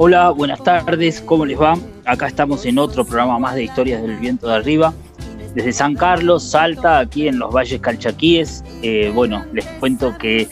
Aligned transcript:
Hola, 0.00 0.30
buenas 0.30 0.62
tardes, 0.62 1.20
¿cómo 1.20 1.44
les 1.44 1.60
va? 1.60 1.76
Acá 2.04 2.28
estamos 2.28 2.64
en 2.64 2.78
otro 2.78 3.04
programa 3.04 3.40
más 3.40 3.56
de 3.56 3.64
Historias 3.64 4.00
del 4.00 4.16
Viento 4.18 4.46
de 4.46 4.54
Arriba. 4.54 4.94
Desde 5.56 5.72
San 5.72 5.96
Carlos, 5.96 6.44
Salta, 6.44 7.00
aquí 7.00 7.26
en 7.26 7.40
los 7.40 7.52
Valles 7.52 7.80
Calchaquíes. 7.80 8.62
Eh, 8.82 9.10
bueno, 9.12 9.44
les 9.52 9.64
cuento 9.80 10.16
que, 10.16 10.46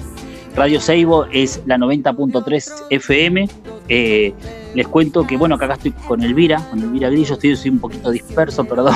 Radio 0.58 0.82
Seibo 0.82 1.26
es 1.32 1.62
la 1.66 1.78
90.3 1.78 2.88
FM. 2.90 3.48
Eh, 3.88 4.34
les 4.74 4.88
cuento 4.88 5.26
que, 5.26 5.38
bueno, 5.38 5.55
acá 5.55 5.74
estoy 5.74 5.91
con 5.91 6.22
Elvira, 6.22 6.60
con 6.70 6.80
Elvira 6.80 7.10
Grillo, 7.10 7.36
estoy, 7.36 7.70
un 7.70 7.80
poquito 7.80 8.12
disperso, 8.12 8.64
perdón. 8.66 8.96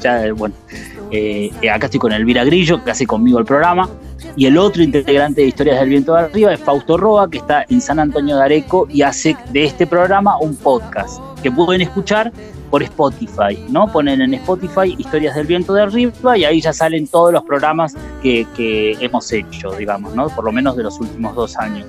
ya, 0.00 0.32
bueno, 0.34 0.54
eh, 1.10 1.50
acá 1.70 1.86
estoy 1.86 2.00
con 2.00 2.12
Elvira 2.12 2.44
Grillo, 2.44 2.82
que 2.82 2.90
hace 2.90 3.06
conmigo 3.06 3.38
el 3.38 3.44
programa. 3.44 3.88
Y 4.36 4.46
el 4.46 4.56
otro 4.56 4.82
integrante 4.82 5.40
de 5.40 5.48
Historias 5.48 5.80
del 5.80 5.88
Viento 5.88 6.14
de 6.14 6.20
Arriba 6.20 6.52
es 6.52 6.60
Fausto 6.60 6.96
Roa, 6.96 7.28
que 7.28 7.38
está 7.38 7.64
en 7.68 7.80
San 7.80 7.98
Antonio 7.98 8.36
de 8.36 8.44
Areco 8.44 8.86
y 8.88 9.02
hace 9.02 9.36
de 9.50 9.64
este 9.64 9.86
programa 9.86 10.38
un 10.38 10.54
podcast 10.56 11.20
que 11.42 11.50
pueden 11.50 11.80
escuchar 11.80 12.32
por 12.70 12.82
Spotify, 12.82 13.58
¿no? 13.68 13.90
Ponen 13.90 14.20
en 14.20 14.34
Spotify 14.34 14.94
Historias 14.96 15.34
del 15.34 15.46
Viento 15.46 15.72
de 15.72 15.82
Arriba 15.82 16.36
y 16.36 16.44
ahí 16.44 16.60
ya 16.60 16.72
salen 16.72 17.06
todos 17.06 17.32
los 17.32 17.42
programas 17.44 17.96
que, 18.22 18.46
que 18.56 18.92
hemos 19.00 19.32
hecho, 19.32 19.70
digamos, 19.72 20.14
¿no? 20.14 20.28
Por 20.28 20.44
lo 20.44 20.52
menos 20.52 20.76
de 20.76 20.82
los 20.84 21.00
últimos 21.00 21.34
dos 21.34 21.56
años. 21.56 21.86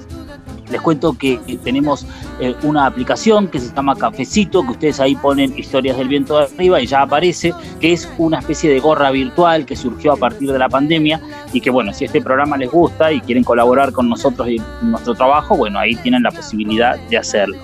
Les 0.70 0.81
cuento 0.81 1.17
que 1.17 1.39
tenemos 1.64 2.06
eh, 2.39 2.56
una 2.64 2.86
aplicación 2.86 3.48
que 3.48 3.59
se 3.59 3.73
llama 3.73 3.95
Cafecito, 3.95 4.64
que 4.64 4.72
ustedes 4.72 5.00
ahí 5.00 5.16
ponen 5.16 5.58
historias 5.58 5.98
del 5.98 6.08
viento 6.08 6.38
de 6.38 6.45
arriba 6.45 6.81
y 6.81 6.88
ya 6.88 7.02
aparece, 7.02 7.53
que 7.80 7.94
es 7.94 8.09
una 8.17 8.39
especie 8.39 8.70
de 8.70 8.80
gorra 8.80 9.11
virtual 9.11 9.66
que 9.66 9.76
surgió 9.76 10.14
a 10.14 10.17
partir 10.17 10.52
de 10.52 10.59
la 10.59 10.70
pandemia 10.70 11.20
y 11.53 11.61
que 11.61 11.70
bueno, 11.70 11.94
si 11.94 12.06
este 12.06 12.22
programa 12.22 12.58
les 12.58 12.70
gusta 12.70 13.11
y 13.11 13.20
quieren 13.22 13.44
colaborar 13.44 13.92
con 13.92 14.09
nosotros 14.09 14.48
y 14.50 14.61
nuestro 14.81 15.16
trabajo, 15.16 15.56
bueno, 15.56 15.80
ahí 15.80 15.95
tienen 15.95 16.23
la 16.23 16.31
posibilidad 16.31 16.98
de 17.09 17.17
hacerlo. 17.17 17.58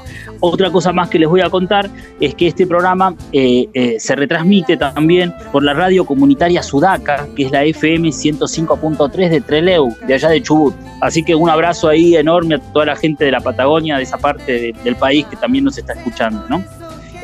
Otra 0.47 0.69
cosa 0.69 0.93
más 0.93 1.09
que 1.09 1.17
les 1.17 1.27
voy 1.27 1.41
a 1.41 1.49
contar 1.49 1.89
es 2.19 2.35
que 2.35 2.45
este 2.45 2.67
programa 2.67 3.15
eh, 3.31 3.67
eh, 3.73 3.95
se 3.99 4.15
retransmite 4.15 4.77
también 4.77 5.33
por 5.51 5.63
la 5.63 5.73
radio 5.73 6.05
comunitaria 6.05 6.61
Sudaca, 6.61 7.27
que 7.35 7.45
es 7.45 7.51
la 7.51 7.63
FM 7.63 8.09
105.3 8.09 9.29
de 9.29 9.41
Treleu, 9.41 9.95
de 10.05 10.13
allá 10.13 10.29
de 10.29 10.43
Chubut. 10.43 10.75
Así 11.01 11.23
que 11.23 11.33
un 11.33 11.49
abrazo 11.49 11.89
ahí 11.89 12.15
enorme 12.15 12.55
a 12.55 12.59
toda 12.59 12.85
la 12.85 12.95
gente 12.95 13.25
de 13.25 13.31
la 13.31 13.39
Patagonia, 13.39 13.97
de 13.97 14.03
esa 14.03 14.19
parte 14.19 14.73
del 14.83 14.95
país 14.97 15.25
que 15.25 15.35
también 15.35 15.63
nos 15.63 15.79
está 15.79 15.93
escuchando, 15.93 16.45
¿no? 16.47 16.63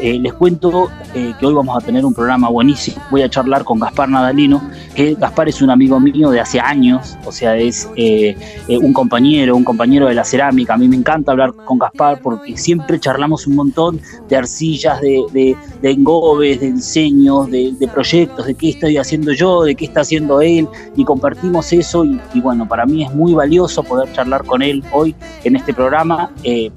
Eh, 0.01 0.17
les 0.17 0.33
cuento 0.33 0.89
eh, 1.13 1.35
que 1.39 1.45
hoy 1.45 1.53
vamos 1.53 1.77
a 1.77 1.85
tener 1.85 2.03
un 2.03 2.13
programa 2.13 2.49
buenísimo. 2.49 2.97
Voy 3.11 3.21
a 3.21 3.29
charlar 3.29 3.63
con 3.63 3.79
Gaspar 3.79 4.09
Nadalino, 4.09 4.59
que 4.95 5.13
Gaspar 5.13 5.47
es 5.47 5.61
un 5.61 5.69
amigo 5.69 5.99
mío 5.99 6.31
de 6.31 6.39
hace 6.39 6.59
años, 6.59 7.19
o 7.23 7.31
sea, 7.31 7.55
es 7.55 7.87
eh, 7.95 8.35
un 8.81 8.93
compañero, 8.93 9.55
un 9.55 9.63
compañero 9.63 10.07
de 10.07 10.15
la 10.15 10.23
cerámica. 10.23 10.73
A 10.73 10.77
mí 10.77 10.87
me 10.87 10.95
encanta 10.95 11.33
hablar 11.33 11.53
con 11.53 11.77
Gaspar 11.77 12.19
porque 12.19 12.57
siempre 12.57 12.99
charlamos 12.99 13.45
un 13.45 13.55
montón 13.55 14.01
de 14.27 14.37
arcillas, 14.37 14.99
de, 15.01 15.55
engobes, 15.83 16.59
de 16.59 16.71
diseños, 16.71 17.51
de, 17.51 17.89
proyectos, 17.93 18.47
de 18.47 18.55
qué 18.55 18.69
estoy 18.69 18.97
haciendo 18.97 19.33
yo, 19.33 19.63
de 19.65 19.75
qué 19.75 19.85
está 19.85 20.01
haciendo 20.01 20.41
él, 20.41 20.67
y 20.95 21.05
compartimos 21.05 21.71
eso. 21.73 22.05
Y, 22.05 22.19
y 22.33 22.41
bueno, 22.41 22.67
para 22.67 22.87
mí 22.87 23.03
es 23.03 23.13
muy 23.13 23.35
valioso 23.35 23.83
poder 23.83 24.11
charlar 24.13 24.45
con 24.45 24.63
él 24.63 24.83
hoy 24.93 25.15
en 25.43 25.57
este 25.57 25.75
programa, 25.75 26.31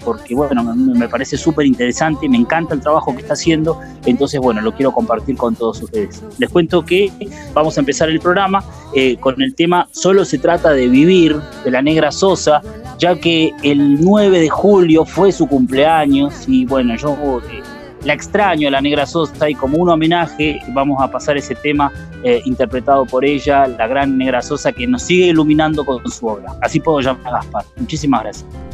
porque 0.04 0.34
bueno, 0.34 0.62
me, 0.62 0.98
me 0.98 1.08
parece 1.08 1.38
súper 1.38 1.64
interesante, 1.64 2.28
me 2.28 2.36
encanta 2.36 2.74
el 2.74 2.80
trabajo 2.80 3.13
que 3.14 3.22
está 3.22 3.34
haciendo, 3.34 3.80
entonces 4.06 4.40
bueno, 4.40 4.60
lo 4.60 4.74
quiero 4.74 4.92
compartir 4.92 5.36
con 5.36 5.54
todos 5.54 5.82
ustedes. 5.82 6.22
Les 6.38 6.50
cuento 6.50 6.84
que 6.84 7.10
vamos 7.52 7.76
a 7.76 7.80
empezar 7.80 8.08
el 8.08 8.20
programa 8.20 8.64
eh, 8.94 9.16
con 9.18 9.40
el 9.42 9.54
tema 9.54 9.88
Solo 9.92 10.24
se 10.24 10.38
trata 10.38 10.72
de 10.72 10.88
vivir 10.88 11.36
de 11.64 11.70
la 11.70 11.82
Negra 11.82 12.12
Sosa, 12.12 12.62
ya 12.98 13.16
que 13.16 13.52
el 13.62 14.00
9 14.04 14.40
de 14.40 14.48
julio 14.48 15.04
fue 15.04 15.32
su 15.32 15.46
cumpleaños 15.46 16.48
y 16.48 16.66
bueno, 16.66 16.96
yo 16.96 17.16
eh, 17.50 17.62
la 18.04 18.12
extraño 18.12 18.70
la 18.70 18.80
Negra 18.80 19.06
Sosa 19.06 19.48
y 19.48 19.54
como 19.54 19.78
un 19.78 19.88
homenaje 19.88 20.60
vamos 20.74 21.02
a 21.02 21.10
pasar 21.10 21.36
ese 21.36 21.54
tema 21.54 21.90
eh, 22.22 22.40
interpretado 22.44 23.04
por 23.06 23.24
ella, 23.24 23.66
la 23.66 23.86
gran 23.86 24.16
Negra 24.16 24.42
Sosa, 24.42 24.72
que 24.72 24.86
nos 24.86 25.02
sigue 25.02 25.26
iluminando 25.26 25.84
con 25.84 26.06
su 26.10 26.26
obra. 26.26 26.54
Así 26.60 26.80
puedo 26.80 27.00
llamar 27.00 27.26
a 27.26 27.36
Gaspar. 27.38 27.64
Muchísimas 27.76 28.22
gracias. 28.22 28.73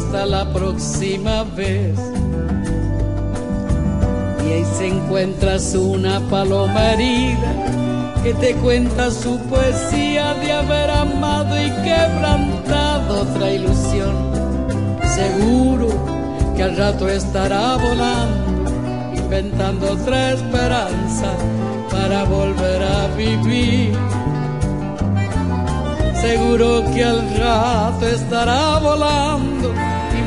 hasta 0.00 0.24
la 0.26 0.50
próxima 0.52 1.44
vez. 1.44 1.98
Y 4.44 4.52
ahí 4.52 4.64
se 4.76 4.86
encuentras 4.86 5.74
una 5.74 6.20
paloma 6.28 6.92
herida 6.92 7.52
que 8.22 8.34
te 8.34 8.54
cuenta 8.54 9.10
su 9.10 9.38
poesía 9.40 10.34
de 10.34 10.52
haber 10.52 10.90
amado 10.90 11.54
y 11.60 11.70
quebrantado 11.86 13.22
otra 13.22 13.50
ilusión. 13.50 14.14
Seguro 15.14 15.88
que 16.56 16.62
al 16.62 16.76
rato 16.76 17.08
estará 17.08 17.76
volando, 17.76 18.70
inventando 19.14 19.92
otra 19.92 20.32
esperanza 20.32 21.32
para 21.90 22.24
volver 22.24 22.82
a 22.82 23.06
vivir. 23.16 23.96
Seguro 26.20 26.84
que 26.92 27.04
al 27.04 27.38
rato 27.38 28.06
estará 28.06 28.78
volando 28.78 29.59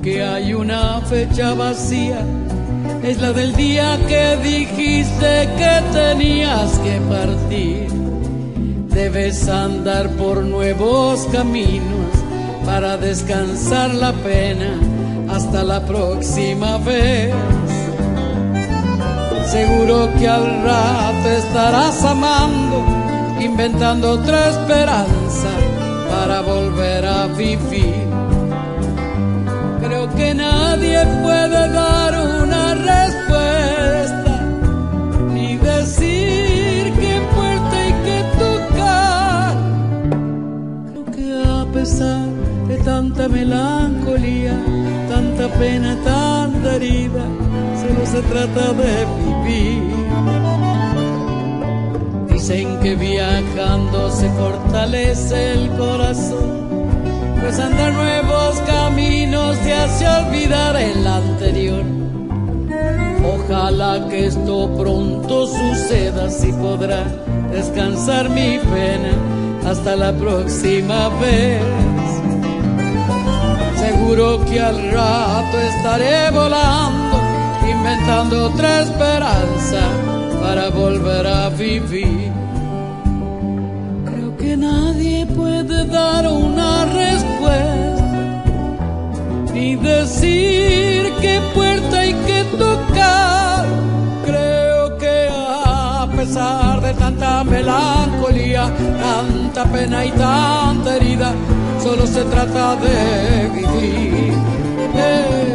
Que 0.00 0.22
hay 0.22 0.54
una 0.54 1.00
fecha 1.00 1.54
vacía, 1.54 2.24
es 3.02 3.20
la 3.20 3.32
del 3.32 3.52
día 3.56 3.98
que 4.06 4.36
dijiste 4.36 5.48
que 5.58 5.82
tenías 5.92 6.78
que 6.78 7.00
partir. 7.08 7.88
Debes 8.90 9.48
andar 9.48 10.08
por 10.10 10.44
nuevos 10.44 11.26
caminos 11.32 12.12
para 12.64 12.96
descansar 12.96 13.92
la 13.92 14.12
pena 14.12 14.78
hasta 15.28 15.64
la 15.64 15.84
próxima 15.84 16.78
vez. 16.78 17.34
Seguro 19.50 20.10
que 20.16 20.28
al 20.28 20.62
rato 20.62 21.28
estarás 21.28 22.04
amando, 22.04 22.84
inventando 23.40 24.12
otra 24.12 24.48
esperanza 24.48 25.48
para 26.08 26.40
volver 26.42 27.04
a 27.04 27.26
vivir. 27.26 28.11
Que 30.16 30.34
nadie 30.34 31.04
puede 31.22 31.68
dar 31.72 32.12
una 32.42 32.74
respuesta 32.74 34.34
ni 35.32 35.56
decir 35.56 36.92
qué 37.00 37.14
puerta 37.34 37.74
hay 37.82 37.92
que 38.06 38.18
tocar. 38.38 39.52
Creo 40.90 41.04
que 41.14 41.26
a 41.44 41.64
pesar 41.72 42.28
de 42.68 42.76
tanta 42.78 43.28
melancolía, 43.28 44.54
tanta 45.08 45.48
pena, 45.58 45.96
tanta 46.04 46.76
herida, 46.76 47.24
solo 47.80 48.06
se 48.06 48.22
trata 48.22 48.72
de 48.74 49.06
vivir. 49.18 49.82
Dicen 52.32 52.80
que 52.80 52.94
viajando 52.96 54.10
se 54.10 54.28
fortalece 54.30 55.52
el 55.52 55.68
corazón, 55.76 56.71
pues 57.42 57.58
andar 57.58 57.92
nuevos 57.92 58.60
caminos 58.60 59.58
te 59.58 59.74
hace 59.74 60.06
olvidar 60.08 60.76
el 60.76 61.06
anterior. 61.06 61.84
Ojalá 63.34 64.08
que 64.08 64.26
esto 64.26 64.74
pronto 64.76 65.46
suceda, 65.46 66.30
si 66.30 66.52
podrá 66.52 67.04
descansar 67.50 68.30
mi 68.30 68.58
pena 68.58 69.12
hasta 69.66 69.96
la 69.96 70.12
próxima 70.12 71.08
vez. 71.20 71.62
Seguro 73.76 74.44
que 74.44 74.60
al 74.60 74.92
rato 74.92 75.58
estaré 75.58 76.30
volando, 76.30 77.18
inventando 77.68 78.46
otra 78.46 78.82
esperanza 78.82 79.80
para 80.40 80.70
volver 80.70 81.26
a 81.26 81.48
vivir. 81.50 82.32
Creo 84.04 84.36
que 84.36 84.56
nadie 84.56 85.26
puede 85.26 85.84
dar 85.86 86.26
una 86.26 86.84
respuesta, 86.86 87.31
ni 89.62 89.76
decir 89.76 91.12
qué 91.20 91.40
puerta 91.54 92.00
hay 92.00 92.14
que 92.28 92.40
tocar. 92.64 93.64
Creo 94.26 94.98
que 94.98 95.28
a 95.30 96.08
pesar 96.16 96.80
de 96.80 96.92
tanta 96.94 97.44
melancolía, 97.44 98.64
tanta 99.06 99.62
pena 99.74 100.04
y 100.04 100.10
tanta 100.10 100.96
herida, 100.96 101.32
solo 101.80 102.06
se 102.06 102.24
trata 102.24 102.76
de 102.76 102.96
vivir. 103.54 104.34
Hey. 104.94 105.52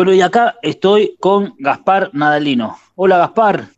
Bueno, 0.00 0.14
y 0.14 0.22
acá 0.22 0.56
estoy 0.62 1.14
con 1.20 1.52
Gaspar 1.58 2.08
Nadalino. 2.14 2.78
Hola 2.94 3.18
Gaspar, 3.18 3.68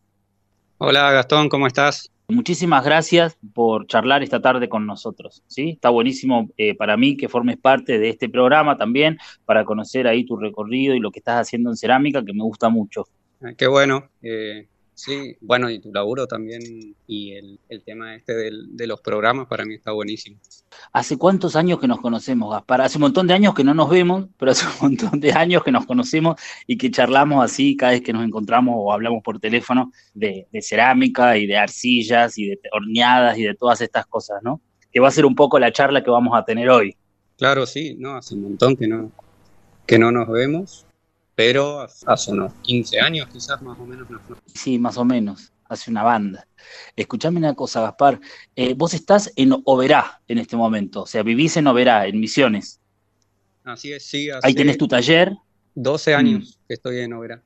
Hola 0.79 1.11
Gastón, 1.11 1.49
¿cómo 1.49 1.67
estás? 1.67 2.13
muchísimas 2.29 2.85
gracias 2.85 3.37
por 3.53 3.89
charlar 3.89 4.23
esta 4.23 4.41
tarde 4.41 4.69
con 4.69 4.87
nosotros. 4.87 5.43
¿sí? 5.49 5.71
Está 5.71 5.91
buenísimo 5.91 6.49
eh, 6.57 6.77
para 6.77 6.97
mí 6.97 7.17
que 7.17 7.29
formes 7.29 7.57
parte 7.57 7.99
de 7.99 8.11
este 8.11 8.29
programa 8.29 8.79
también, 8.79 9.19
para 9.45 9.65
conocer 9.65 10.07
ahí 10.07 10.25
tu 10.25 10.37
recorrido 10.37 10.95
y 10.95 11.01
lo 11.01 11.11
que 11.11 11.19
estás 11.19 11.41
haciendo 11.41 11.71
en 11.71 11.77
cerámica, 11.77 12.25
que 12.25 12.33
me 12.33 12.45
gusta 12.45 12.69
mucho. 12.69 13.09
Ah, 13.43 13.55
Qué 13.59 13.67
bueno. 13.67 14.09
eh, 14.23 14.69
sí, 15.05 15.37
bueno, 15.41 15.69
y 15.69 15.81
tu 15.81 15.93
laburo 15.93 16.27
también 16.27 16.63
y 17.09 17.33
el, 17.33 17.59
el 17.69 17.83
tema 17.83 18.15
este 18.15 18.35
del- 18.35 18.77
de 18.77 18.87
los 18.87 19.01
programas 19.01 19.49
para 19.49 19.65
mí 19.65 19.75
está 19.75 19.91
buenísimo. 19.93 20.39
¿Hace 20.93 21.19
cuántos 21.19 21.57
años 21.57 21.81
que 21.81 21.89
nos 21.89 22.01
conocemos, 22.01 22.53
Gaspar? 22.53 22.83
Hace 22.83 22.99
un 22.99 23.03
montón 23.03 23.27
de 23.27 23.35
años 23.35 23.55
que 23.55 23.65
no 23.65 23.75
nos 23.75 23.91
vemos, 23.91 24.29
pero 24.39 24.53
hace 24.53 24.67
un 24.67 24.73
montón 24.91 25.19
de 25.21 25.33
años 25.33 25.65
que 25.65 25.73
nos 25.73 25.87
conocemos 25.87 26.41
y 26.67 26.79
que 26.79 26.91
charlamos 26.91 27.45
así 27.45 27.77
cada 27.77 27.93
vez 27.93 28.03
que 28.03 28.13
nos 28.13 28.25
encontramos 28.25 28.75
o 28.79 28.93
hablamos 28.93 29.23
por 29.23 29.41
teléfono 29.41 29.91
de, 30.15 30.47
de 30.53 30.63
cerámica 30.63 31.37
y 31.37 31.47
de 31.47 31.57
arcillas 31.57 32.39
y 32.39 32.47
de 32.47 32.61
horneadas 32.73 33.37
y 33.39 33.43
de 33.43 33.55
todas 33.55 33.81
estas 33.81 34.07
cosas, 34.07 34.41
¿no? 34.43 34.61
Que 34.93 35.01
va 35.01 35.09
a 35.09 35.13
ser 35.13 35.27
un 35.27 35.35
poco 35.35 35.59
la 35.59 35.73
charla 35.73 36.05
que 36.05 36.11
vamos 36.11 36.39
a 36.39 36.45
tener 36.45 36.71
hoy. 36.71 36.97
Claro, 37.37 37.67
sí, 37.67 37.97
no, 37.99 38.15
hace 38.15 38.35
un 38.35 38.43
montón 38.43 38.77
que 38.77 38.87
no, 38.87 39.11
que 39.87 39.99
no 39.99 40.13
nos 40.13 40.29
vemos, 40.29 40.87
pero 41.44 41.87
hace 42.06 42.31
unos 42.31 42.53
15 42.62 43.00
años 43.00 43.29
quizás 43.33 43.61
más 43.62 43.77
o 43.77 43.85
menos. 43.85 44.06
Sí, 44.55 44.79
más 44.79 44.97
o 44.97 45.05
menos, 45.05 45.53
hace 45.65 45.91
una 45.91 46.05
banda. 46.05 46.47
Escuchame 46.94 47.39
una 47.39 47.55
cosa, 47.55 47.81
Gaspar. 47.81 48.21
eh, 48.55 48.75
vos 48.75 48.94
estás 48.94 49.33
en 49.35 49.53
Oberá 49.65 50.21
en 50.29 50.39
este 50.39 50.56
momento, 50.56 51.03
o 51.03 51.06
sea, 51.06 51.25
vivís 51.25 51.56
en 51.56 51.67
Oberá, 51.67 52.06
en 52.06 52.21
Misiones. 52.21 52.81
Así 53.65 53.93
es, 53.93 54.05
sí, 54.05 54.29
Ahí 54.43 54.55
tenés 54.55 54.79
tu 54.79 54.87
taller, 54.87 55.37
12 55.75 56.15
años 56.15 56.61
que 56.69 56.75
estoy 56.75 57.00
en 57.00 57.12
Oberá. 57.12 57.43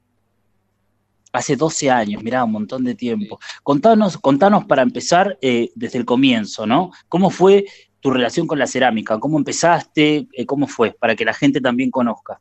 hace 1.32 1.56
12 1.56 1.90
años, 1.90 2.22
mirá, 2.22 2.44
un 2.44 2.52
montón 2.52 2.84
de 2.84 2.94
tiempo. 2.94 3.38
Contanos, 3.62 4.18
contanos 4.18 4.66
para 4.66 4.82
empezar 4.82 5.38
eh, 5.40 5.70
desde 5.74 5.98
el 5.98 6.04
comienzo, 6.04 6.66
¿no? 6.66 6.90
¿Cómo 7.08 7.30
fue 7.30 7.64
tu 8.00 8.10
relación 8.10 8.46
con 8.46 8.58
la 8.58 8.66
cerámica? 8.66 9.18
¿Cómo 9.18 9.38
empezaste? 9.38 10.28
Eh, 10.32 10.44
¿Cómo 10.44 10.66
fue? 10.66 10.92
Para 10.92 11.16
que 11.16 11.24
la 11.24 11.32
gente 11.32 11.62
también 11.62 11.90
conozca. 11.90 12.40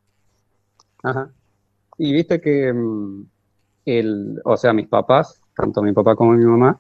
Ajá. 1.04 1.31
Y 1.97 2.12
viste 2.13 2.42
que 2.42 2.71
mm, 2.74 3.25
el, 3.86 4.42
o 4.44 4.57
sea, 4.57 4.74
mis 4.74 4.88
papás, 4.88 5.42
tanto 5.56 5.81
mi 5.81 5.94
papá 5.94 6.15
como 6.15 6.33
mi 6.33 6.45
mamá, 6.45 6.80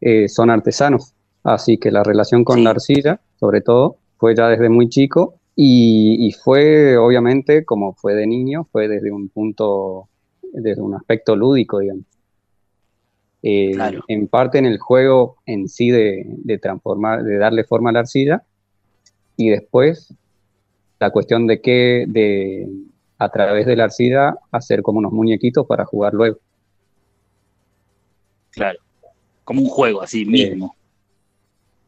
eh, 0.00 0.28
son 0.28 0.50
artesanos. 0.50 1.12
Así 1.42 1.78
que 1.78 1.90
la 1.90 2.02
relación 2.02 2.44
con 2.44 2.56
Sí. 2.58 2.64
la 2.64 2.70
arcilla, 2.70 3.20
sobre 3.38 3.60
todo, 3.60 3.96
fue 4.18 4.34
ya 4.34 4.48
desde 4.48 4.68
muy 4.68 4.88
chico 4.88 5.34
y, 5.54 6.26
y 6.26 6.32
fue, 6.32 6.96
obviamente, 6.96 7.64
como 7.64 7.94
fue 7.94 8.14
de 8.14 8.26
niño, 8.26 8.66
fue 8.72 8.88
desde 8.88 9.10
un 9.12 9.28
punto, 9.28 10.08
desde 10.52 10.80
un 10.80 10.94
aspecto 10.94 11.36
lúdico, 11.36 11.78
digamos. 11.78 12.04
Eh, 13.42 13.72
Claro. 13.74 14.02
en 14.08 14.26
parte 14.26 14.58
en 14.58 14.66
el 14.66 14.78
juego 14.78 15.36
en 15.46 15.68
sí 15.68 15.90
de, 15.90 16.24
de 16.26 16.58
transformar, 16.58 17.22
de 17.22 17.36
darle 17.38 17.62
forma 17.64 17.90
a 17.90 17.92
la 17.92 18.00
arcilla 18.00 18.42
y 19.36 19.50
después 19.50 20.12
la 20.98 21.10
cuestión 21.10 21.46
de 21.46 21.60
que, 21.60 22.06
de, 22.08 22.66
a 23.18 23.28
través 23.30 23.66
de 23.66 23.76
la 23.76 23.84
arcilla 23.84 24.36
hacer 24.50 24.82
como 24.82 24.98
unos 24.98 25.12
muñequitos 25.12 25.66
para 25.66 25.84
jugar 25.84 26.12
luego. 26.14 26.38
Claro. 28.50 28.78
Como 29.44 29.62
un 29.62 29.68
juego 29.68 30.02
así 30.02 30.24
mismo. 30.24 30.74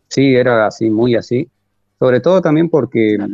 Sí, 0.08 0.34
era 0.34 0.66
así, 0.66 0.90
muy 0.90 1.14
así. 1.16 1.48
Sobre 1.98 2.20
todo 2.20 2.40
también 2.40 2.68
porque 2.70 3.16
Claro. 3.16 3.32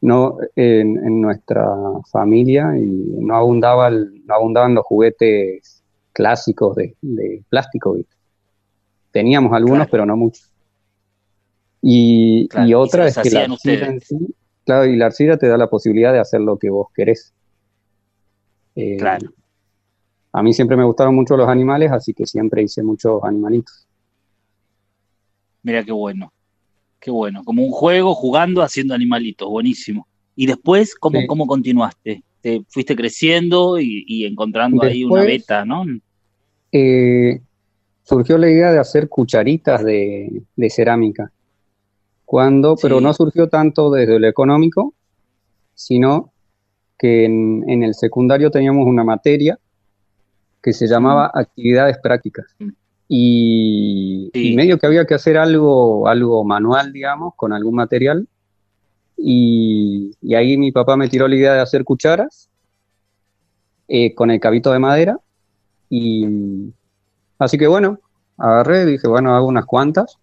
no, 0.00 0.36
en, 0.56 0.98
en 0.98 1.20
nuestra 1.20 1.66
familia 2.10 2.76
y 2.76 2.82
no 2.84 3.36
abundaba 3.36 3.88
el- 3.88 4.24
no 4.26 4.34
abundaban 4.34 4.74
los 4.74 4.84
juguetes 4.84 5.82
clásicos 6.12 6.76
de, 6.76 6.96
de 7.00 7.42
plástico, 7.48 7.94
¿viste? 7.94 8.14
Teníamos 9.12 9.52
algunos, 9.52 9.78
Claro. 9.78 9.90
pero 9.90 10.06
no 10.06 10.16
muchos. 10.16 10.50
Y, 11.80 12.48
Claro, 12.48 12.66
y 12.66 12.70
y 12.70 12.74
otra 12.74 13.06
es 13.06 13.14
que 13.18 13.30
la 13.30 13.40
arcilla 13.42 13.44
en 13.44 13.52
ustedes. 13.52 14.04
sí, 14.08 14.34
claro, 14.64 14.86
y 14.86 14.96
la 14.96 15.06
arcilla 15.06 15.36
te 15.36 15.48
da 15.48 15.56
la 15.56 15.68
posibilidad 15.68 16.12
de 16.12 16.18
hacer 16.20 16.40
lo 16.40 16.58
que 16.58 16.70
vos 16.70 16.88
querés. 16.94 17.32
Eh, 18.76 18.96
Claro. 18.98 19.30
A 20.32 20.42
mí 20.42 20.52
siempre 20.52 20.76
me 20.76 20.84
gustaron 20.84 21.14
mucho 21.14 21.36
los 21.36 21.48
animales, 21.48 21.92
así 21.92 22.12
que 22.12 22.26
siempre 22.26 22.62
hice 22.62 22.82
muchos 22.82 23.22
animalitos. 23.22 23.86
Mira 25.62 25.84
qué 25.84 25.92
bueno. 25.92 26.32
Qué 27.00 27.10
bueno. 27.10 27.44
Como 27.44 27.62
un 27.64 27.70
juego, 27.70 28.14
jugando, 28.14 28.62
haciendo 28.62 28.94
animalitos. 28.94 29.48
Buenísimo. 29.48 30.08
Y 30.34 30.46
después, 30.46 30.94
¿cómo, 30.96 31.20
Sí. 31.20 31.26
cómo 31.28 31.46
continuaste? 31.46 32.22
Te 32.40 32.64
fuiste 32.68 32.96
creciendo 32.96 33.78
y, 33.78 34.04
y 34.08 34.24
encontrando 34.26 34.82
ahí 34.82 35.04
una 35.04 35.22
beta, 35.22 35.64
¿no? 35.64 35.84
eh, 36.72 37.40
surgió 38.02 38.36
la 38.36 38.50
idea 38.50 38.72
de 38.72 38.80
hacer 38.80 39.08
cucharitas 39.08 39.84
de, 39.84 40.42
de 40.56 40.70
cerámica. 40.70 41.30
Cuando, 42.24 42.76
pero 42.80 42.98
Sí. 42.98 43.04
no 43.04 43.12
surgió 43.12 43.48
tanto 43.48 43.90
desde 43.90 44.18
lo 44.18 44.26
económico, 44.28 44.94
sino 45.74 46.32
que 46.98 47.24
en, 47.24 47.64
en 47.68 47.82
el 47.82 47.94
secundario 47.94 48.50
teníamos 48.50 48.86
una 48.86 49.04
materia 49.04 49.58
que 50.62 50.72
se 50.72 50.86
llamaba 50.86 51.30
actividades 51.34 51.98
prácticas. 52.02 52.46
Mm. 52.58 52.68
Y, 53.08 54.30
Sí. 54.32 54.52
y 54.52 54.56
medio 54.56 54.78
que 54.78 54.86
había 54.86 55.04
que 55.06 55.14
hacer 55.14 55.36
algo, 55.36 56.08
algo 56.08 56.42
manual, 56.44 56.92
digamos, 56.92 57.34
con 57.36 57.52
algún 57.52 57.74
material. 57.74 58.26
Y, 59.16 60.12
y 60.22 60.34
ahí 60.34 60.56
mi 60.56 60.72
papá 60.72 60.96
me 60.96 61.08
tiró 61.08 61.28
la 61.28 61.36
idea 61.36 61.52
de 61.54 61.60
hacer 61.60 61.84
cucharas. 61.84 62.48
eh, 63.86 64.14
con 64.14 64.30
el 64.30 64.40
cabito 64.40 64.72
de 64.72 64.78
madera. 64.78 65.18
Y 65.90 66.26
así 67.38 67.58
que 67.58 67.66
bueno, 67.66 67.98
agarré, 68.38 68.86
dije, 68.86 69.06
bueno, 69.06 69.34
hago 69.36 69.46
unas 69.46 69.66
cuantas. 69.66 70.16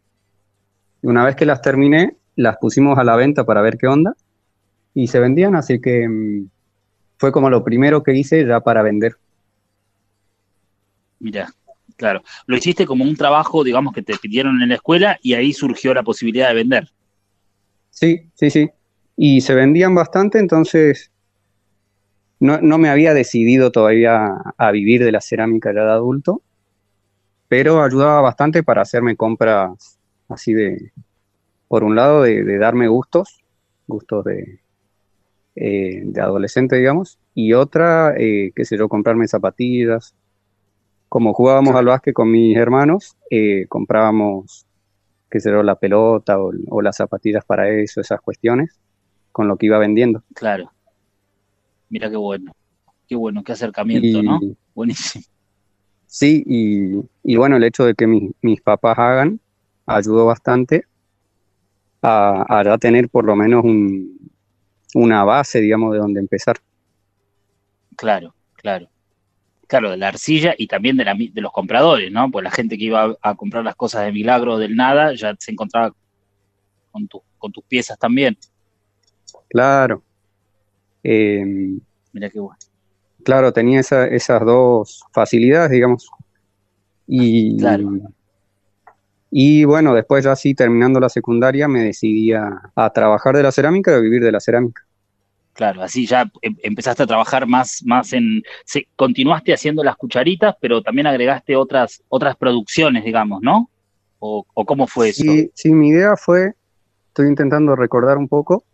Y 1.01 1.07
una 1.07 1.25
vez 1.25 1.35
que 1.35 1.45
las 1.45 1.61
terminé, 1.61 2.15
las 2.35 2.57
pusimos 2.57 2.97
a 2.97 3.03
la 3.03 3.15
venta 3.15 3.43
para 3.43 3.61
ver 3.61 3.77
qué 3.77 3.87
onda. 3.87 4.15
Y 4.93 5.07
se 5.07 5.19
vendían, 5.19 5.55
así 5.55 5.79
que 5.79 6.07
mm, 6.07 6.49
fue 7.17 7.31
como 7.31 7.49
lo 7.49 7.63
primero 7.63 8.03
que 8.03 8.13
hice 8.13 8.45
ya 8.45 8.59
para 8.59 8.81
vender. 8.81 9.15
Mira, 11.19 11.53
claro. 11.95 12.23
Lo 12.45 12.57
hiciste 12.57 12.85
como 12.85 13.03
un 13.03 13.15
trabajo, 13.15 13.63
digamos, 13.63 13.93
que 13.93 14.01
te 14.01 14.17
pidieron 14.17 14.61
en 14.61 14.69
la 14.69 14.75
escuela 14.75 15.17
y 15.21 15.33
ahí 15.33 15.53
surgió 15.53 15.93
la 15.93 16.03
posibilidad 16.03 16.49
de 16.49 16.55
vender. 16.55 16.89
Sí, 17.89 18.29
sí, 18.33 18.49
sí. 18.49 18.69
Y 19.15 19.41
se 19.41 19.53
vendían 19.53 19.93
bastante, 19.93 20.39
entonces 20.39 21.11
no, 22.39 22.59
no 22.59 22.77
me 22.77 22.89
había 22.89 23.13
decidido 23.13 23.71
todavía 23.71 24.29
a 24.57 24.71
vivir 24.71 25.03
de 25.03 25.11
la 25.11 25.21
cerámica 25.21 25.71
ya 25.73 25.83
de 25.83 25.91
adulto, 25.91 26.41
pero 27.47 27.83
ayudaba 27.83 28.21
bastante 28.21 28.63
para 28.63 28.81
hacerme 28.81 29.15
compras 29.15 29.99
así 30.31 30.53
de, 30.53 30.91
por 31.67 31.83
un 31.83 31.95
lado, 31.95 32.23
de, 32.23 32.57
darme 32.57 32.87
gustos, 32.87 33.43
gustos 33.87 34.25
de, 34.25 34.59
eh, 35.55 36.01
de 36.03 36.21
adolescente, 36.21 36.75
digamos, 36.75 37.17
y 37.33 37.53
otra, 37.53 38.13
eh, 38.17 38.51
qué 38.55 38.65
sé 38.65 38.77
yo, 38.77 38.89
comprarme 38.89 39.27
zapatillas. 39.27 40.13
Como 41.07 41.33
jugábamos 41.33 41.75
al 41.75 41.85
básquet 41.85 42.13
con 42.13 42.31
mis 42.31 42.57
hermanos, 42.57 43.17
eh, 43.29 43.65
comprábamos, 43.67 44.65
qué 45.29 45.39
sé 45.39 45.49
yo, 45.49 45.63
la 45.63 45.75
pelota 45.75 46.37
o, 46.39 46.81
las 46.81 46.97
zapatillas 46.97 47.45
para 47.45 47.69
eso, 47.69 48.01
esas 48.01 48.21
cuestiones, 48.21 48.79
con 49.31 49.47
lo 49.47 49.57
que 49.57 49.67
iba 49.67 49.77
vendiendo. 49.77 50.23
Claro. 50.33 50.71
Mira 51.89 52.09
qué 52.09 52.17
bueno, 52.17 52.53
qué 53.07 53.15
bueno, 53.15 53.43
qué 53.43 53.51
acercamiento, 53.51 54.23
¿no? 54.23 54.39
Buenísimo. 54.73 55.25
Sí, 56.05 56.43
y, 56.45 57.35
bueno, 57.37 57.55
el 57.55 57.63
hecho 57.63 57.85
de 57.85 57.93
que 57.93 58.07
mis 58.07 58.61
papás 58.61 58.99
hagan 58.99 59.39
ayudó 59.85 60.25
bastante 60.25 60.85
a, 62.01 62.61
ya 62.63 62.77
tener 62.77 63.09
por 63.09 63.25
lo 63.25 63.35
menos 63.35 63.63
una 64.93 65.23
base, 65.23 65.61
digamos, 65.61 65.93
de 65.93 65.99
donde 65.99 66.19
empezar. 66.19 66.57
Claro, 67.95 68.33
claro. 68.55 68.87
Claro, 69.67 69.91
de 69.91 69.97
la 69.97 70.09
arcilla 70.09 70.53
y 70.57 70.67
también 70.67 70.97
de, 70.97 71.05
la, 71.05 71.13
de 71.15 71.41
los 71.41 71.53
compradores, 71.53 72.11
¿no? 72.11 72.29
Pues 72.29 72.43
la 72.43 72.51
gente 72.51 72.77
que 72.77 72.85
iba 72.85 73.15
a, 73.21 73.35
comprar 73.35 73.63
las 73.63 73.75
cosas 73.75 74.03
de 74.03 74.11
milagro 74.11 74.57
del 74.57 74.75
nada 74.75 75.13
ya 75.15 75.33
se 75.39 75.51
encontraba 75.51 75.93
con, 76.91 77.07
con 77.37 77.51
tus 77.53 77.63
piezas 77.63 77.97
también. 77.97 78.37
Claro. 79.49 80.03
Em, 81.03 81.79
Mira 82.11 82.29
qué 82.29 82.39
bueno 82.39 82.59
claro, 83.21 83.53
tenía 83.53 83.79
esas 83.79 84.45
dos 84.45 85.03
facilidades, 85.11 85.71
digamos. 85.71 86.09
Y, 87.07 87.57
y 89.31 89.63
bueno, 89.63 89.95
después 89.95 90.25
ya 90.25 90.33
así 90.33 90.53
terminando 90.53 90.99
la 90.99 91.07
secundaria 91.07 91.69
me 91.69 91.79
decidí 91.79 92.33
a, 92.33 92.91
trabajar 92.93 93.35
de 93.35 93.43
la 93.43 93.51
cerámica 93.51 93.91
y 93.91 93.95
a 93.95 93.99
vivir 93.99 94.21
de 94.21 94.31
la 94.31 94.41
cerámica. 94.41 94.83
Claro, 95.53 95.81
así 95.81 96.05
ya 96.05 96.29
em, 96.41 96.55
empezaste 96.63 97.03
a 97.03 97.07
trabajar 97.07 97.47
más, 97.47 97.81
más 97.85 98.11
en, 98.11 98.43
continuaste 98.95 99.53
haciendo 99.53 99.83
las 99.83 99.95
cucharitas, 99.95 100.55
pero 100.59 100.81
también 100.81 101.07
agregaste 101.07 101.55
otras, 101.55 102.03
otras 102.09 102.35
producciones, 102.35 103.05
digamos, 103.05 103.41
¿no? 103.41 103.69
¿O, 104.19 104.45
cómo 104.65 104.85
fue 104.85 105.09
eso? 105.09 105.23
Sí, 105.55 105.71
mi 105.71 105.89
idea 105.89 106.15
fue, 106.15 106.53
estoy 107.07 107.27
intentando 107.27 107.75
recordar 107.75 108.17
un 108.17 108.27
poco, 108.27 108.65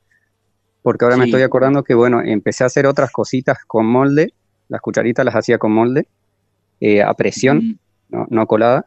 porque 0.82 1.06
ahora 1.06 1.18
me 1.18 1.26
estoy 1.26 1.42
acordando 1.42 1.84
que, 1.84 1.94
bueno, 1.94 2.22
empecé 2.22 2.64
a 2.64 2.68
hacer 2.68 2.86
otras 2.86 3.12
cositas 3.12 3.60
con 3.66 3.86
molde, 3.86 4.34
las 4.68 4.82
cucharitas 4.82 5.24
las 5.24 5.36
hacía 5.36 5.58
con 5.58 5.72
molde, 5.72 6.08
eh, 6.80 7.02
a 7.02 7.14
presión, 7.14 7.80
no, 8.10 8.48
colada, 8.48 8.86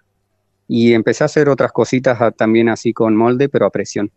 y 0.72 0.94
empecé 0.94 1.24
a 1.24 1.26
hacer 1.26 1.48
otras 1.48 1.72
cositas 1.72 2.16
también 2.36 2.68
así 2.68 2.92
con 2.92 3.16
molde, 3.16 3.48
pero 3.48 3.66
a 3.66 3.70
presión. 3.70 4.08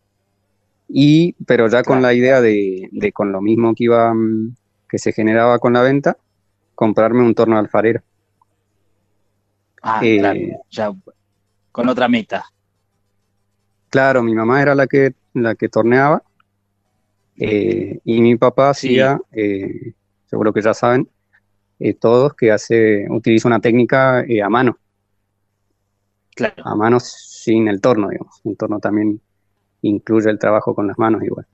Y, 0.88 1.34
pero 1.48 1.68
ya 1.68 1.82
con 1.82 2.04
la 2.04 2.14
idea 2.14 2.42
de, 2.42 3.12
con 3.12 3.32
lo 3.32 3.42
mismo 3.42 3.74
que 3.74 3.86
iba, 3.86 4.14
mm, 4.14 4.56
que 4.88 5.00
se 5.00 5.14
generaba 5.14 5.58
con 5.58 5.74
la 5.74 5.82
venta, 5.82 6.16
comprarme 6.76 7.24
un 7.24 7.34
torno 7.34 7.58
alfarero. 7.58 8.04
Ah, 9.82 10.02
eh, 10.04 10.20
claro, 10.20 10.40
ya 10.70 10.94
con 11.72 11.90
otra 11.90 12.08
meta. 12.08 12.46
Claro, 13.90 14.22
mi 14.22 14.36
mamá 14.36 14.62
era 14.62 14.76
la 14.76 14.86
que, 14.86 15.16
la 15.34 15.56
que 15.56 15.70
torneaba 15.70 16.22
eh, 17.36 17.98
y 18.04 18.22
mi 18.22 18.36
papá 18.36 18.70
hacía, 18.70 19.20
eh, 19.32 19.94
seguro 20.28 20.54
que 20.54 20.62
ya 20.62 20.76
saben, 20.76 21.10
todos, 22.00 22.36
que 22.36 22.52
hace, 22.52 23.08
utiliza 23.10 23.48
una 23.48 23.60
técnica 23.60 24.20
a 24.20 24.50
mano. 24.50 24.78
Claro. 26.36 26.64
A 26.66 26.76
mano 26.76 27.00
sin 27.00 27.68
el 27.68 27.82
torno, 27.82 28.10
digamos. 28.10 28.42
El 28.44 28.58
torno 28.58 28.80
también 28.80 29.22
incluye 29.82 30.30
el 30.30 30.40
trabajo 30.40 30.74
con 30.74 30.88
las 30.88 30.98
manos 30.98 31.24
igual. 31.24 31.46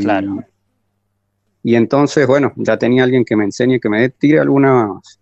claro. 0.00 0.44
Y 1.62 1.74
entonces, 1.74 2.26
bueno, 2.26 2.52
ya 2.56 2.78
tenía 2.78 3.04
alguien 3.04 3.24
que 3.24 3.36
me 3.36 3.44
enseñe, 3.44 3.80
que 3.80 3.90
me 3.90 4.08
tire 4.08 4.40
algunas, 4.40 5.20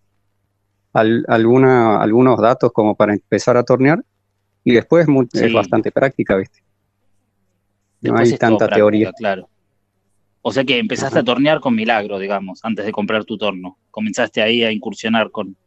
alguna, 0.93 2.01
algunos 2.01 2.39
datos 2.39 2.71
como 2.71 2.95
para 2.95 3.13
empezar 3.13 3.57
a 3.57 3.63
tornear. 3.63 4.03
Y 4.63 4.73
después 4.73 5.07
es 5.33 5.53
bastante 5.53 5.91
práctica, 5.91 6.37
¿viste? 6.37 6.63
no 8.01 8.17
hay 8.17 8.37
tanta 8.37 8.67
teoría. 8.67 9.11
Claro. 9.13 9.49
O 10.41 10.51
sea 10.51 10.63
que 10.63 10.77
empezaste 10.77 11.19
a 11.19 11.23
tornear 11.23 11.59
con 11.59 11.75
milagro, 11.75 12.17
digamos, 12.17 12.63
antes 12.63 12.85
de 12.85 12.91
comprar 12.91 13.25
tu 13.25 13.37
torno. 13.37 13.77
Comenzaste 13.91 14.41
ahí 14.41 14.63
a 14.63 14.71
incursionar 14.71 15.31
con, 15.31 15.57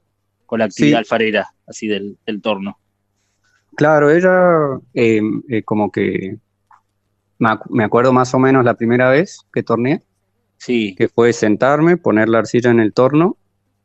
la 0.51 0.65
actividad 0.67 0.99
alfarera, 0.99 1.52
así 1.67 1.87
del, 1.87 2.19
torno. 2.43 2.79
Claro, 3.77 4.11
ella 4.11 4.81
em, 4.95 5.43
eh, 5.49 5.63
como 5.63 5.91
que 5.91 6.37
me 7.71 7.85
acuerdo 7.85 8.13
más 8.13 8.33
o 8.35 8.39
menos 8.39 8.65
la 8.65 8.75
primera 8.75 9.11
vez 9.11 9.41
que 9.53 9.63
torneé. 9.63 10.03
Sí. 10.59 10.95
Que 10.95 11.09
fue 11.09 11.33
sentarme, 11.33 11.97
poner 11.97 12.29
la 12.29 12.39
arcilla 12.39 12.71
en 12.71 12.79
el 12.79 12.93
torno 12.93 13.37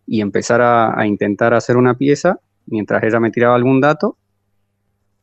y 0.06 0.22
empezar 0.22 0.62
a, 0.62 1.00
a, 1.00 1.08
intentar 1.08 1.56
hacer 1.56 1.76
una 1.76 1.96
pieza 1.96 2.40
mientras 2.68 3.04
ella 3.04 3.20
me 3.20 3.32
tiraba 3.32 3.56
algún 3.56 3.82
dato. 3.82 4.18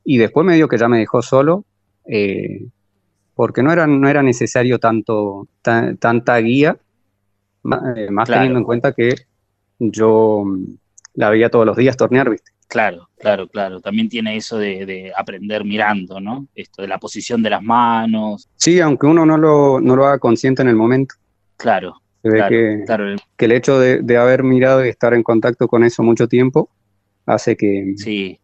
Y 0.04 0.18
después 0.18 0.44
me 0.44 0.56
dio 0.56 0.68
que 0.68 0.78
ya 0.78 0.88
me 0.88 0.98
dejó 0.98 1.22
solo. 1.22 1.64
Eh, 2.06 2.66
porque 3.34 3.62
no 3.62 3.72
era, 3.72 3.86
no 3.86 4.08
era 4.08 4.22
necesario 4.22 4.78
tanto, 4.78 5.48
tanta 5.62 6.38
guía, 6.38 6.76
eh, 7.96 8.10
más, 8.10 8.28
teniendo 8.28 8.58
en 8.58 8.64
cuenta 8.64 8.92
que 8.92 9.14
yo 9.78 10.44
la 11.14 11.30
veía 11.30 11.50
todos 11.50 11.66
los 11.66 11.76
días 11.76 11.96
tornear, 11.96 12.30
¿viste? 12.30 12.50
Claro, 12.68 13.08
claro, 13.18 13.48
claro. 13.48 13.80
También 13.80 14.08
tiene 14.08 14.36
eso 14.36 14.58
de, 14.58 15.12
aprender 15.16 15.64
mirando, 15.64 16.20
¿no? 16.20 16.48
Esto 16.54 16.82
de 16.82 16.88
la 16.88 16.98
posición 16.98 17.42
de 17.42 17.50
las 17.50 17.62
manos. 17.62 18.48
Sí, 18.56 18.80
aunque 18.80 19.06
uno 19.06 19.24
no 19.24 19.36
lo, 19.36 19.80
no 19.80 19.96
lo 19.96 20.06
haga 20.06 20.18
consciente 20.18 20.62
en 20.62 20.68
el 20.68 20.76
momento. 20.76 21.14
Claro. 21.56 22.00
Se 22.22 22.30
ve 22.30 22.42
que, 22.48 23.18
que, 23.36 23.44
el 23.44 23.52
hecho 23.52 23.78
de, 23.78 24.16
haber 24.16 24.42
mirado 24.42 24.84
y 24.84 24.88
estar 24.88 25.12
en 25.14 25.22
contacto 25.22 25.68
con 25.68 25.84
eso 25.84 26.02
mucho 26.02 26.26
tiempo 26.26 26.70
hace 27.26 27.56
que, 27.56 27.94
sí. 27.96 28.40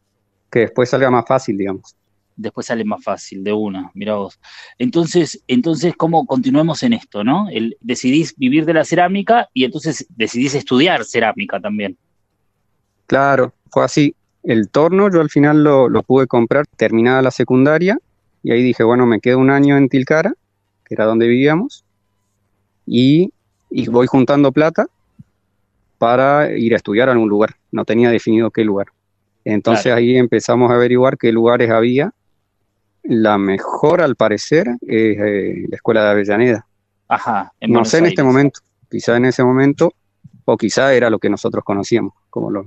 que 0.50 0.60
después 0.60 0.90
salga 0.90 1.10
más 1.10 1.24
fácil, 1.26 1.56
digamos 1.56 1.96
después 2.40 2.66
sale 2.66 2.84
más 2.84 3.02
fácil 3.02 3.44
de 3.44 3.52
una, 3.52 3.90
mira 3.94 4.14
vos. 4.14 4.40
Entonces, 4.78 5.42
entonces, 5.46 5.94
¿cómo 5.96 6.26
continuemos 6.26 6.82
en 6.82 6.94
esto, 6.94 7.22
no? 7.22 7.48
El, 7.50 7.76
decidís 7.80 8.34
vivir 8.36 8.64
de 8.64 8.74
la 8.74 8.84
cerámica 8.84 9.48
y 9.52 9.64
entonces 9.64 10.06
decidís 10.16 10.54
estudiar 10.54 11.04
cerámica 11.04 11.60
también. 11.60 11.98
Claro, 13.11 13.52
fue 13.73 13.85
así. 13.85 14.14
El 14.45 14.69
torno 14.69 15.11
yo 15.11 15.21
al 15.21 15.31
final 15.31 15.64
lo, 15.64 16.02
pude 16.05 16.29
comprar 16.29 16.64
terminada 16.76 17.21
la 17.23 17.33
secundaria 17.33 17.99
y 18.40 18.52
ahí 18.52 18.62
dije, 18.62 18.85
bueno, 18.85 19.05
me 19.05 19.19
quedo 19.19 19.40
un 19.40 19.50
año 19.50 19.76
en 19.76 19.88
Tilcara, 19.88 20.33
que 20.85 20.95
era 20.95 21.07
donde 21.07 21.26
vivíamos, 21.26 21.85
y, 22.87 23.33
voy 23.90 24.07
juntando 24.07 24.52
plata 24.52 24.87
para 25.99 26.57
ir 26.57 26.73
a 26.73 26.76
estudiar 26.76 27.09
a 27.09 27.12
algún 27.12 27.29
lugar. 27.29 27.57
No 27.73 27.85
tenía 27.85 28.11
definido 28.11 28.52
qué 28.52 28.62
lugar. 28.62 28.87
Entonces 29.45 29.93
ahí 29.93 30.17
empezamos 30.17 30.71
a 30.71 30.75
averiguar 30.75 31.19
qué 31.19 31.33
lugares 31.33 31.69
había 31.69 32.12
la 33.02 33.38
mejor, 33.38 34.02
al 34.02 34.14
parecer, 34.14 34.69
es 34.83 35.19
eh, 35.19 35.67
la 35.69 35.75
escuela 35.75 36.05
de 36.05 36.11
Avellaneda. 36.11 36.64
Ajá. 37.09 37.52
no 37.67 37.85
sé 37.85 37.99
en 37.99 38.07
este 38.07 38.23
momento, 38.23 38.61
quizá 38.88 39.17
en 39.17 39.25
ese 39.25 39.43
momento, 39.43 39.95
o 40.52 40.57
quizá 40.57 40.95
era 40.95 41.11
lo 41.11 41.19
que 41.19 41.30
nosotros 41.30 41.62
conocíamos 41.64 42.14
como 42.28 42.50
lo, 42.50 42.66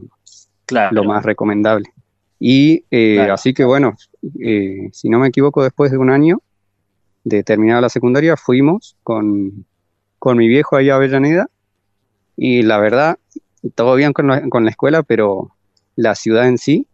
lo 0.91 1.03
más 1.03 1.23
recomendable. 1.23 1.93
Y 2.39 2.85
eh, 2.91 3.19
así 3.31 3.53
que 3.53 3.63
bueno, 3.63 3.95
eh, 4.39 4.89
si 4.91 5.09
no 5.09 5.19
me 5.19 5.27
equivoco, 5.27 5.63
después 5.63 5.91
de 5.91 5.97
un 5.97 6.09
año 6.09 6.41
de 7.23 7.43
terminar 7.43 7.81
la 7.81 7.89
secundaria, 7.89 8.37
fuimos 8.37 8.95
con, 9.03 9.65
con 10.19 10.37
mi 10.37 10.47
viejo 10.47 10.75
ahí 10.75 10.89
a 10.89 10.95
Avellaneda. 10.95 11.47
Y 12.35 12.63
la 12.63 12.79
verdad, 12.79 13.17
todo 13.75 13.95
bien 13.95 14.13
con 14.13 14.27
la, 14.27 14.49
con 14.49 14.63
la 14.63 14.71
escuela, 14.71 15.03
pero 15.03 15.51
la 15.95 16.15
ciudad 16.15 16.47
en 16.47 16.57
sí 16.57 16.87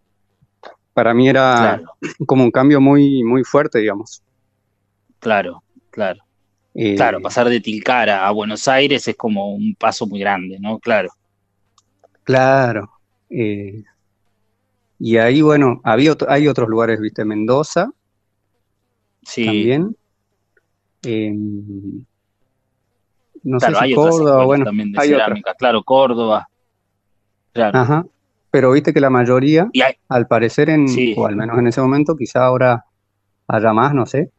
para 0.93 1.13
mí 1.13 1.29
era 1.29 1.81
como 2.25 2.43
un 2.43 2.51
cambio 2.51 2.81
muy, 2.81 3.24
muy 3.24 3.43
fuerte, 3.43 3.79
digamos. 3.79 4.22
Claro, 5.19 5.63
claro. 5.91 6.24
Eh, 6.75 6.95
Claro, 6.95 7.19
pasar 7.21 7.49
de 7.49 7.59
Tilcara 7.59 8.27
a 8.27 8.31
Buenos 8.31 8.67
Aires 8.67 9.07
es 9.07 9.15
como 9.15 9.53
un 9.53 9.75
paso 9.75 10.05
muy 10.07 10.19
grande, 10.19 10.57
¿no? 10.59 10.79
Claro. 10.79 11.09
Claro. 12.23 12.91
eh, 13.31 13.83
y 14.99 15.17
ahí, 15.17 15.41
bueno, 15.41 15.79
había 15.83 16.11
otro- 16.11 16.29
hay 16.29 16.47
otros 16.47 16.67
lugares, 16.67 16.99
viste, 16.99 17.23
Mendoza 17.23 17.91
Sí, 19.23 19.45
también. 19.45 19.95
em, 21.03 22.03
no 23.43 23.59
sé 23.59 23.67
si 23.67 23.73
hay 23.79 23.93
Córdoba, 23.93 24.45
bueno, 24.45 24.65
también 24.65 24.91
de 24.91 24.99
hay 24.99 25.07
otras. 25.13 25.25
cerámica. 25.27 25.53
Claro, 25.55 25.83
Córdoba. 25.83 26.49
Claro. 27.53 27.79
Ajá. 27.79 28.05
Pero 28.51 28.71
viste 28.71 28.93
que 28.93 28.99
la 28.99 29.09
mayoría, 29.09 29.69
hay, 29.85 29.93
al 30.09 30.27
parecer, 30.27 30.69
en, 30.69 30.88
Sí. 30.89 31.13
o 31.17 31.25
al 31.27 31.35
menos 31.35 31.57
en 31.59 31.67
ese 31.67 31.81
momento, 31.81 32.15
quizá 32.17 32.45
ahora 32.45 32.83
haya 33.47 33.73
más, 33.73 33.93
no 33.93 34.05
sé, 34.05 34.31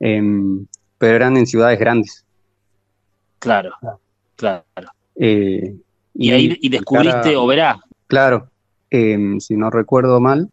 em, 0.00 0.66
pero 1.02 1.16
eran 1.16 1.36
en 1.36 1.48
ciudades 1.48 1.80
grandes. 1.80 2.24
claro, 3.40 3.72
claro. 4.36 4.62
Eh, 5.16 5.74
Y 6.14 6.30
ahí 6.30 6.56
y 6.60 6.68
descubriste 6.68 7.30
Tilcara- 7.30 7.38
Oberá. 7.40 7.80
Claro, 8.06 8.48
em, 8.88 9.40
si 9.40 9.56
no 9.56 9.68
recuerdo 9.68 10.20
mal, 10.20 10.48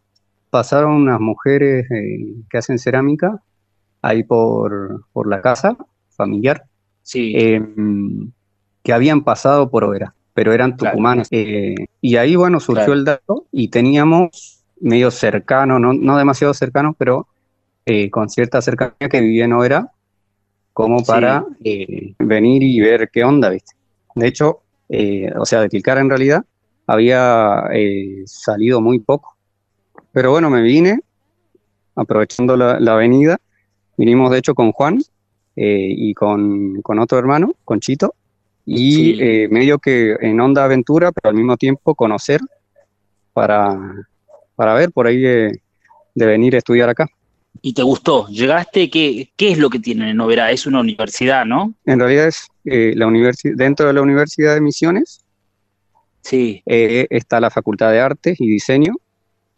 pasaron 0.49 0.93
unas 0.93 1.19
mujeres 1.19 1.85
eh, 1.91 2.33
que 2.49 2.57
hacen 2.57 2.79
cerámica 2.79 3.43
ahí 4.01 4.23
por, 4.23 5.05
por 5.13 5.27
la 5.29 5.39
casa 5.41 5.77
familiar, 6.09 6.63
Sí, 7.03 7.33
em, 7.37 8.31
que 8.81 8.91
habían 8.91 9.23
pasado 9.23 9.69
por 9.69 9.83
Oberá, 9.83 10.15
pero 10.33 10.51
eran 10.51 10.75
tucumanas. 10.77 11.27
Eh, 11.29 11.75
y 12.01 12.15
ahí, 12.15 12.35
bueno, 12.35 12.59
surgió 12.59 12.85
Claro. 12.85 12.93
el 12.99 13.05
dato 13.05 13.45
y 13.51 13.67
teníamos 13.67 14.63
medio 14.81 15.11
cercano, 15.11 15.77
no, 15.77 15.93
no 15.93 16.17
demasiado 16.17 16.55
cercano, 16.55 16.95
pero 16.97 17.27
con 18.11 18.29
cierta 18.29 18.61
cercanía 18.63 19.09
que 19.11 19.19
vivía 19.21 19.45
en 19.45 19.53
Oberá, 19.53 19.91
como 20.83 20.99
Sí. 20.99 21.05
para 21.07 21.45
eh, 21.61 22.13
venir 22.19 22.63
y 22.63 22.79
ver 22.79 23.09
qué 23.11 23.23
onda, 23.25 23.49
¿viste? 23.49 23.73
De 24.15 24.27
hecho, 24.27 24.61
eh, 24.87 25.29
o 25.37 25.45
sea, 25.45 25.59
de 25.61 25.67
Tilcara 25.67 25.99
en 25.99 26.07
realidad 26.09 26.45
había 26.87 27.65
eh, 27.73 28.23
salido 28.25 28.79
muy 28.79 28.99
poco. 28.99 29.35
Pero 30.13 30.31
bueno, 30.31 30.49
me 30.49 30.61
vine, 30.61 31.01
aprovechando 31.95 32.55
la, 32.55 32.79
la 32.79 32.93
avenida, 32.93 33.37
vinimos 33.97 34.31
de 34.31 34.37
hecho 34.37 34.55
con 34.55 34.71
Juan 34.71 34.99
y 35.61 36.13
con, 36.13 36.81
con 36.81 36.99
otro 36.99 37.17
hermano, 37.19 37.53
con 37.65 37.81
Chito, 37.81 38.15
y 38.65 38.91
Sí. 39.17 39.47
medio 39.51 39.77
que 39.79 40.15
en 40.21 40.39
onda 40.39 40.63
aventura, 40.63 41.11
pero 41.11 41.29
al 41.31 41.35
mismo 41.35 41.57
tiempo 41.57 41.93
conocer 41.95 42.39
para, 43.33 43.77
para 44.55 44.73
ver 44.75 44.91
por 44.93 45.05
ahí 45.07 45.19
de, 45.19 45.61
de 46.15 46.25
venir 46.25 46.55
a 46.55 46.59
estudiar 46.59 46.87
acá. 46.87 47.07
Y 47.61 47.73
te 47.73 47.83
gustó. 47.83 48.27
Llegaste, 48.27 48.89
¿qué, 48.89 49.31
qué 49.35 49.51
es 49.51 49.57
lo 49.57 49.69
que 49.69 49.79
tienen 49.79 50.09
en 50.09 50.19
Oberá? 50.21 50.51
Es 50.51 50.65
una 50.65 50.79
universidad, 50.79 51.45
¿no? 51.45 51.73
En 51.85 51.99
realidad 51.99 52.27
es 52.27 52.47
eh, 52.65 52.93
la 52.95 53.07
dentro 53.55 53.87
de 53.87 53.93
la 53.93 54.01
Universidad 54.01 54.53
de 54.53 54.61
Misiones 54.61 55.23
Sí, 56.21 56.61
eh, 56.65 57.07
está 57.09 57.39
la 57.39 57.49
Facultad 57.49 57.91
de 57.91 57.99
Artes 57.99 58.39
y 58.39 58.47
Diseño, 58.47 58.93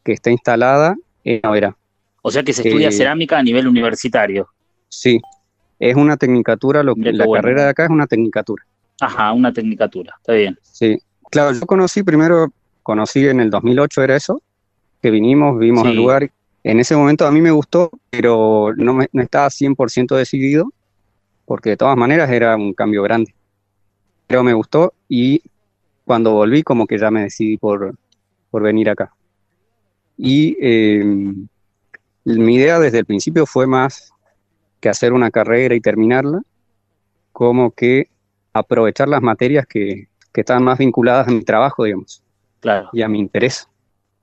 que 0.04 0.14
está 0.14 0.30
instalada 0.32 0.96
en 1.24 1.46
Oberá. 1.46 1.76
o 2.22 2.32
sea 2.32 2.44
que 2.44 2.54
se 2.54 2.68
estudia 2.68 2.90
Eh, 2.90 2.92
cerámica 2.92 3.38
a 3.38 3.44
nivel 3.44 3.68
universitario. 3.68 4.48
Sí, 4.88 5.20
es 5.80 5.96
una 5.96 6.18
tecnicatura, 6.18 6.84
lo 6.84 6.96
que, 6.96 7.12
la 7.12 7.26
bueno. 7.26 7.42
carrera 7.42 7.64
de 7.64 7.70
acá 7.70 7.86
es 7.86 7.90
una 7.90 8.08
tecnicatura. 8.08 8.64
Ajá, 9.00 9.32
una 9.34 9.52
tecnicatura, 9.52 10.14
está 10.18 10.34
bien. 10.34 10.58
Sí, 10.62 10.98
claro, 11.32 11.54
yo 11.54 11.66
conocí 11.66 12.04
primero, 12.04 12.54
conocí 12.84 13.28
en 13.28 13.40
el 13.40 13.50
2008, 13.50 14.04
era 14.04 14.16
eso, 14.16 14.42
que 15.02 15.10
vinimos, 15.10 15.58
vimos 15.58 15.88
el 15.88 15.96
lugar. 15.96 16.30
En 16.64 16.80
ese 16.80 16.96
momento 16.96 17.26
a 17.26 17.32
mí 17.32 17.42
me 17.42 17.52
gustó, 17.52 17.90
pero 18.10 18.74
no, 18.76 18.94
me, 18.94 19.08
no 19.14 19.22
estaba 19.22 19.50
100% 19.50 20.16
decidido, 20.16 20.72
porque 21.46 21.72
de 21.72 21.78
todas 21.78 21.98
maneras 21.98 22.30
era 22.30 22.56
un 22.56 22.74
cambio 22.74 23.02
grande. 23.04 23.34
Pero 24.28 24.44
me 24.44 24.54
gustó 24.54 24.94
y 25.10 25.42
cuando 26.06 26.34
volví 26.34 26.64
como 26.64 26.88
que 26.88 26.98
ya 26.98 27.10
me 27.12 27.24
decidí 27.24 27.58
por, 27.58 27.96
por 28.50 28.62
venir 28.62 28.90
acá. 28.90 29.14
Y 30.18 30.56
eh, 30.62 31.04
mi 32.26 32.56
idea 32.56 32.80
desde 32.80 33.00
el 33.00 33.06
principio 33.06 33.46
fue 33.46 33.66
más 33.66 34.12
que 34.80 34.90
hacer 34.90 35.14
una 35.14 35.32
carrera 35.32 35.74
y 35.76 35.82
terminarla, 35.82 36.42
como 37.32 37.72
que 37.72 38.10
aprovechar 38.54 39.08
las 39.08 39.22
materias 39.22 39.66
que, 39.66 40.10
que 40.32 40.42
estaban 40.42 40.64
más 40.64 40.78
vinculadas 40.78 41.28
a 41.28 41.32
mi 41.32 41.44
trabajo, 41.44 41.84
digamos, 41.86 42.24
Claro. 42.60 42.90
y 42.94 43.02
a 43.02 43.08
mi 43.08 43.20
interés. 43.20 43.68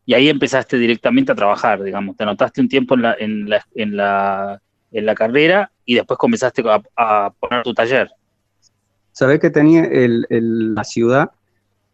Y 0.09 0.15
ahí 0.15 0.31
empezaste 0.31 0.79
directamente 0.79 1.33
a 1.33 1.35
trabajar, 1.35 1.83
digamos. 1.83 2.17
Te 2.17 2.23
anotaste 2.23 2.63
un 2.63 2.69
tiempo 2.69 2.95
en 2.95 3.03
la, 3.03 3.15
en 3.19 3.51
la, 3.51 3.63
en 3.75 3.95
la, 3.95 4.63
en 4.91 5.05
la 5.05 5.15
carrera 5.15 5.71
y 5.85 5.97
después 5.97 6.17
comenzaste 6.19 6.63
a, 6.67 6.81
a 6.97 7.31
poner 7.39 7.63
tu 7.63 7.75
taller. 7.75 8.09
Sabés 9.13 9.39
que 9.39 9.51
tenía 9.51 9.85
el, 9.85 10.25
el- 10.31 10.75
la 10.75 10.85
ciudad, 10.85 11.31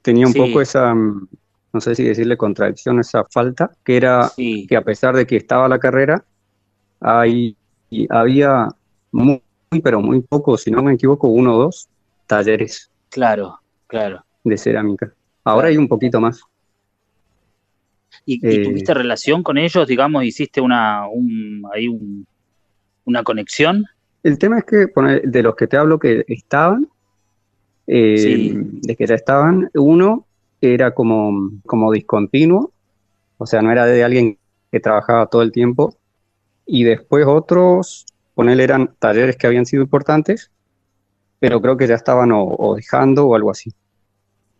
tenía 0.00 0.28
un 0.28 0.32
Sí. 0.32 0.38
poco 0.38 0.60
esa, 0.60 0.94
mm, 0.94 1.28
no 1.72 1.80
sé 1.80 1.96
si 1.96 2.04
decirle 2.04 2.36
contradicción, 2.36 3.00
esa 3.00 3.24
falta, 3.24 3.72
que 3.84 3.96
era 3.96 4.28
Sí, 4.28 4.64
que 4.68 4.76
a 4.76 4.82
pesar 4.82 5.16
de 5.16 5.26
que 5.26 5.34
estaba 5.34 5.68
la 5.68 5.80
carrera, 5.80 6.24
y 7.26 7.56
había 8.10 8.68
muy, 9.10 9.42
pero 9.82 10.00
muy 10.00 10.20
poco, 10.20 10.56
si 10.56 10.70
no 10.70 10.84
me 10.84 10.94
equivoco, 10.94 11.26
uno 11.26 11.56
o 11.56 11.58
dos 11.64 11.88
talleres 12.28 12.92
claro, 13.10 13.58
claro. 13.88 14.24
de 14.44 14.56
cerámica. 14.56 15.12
Ahora 15.44 15.62
Claro. 15.62 15.68
hay 15.68 15.76
un 15.78 15.88
poquito 15.88 16.20
más. 16.20 16.40
¿Y, 18.26 18.34
y 18.36 18.56
Eh, 18.56 18.62
tuviste 18.62 18.94
relación 18.94 19.42
con 19.42 19.58
ellos? 19.58 19.86
Digamos, 19.86 20.24
hiciste 20.24 20.60
una, 20.60 21.06
un, 21.08 21.62
ahí 21.72 21.88
un- 21.88 22.26
una 23.04 23.22
conexión. 23.22 23.84
El 24.22 24.38
tema 24.38 24.58
es 24.58 24.64
que 24.64 24.88
poner- 24.88 25.22
de 25.22 25.42
los 25.42 25.54
que 25.56 25.66
te 25.66 25.76
hablo 25.76 25.98
que 25.98 26.24
estaban, 26.28 26.88
eh, 27.86 28.16
Sí. 28.16 28.52
de 28.82 28.96
que 28.96 29.06
ya 29.06 29.14
estaban, 29.14 29.70
uno 29.74 30.26
era 30.60 30.94
como, 30.94 31.50
como 31.66 31.92
discontinuo, 31.92 32.72
o 33.36 33.46
sea, 33.46 33.60
no 33.60 33.70
era 33.70 33.84
de 33.84 34.02
alguien 34.02 34.38
que 34.72 34.80
trabajaba 34.80 35.26
todo 35.26 35.42
el 35.42 35.52
tiempo, 35.52 35.94
y 36.66 36.84
después 36.84 37.26
otros, 37.26 38.06
ponerle 38.34 38.64
eran 38.64 38.94
talleres 38.98 39.36
que 39.36 39.46
habían 39.46 39.66
sido 39.66 39.82
importantes, 39.82 40.50
pero 41.38 41.60
creo 41.60 41.76
que 41.76 41.86
ya 41.86 41.94
estaban 41.94 42.32
o, 42.32 42.42
o 42.42 42.74
dejando 42.74 43.26
o 43.26 43.34
algo 43.34 43.50
así. 43.50 43.70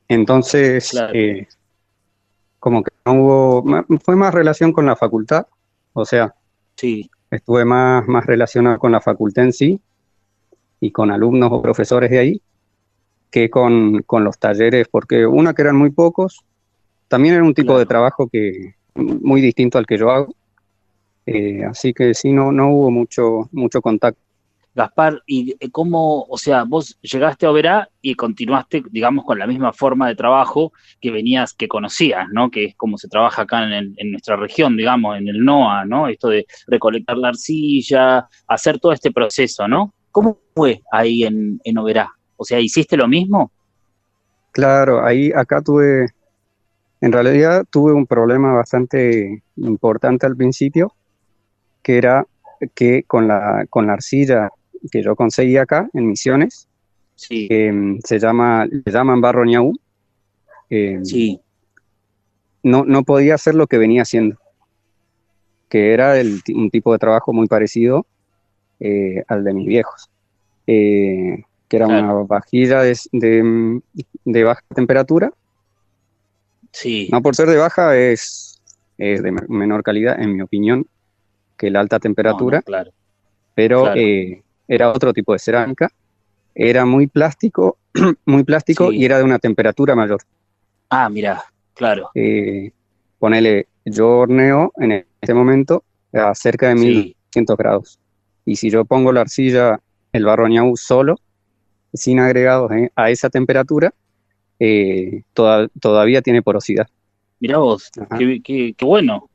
Entonces, 0.09 0.91
Claro. 0.91 1.15
eh, 1.15 1.49
como 2.59 2.83
que 2.83 2.91
hubo, 3.13 3.65
fue 4.03 4.17
más 4.17 4.33
relación 4.35 4.73
con 4.73 4.87
la 4.87 4.97
facultad, 4.97 5.47
o 5.93 6.05
sea, 6.05 6.35
Sí, 6.77 7.09
estuve 7.31 7.65
más, 7.65 8.07
más 8.09 8.27
relacionado 8.27 8.79
con 8.79 8.91
la 8.91 9.01
facultad 9.01 9.45
en 9.45 9.53
sí 9.53 9.81
y 10.81 10.91
con 10.91 11.11
alumnos 11.13 11.51
o 11.53 11.63
profesores 11.63 12.11
de 12.11 12.19
ahí 12.19 12.43
que 13.31 13.49
con, 13.51 14.03
con 14.03 14.25
los 14.25 14.39
talleres, 14.39 14.89
porque 14.89 15.27
una 15.27 15.55
que 15.55 15.63
eran 15.63 15.77
muy 15.77 15.91
pocos, 15.91 16.45
también 17.09 17.35
era 17.35 17.45
un 17.45 17.55
tipo 17.55 17.69
Claro. 17.69 17.79
de 17.81 17.87
trabajo 17.87 18.29
que 18.29 18.75
muy 18.95 19.41
distinto 19.41 19.79
al 19.79 19.87
que 19.87 19.99
yo 19.99 20.11
hago, 20.11 20.35
eh, 21.27 21.65
así 21.65 21.93
que 21.93 22.15
sí, 22.15 22.33
no, 22.33 22.53
no 22.53 22.69
hubo 22.71 22.91
mucho, 22.91 23.49
mucho 23.53 23.81
contacto. 23.81 24.21
Gaspar, 24.75 25.23
¿y 25.27 25.55
eh, 25.61 25.71
cómo, 25.71 26.23
o 26.23 26.37
sea, 26.37 26.65
vos 26.65 26.99
llegaste 27.01 27.47
a 27.47 27.51
Oberá 27.51 27.89
y 28.03 28.15
continuaste, 28.15 28.83
digamos, 28.91 29.25
con 29.25 29.39
la 29.39 29.47
misma 29.47 29.73
forma 29.73 30.09
de 30.09 30.17
trabajo 30.17 30.73
que 31.01 31.13
venías, 31.13 31.55
que 31.55 31.69
conocías, 31.69 32.27
¿no? 32.33 32.51
Que 32.51 32.65
es 32.67 32.77
como 32.77 32.99
se 32.99 33.09
trabaja 33.09 33.43
acá 33.43 33.65
en, 33.65 33.95
nuestra 34.11 34.37
región, 34.37 34.77
digamos, 34.77 35.17
en 35.17 35.29
el 35.29 35.45
NOA, 35.45 35.85
¿no? 35.85 36.09
Esto 36.09 36.29
de 36.29 36.47
recolectar 36.67 37.17
la 37.17 37.29
arcilla, 37.29 38.29
hacer 38.49 38.81
todo 38.81 38.93
este 38.93 39.13
proceso, 39.13 39.69
¿no? 39.69 39.95
¿Cómo 40.11 40.39
fue 40.55 40.83
ahí 40.91 41.23
en, 41.23 41.61
en 41.63 41.79
Oberá? 41.79 42.13
O 42.37 42.45
sea, 42.45 42.59
¿hiciste 42.59 42.97
lo 42.97 43.07
mismo? 43.07 43.53
Claro, 44.51 45.05
ahí 45.05 45.33
acá 45.33 45.63
tuve, 45.63 46.09
en 47.01 47.13
realidad 47.13 47.65
tuve 47.71 47.93
un 47.93 48.07
problema 48.07 48.53
bastante 48.53 49.43
importante 49.57 50.27
al 50.27 50.37
principio, 50.37 50.93
que 51.83 51.99
era 51.99 52.27
que 52.75 53.05
con 53.05 53.29
la, 53.29 53.67
con 53.69 53.87
la 53.87 53.95
arcilla 53.95 54.49
que 54.91 55.03
yo 55.03 55.17
conseguí 55.17 55.57
acá 55.57 55.89
en 55.93 56.09
Misiones, 56.09 56.69
Sí, 57.17 57.49
mm, 57.49 57.99
se 58.05 58.19
llama, 58.19 58.67
le 58.67 58.83
llaman 58.91 59.21
barro 59.21 59.45
ñaú, 59.45 59.73
eh, 60.71 60.99
sí, 61.05 61.41
no, 62.63 62.85
no 62.85 63.03
podía 63.05 63.35
hacer 63.35 63.55
lo 63.55 63.67
que 63.67 63.79
venía 63.79 64.03
haciendo, 64.03 64.37
que 65.69 65.93
era 65.93 66.19
el 66.21 66.41
un 66.55 66.71
tipo 66.71 66.93
de 66.93 66.99
trabajo 66.99 67.33
muy 67.33 67.47
parecido 67.47 68.07
eh, 68.81 69.23
al 69.29 69.45
de 69.45 69.55
mis 69.55 69.67
viejos, 69.67 70.09
eh, 70.67 71.45
que 71.69 71.77
era 71.77 71.87
Claro. 71.87 72.05
una 72.05 72.13
vajilla 72.25 72.83
de, 72.83 73.43
mm, 73.43 73.81
de 74.25 74.45
baja 74.45 74.63
temperatura, 74.75 75.31
sí, 76.73 77.09
no 77.11 77.23
por 77.23 77.35
ser 77.35 77.49
de 77.49 77.57
baja 77.57 77.97
es, 77.97 78.61
es 78.99 79.23
de 79.23 79.33
me- 79.33 79.47
menor 79.49 79.83
calidad, 79.83 80.21
en 80.21 80.35
mi 80.37 80.43
opinión, 80.43 80.87
que 81.57 81.71
la 81.71 81.81
alta 81.81 81.97
No, 81.97 81.99
no, 81.99 82.03
temperatura, 82.03 82.63
claro, 82.63 82.91
pero 83.55 83.83
claro. 83.83 84.01
Era 84.69 84.91
otro 84.91 85.13
tipo 85.13 85.33
de 85.33 85.39
cerámica, 85.39 85.91
era 86.55 86.85
muy 86.85 87.07
plástico, 87.07 87.79
muy 88.27 88.45
plástico 88.45 88.91
Sí. 88.91 88.99
y 88.99 89.05
era 89.05 89.19
de 89.19 89.25
una 89.25 89.39
temperatura 89.39 89.95
mayor. 89.95 90.21
Ah, 90.91 91.09
mira, 91.09 91.43
claro, 91.75 92.11
eh, 92.15 92.71
ponele, 93.19 93.67
yo 93.85 94.19
horneo 94.19 94.73
en 94.77 95.07
este 95.21 95.35
momento 95.35 95.85
a 96.13 96.35
cerca 96.35 96.69
de 96.69 96.79
sí, 96.79 96.87
1200 96.87 97.57
grados. 97.57 97.99
Y 98.45 98.57
si 98.57 98.71
yo 98.71 98.85
pongo 98.85 99.13
la 99.13 99.23
arcilla 99.23 99.81
el 100.13 100.25
barro 100.25 100.47
solo, 100.77 101.19
sin 101.93 102.21
agregados 102.21 102.71
eh, 102.73 102.91
a 102.95 103.11
esa 103.11 103.31
temperatura, 103.31 103.93
eh, 104.59 105.23
todavía 105.33 106.23
tiene 106.23 106.43
porosidad. 106.43 106.87
Mirá 107.41 107.59
vos, 107.59 107.91
qué, 108.19 108.75
bueno. 108.81 109.29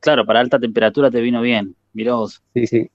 Claro, 0.00 0.26
para 0.26 0.40
alta 0.40 0.58
temperatura 0.58 1.10
te 1.10 1.20
vino 1.20 1.40
bien. 1.40 1.74
Mirá 1.92 2.14
vos. 2.14 2.42
Sí, 2.54 2.66
sí. 2.66 2.90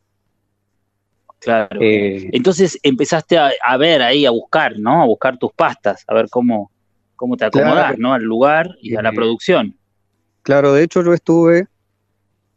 Claro. 1.40 1.80
Eh, 1.82 2.30
Entonces 2.34 2.78
empezaste 2.84 3.38
a, 3.38 3.78
ver 3.78 4.02
ahí, 4.02 4.26
a 4.26 4.32
buscar, 4.32 4.78
¿no? 4.78 5.02
A 5.02 5.06
buscar 5.06 5.38
tus 5.38 5.54
pastas, 5.54 6.04
a 6.08 6.14
ver 6.14 6.28
cómo, 6.30 6.72
cómo 7.16 7.38
te 7.38 7.46
acomodás, 7.46 7.98
¿no? 7.98 8.14
Al 8.14 8.24
lugar 8.24 8.76
y 8.82 8.96
a 8.96 9.02
la 9.02 9.12
producción. 9.12 9.76
Claro, 10.44 10.74
de 10.74 10.84
hecho 10.84 11.04
yo 11.04 11.14
estuve, 11.14 11.68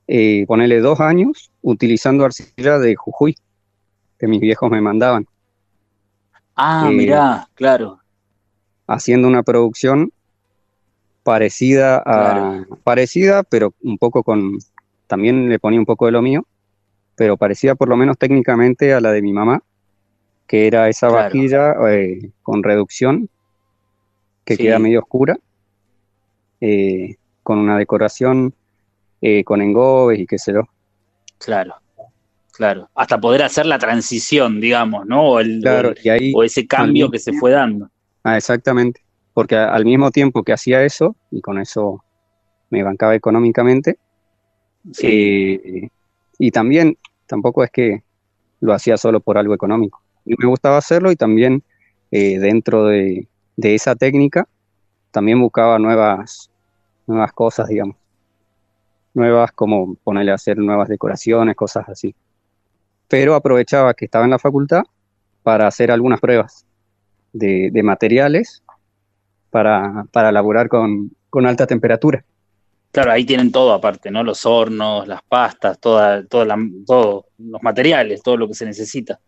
eh, 0.09 0.45
ponele 0.47 0.81
dos 0.81 1.01
años, 1.01 1.51
utilizando 1.63 2.25
arcilla 2.25 2.79
de 2.79 2.97
Jujuy, 2.97 3.37
que 4.19 4.27
mis 4.27 4.41
viejos 4.41 4.71
me 4.71 4.81
mandaban. 4.81 5.27
Ah, 6.57 6.91
mirá, 6.91 7.49
claro 7.55 8.03
haciendo 8.87 9.29
una 9.29 9.43
producción 9.43 10.13
parecida 11.23 12.03
a 12.05 12.65
parecida, 12.85 13.43
pero 13.43 13.75
un 13.83 13.99
poco 13.99 14.23
con 14.23 14.59
también 15.07 15.49
le 15.49 15.59
ponía 15.59 15.79
un 15.79 15.87
poco 15.87 16.07
de 16.07 16.13
lo 16.13 16.23
mío, 16.23 16.47
pero 17.17 17.37
parecida 17.37 17.75
por 17.75 17.89
lo 17.89 17.97
menos 17.97 18.19
técnicamente 18.19 18.95
a 18.95 19.01
la 19.01 19.13
de 19.13 19.23
mi 19.23 19.33
mamá, 19.33 19.63
que 20.47 20.67
era 20.67 20.89
esa 20.89 21.09
vajilla 21.09 21.75
eh, 21.91 22.31
con 22.43 22.63
reducción 22.63 23.29
que 24.45 24.57
queda 24.57 24.79
medio 24.79 25.01
oscura, 25.01 25.39
eh, 26.61 27.17
con 27.43 27.59
una 27.59 27.79
decoración 27.79 28.55
eh, 29.21 29.45
con 29.45 29.63
engobes 29.63 30.19
y 30.19 30.27
qué 30.27 30.39
sé 30.39 30.53
yo. 30.53 30.63
Claro, 31.39 31.75
claro. 32.53 32.89
Hasta 32.95 33.21
poder 33.21 33.43
hacer 33.43 33.67
la 33.67 33.79
transición, 33.79 34.61
digamos, 34.61 35.07
¿no? 35.07 35.31
O, 35.31 35.41
el, 35.41 35.63
o 36.35 36.43
ese 36.43 36.67
cambio 36.67 37.11
que 37.11 37.19
se 37.19 37.33
fue 37.33 37.53
dando. 37.53 37.89
Ah, 38.25 38.37
exactamente. 38.37 39.01
Porque 39.33 39.57
al 39.57 39.85
mismo 39.85 40.11
tiempo 40.11 40.43
que 40.43 40.53
hacía 40.53 40.85
eso, 40.85 41.17
y 41.31 41.41
con 41.41 41.59
eso 41.59 42.05
me 42.71 42.83
bancaba 42.83 43.15
económicamente, 43.15 43.97
eh, 45.01 45.89
y 46.39 46.51
también 46.51 46.97
tampoco 47.33 47.65
es 47.65 47.71
que 47.71 48.03
lo 48.61 48.75
hacía 48.75 48.99
solo 48.99 49.19
por 49.21 49.39
algo 49.39 49.55
económico. 49.55 50.03
Y 50.27 50.35
me 50.37 50.47
gustaba 50.47 50.77
hacerlo 50.77 51.11
y 51.11 51.17
también 51.17 51.63
eh, 52.11 52.39
dentro 52.39 52.85
de, 52.85 53.27
esa 53.57 53.97
técnica 53.97 54.47
también 55.11 55.41
buscaba 55.41 55.79
nuevas, 55.79 56.51
cosas, 57.35 57.69
digamos. 57.69 57.97
Nuevas 59.15 59.51
como 59.53 59.95
ponerle 60.05 60.33
a 60.33 60.35
hacer 60.35 60.59
nuevas 60.59 60.89
decoraciones, 60.89 61.57
cosas 61.57 61.89
así. 61.89 62.15
Pero 63.09 63.35
aprovechaba 63.35 63.95
que 63.95 64.05
estaba 64.05 64.27
en 64.27 64.31
la 64.33 64.39
facultad 64.39 64.83
para 65.43 65.67
hacer 65.67 65.91
algunas 65.91 66.21
pruebas 66.21 66.67
de, 67.33 67.81
materiales 67.83 68.63
para, 69.49 70.05
para 70.13 70.29
elaborar 70.29 70.69
con, 70.69 71.11
alta 71.47 71.67
temperatura. 71.67 72.27
Claro, 72.93 73.11
ahí 73.11 73.25
tienen 73.25 73.51
todo 73.51 73.73
aparte, 73.73 74.11
¿no? 74.11 74.23
Los 74.23 74.45
hornos, 74.45 75.09
las 75.09 75.23
pastas, 75.23 75.81
toda, 75.81 76.25
toda 76.27 76.57
todos 76.87 77.25
los 77.39 77.63
materiales, 77.63 78.23
todo 78.23 78.37
lo 78.37 78.47
que 78.47 78.55
se 78.55 78.67
necesita. 78.67 79.19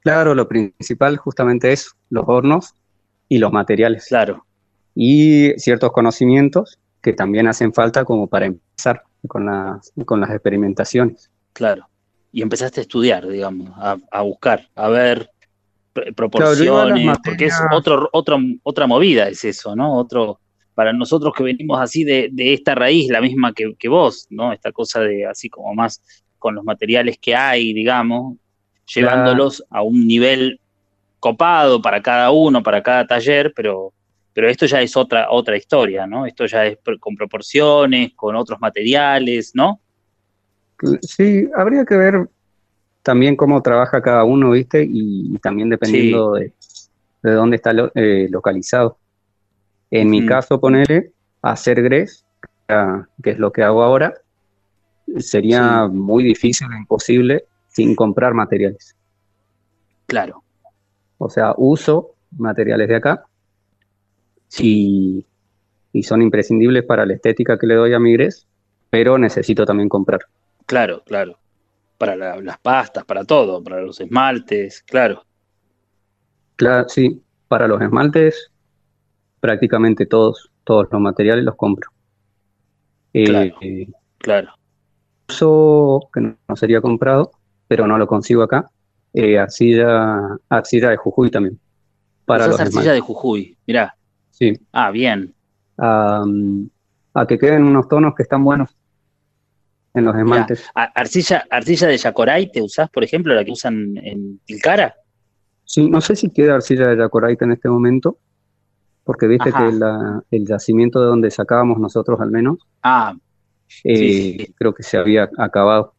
Claro, 0.00 0.34
lo 0.34 0.46
principal 0.46 1.16
justamente 1.16 1.72
es 1.72 1.90
los 2.10 2.24
hornos 2.26 2.74
y 3.26 3.38
los 3.38 3.50
materiales. 3.50 4.06
Claro. 4.06 4.44
Y 4.94 5.52
ciertos 5.56 5.90
conocimientos 5.92 6.78
que 7.00 7.14
también 7.14 7.48
hacen 7.48 7.72
falta 7.72 8.04
como 8.04 8.26
para 8.26 8.46
empezar 8.46 9.02
con 9.26 9.46
las, 9.46 9.90
con 10.04 10.20
las 10.20 10.30
experimentaciones. 10.30 11.30
Claro. 11.54 11.88
Y 12.30 12.42
empezaste 12.42 12.80
a 12.80 12.82
estudiar, 12.82 13.26
digamos, 13.26 13.70
a, 13.76 13.96
a 14.10 14.22
buscar, 14.22 14.68
a 14.74 14.88
ver 14.88 15.30
proporciones, 16.16 17.18
porque 17.24 17.46
es 17.46 17.54
otro, 17.72 18.08
otro, 18.12 18.38
otra 18.64 18.86
movida, 18.86 19.28
es 19.28 19.44
eso, 19.44 19.74
¿no? 19.76 19.96
Otro, 19.96 20.40
para 20.74 20.92
nosotros 20.92 21.32
que 21.36 21.44
venimos 21.44 21.80
así 21.80 22.04
de, 22.04 22.30
esta 22.36 22.74
raíz, 22.74 23.10
la 23.10 23.20
misma 23.20 23.52
que, 23.52 23.88
vos, 23.88 24.26
¿no? 24.30 24.52
Esta 24.52 24.72
cosa 24.72 25.00
de 25.00 25.26
así 25.26 25.48
como 25.48 25.74
más 25.74 26.02
con 26.38 26.54
los 26.54 26.64
materiales 26.64 27.16
que 27.18 27.34
hay, 27.34 27.72
digamos, 27.72 28.36
llevándolos 28.92 29.64
a 29.70 29.82
un 29.82 30.06
nivel 30.06 30.60
copado 31.20 31.80
para 31.80 32.02
cada 32.02 32.30
uno, 32.32 32.62
para 32.62 32.82
cada 32.82 33.06
taller, 33.06 33.52
pero, 33.56 33.92
pero 34.34 34.48
esto 34.48 34.66
ya 34.66 34.82
es 34.82 34.96
otra, 34.96 35.30
otra 35.30 35.56
historia, 35.56 36.06
¿no? 36.06 36.26
Esto 36.26 36.44
ya 36.46 36.66
es 36.66 36.78
con 37.00 37.14
proporciones, 37.14 38.12
con 38.14 38.36
otros 38.36 38.60
materiales, 38.60 39.52
¿no? 39.54 39.80
Sí, 41.00 41.48
habría 41.56 41.84
que 41.84 41.96
ver 41.96 42.28
también 43.02 43.36
cómo 43.36 43.62
trabaja 43.62 44.02
cada 44.02 44.24
uno, 44.24 44.50
¿viste? 44.50 44.86
Y, 44.86 45.38
también 45.38 45.70
dependiendo 45.70 46.32
de, 46.32 46.52
dónde 47.22 47.56
está 47.56 47.72
eh, 47.94 48.28
localizado. 48.30 48.98
En 49.94 50.10
mi 50.10 50.26
caso, 50.26 50.60
ponerle 50.60 51.12
hacer 51.42 51.82
GRES, 51.82 52.24
que 53.22 53.30
es 53.30 53.38
lo 53.38 53.52
que 53.52 53.62
hago 53.62 53.82
ahora, 53.82 54.14
sería 55.18 55.86
muy 55.86 56.24
difícil 56.24 56.68
o 56.70 56.76
imposible 56.76 57.44
sin 57.68 57.94
comprar 57.94 58.34
materiales. 58.34 58.96
Claro. 60.06 60.42
O 61.18 61.30
sea, 61.30 61.54
uso 61.56 62.14
materiales 62.36 62.88
de 62.88 62.96
acá 62.96 63.24
y, 64.58 65.24
y 65.92 66.02
son 66.02 66.22
imprescindibles 66.22 66.84
para 66.84 67.06
la 67.06 67.14
estética 67.14 67.58
que 67.58 67.66
le 67.66 67.74
doy 67.74 67.94
a 67.94 68.00
mi 68.00 68.12
GRES, 68.14 68.46
pero 68.90 69.18
necesito 69.18 69.64
también 69.64 69.88
comprar. 69.88 70.20
Claro, 70.66 71.02
claro 71.04 71.38
para 71.98 72.40
las 72.40 72.58
pastas, 72.58 73.04
para 73.04 73.24
todo, 73.24 73.62
para 73.62 73.80
los 73.80 74.00
esmaltes, 74.00 74.82
claro. 74.82 75.24
Claro, 76.56 76.88
sí, 76.88 77.22
para 77.48 77.66
los 77.66 77.80
esmaltes 77.80 78.50
prácticamente 79.44 80.06
todos, 80.06 80.50
todos 80.64 80.88
los 80.90 80.98
materiales 81.02 81.44
los 81.44 81.54
compro. 81.54 81.90
Eh, 83.12 83.24
claro, 83.24 83.54
eh, 83.60 83.88
claro. 84.16 84.54
Eso 85.28 86.08
que 86.10 86.20
no 86.22 86.56
sería 86.56 86.80
comprado, 86.80 87.30
pero 87.68 87.86
no 87.86 87.98
lo 87.98 88.06
consigo 88.06 88.42
acá. 88.42 88.70
Eh, 89.12 89.38
arcilla, 89.38 90.38
de 90.50 90.96
Jujuy 90.96 91.30
también. 91.30 91.60
Para 92.24 92.46
los 92.46 92.58
arcilla 92.58 92.94
de 92.94 93.00
Jujuy, 93.00 93.54
mirá. 93.66 93.94
Sí. 94.30 94.54
Ah, 94.72 94.90
bien. 94.90 95.34
a 95.76 96.24
que 97.28 97.38
queden 97.38 97.64
unos 97.64 97.86
tonos 97.86 98.14
que 98.14 98.22
están 98.22 98.42
buenos 98.42 98.74
en 99.92 100.06
los 100.06 100.16
esmaltes. 100.16 100.70
arcilla, 100.74 101.44
arcilla 101.50 101.88
de 101.88 101.98
Yacoray, 101.98 102.50
¿te 102.50 102.62
usás, 102.62 102.88
por 102.88 103.04
ejemplo, 103.04 103.34
la 103.34 103.44
que 103.44 103.50
usan 103.50 103.94
en 103.98 104.38
Tilcara? 104.46 104.94
Sí, 105.66 105.90
no 105.90 106.00
sé 106.00 106.16
si 106.16 106.30
queda 106.30 106.54
arcilla 106.54 106.88
de 106.88 106.96
Yacoraite 106.96 107.44
en 107.44 107.52
este 107.52 107.68
momento, 107.68 108.16
porque 109.04 109.26
viste 109.26 109.52
que 109.52 110.36
el 110.36 110.46
yacimiento 110.46 111.00
de 111.00 111.06
donde 111.06 111.30
sacábamos 111.30 111.78
nosotros 111.78 112.20
al 112.20 112.30
menos, 112.30 112.58
ah, 112.82 113.14
eh, 113.84 114.48
creo 114.56 114.74
que 114.74 114.82
se 114.82 114.96
había 114.96 115.28
acabado. 115.38 115.94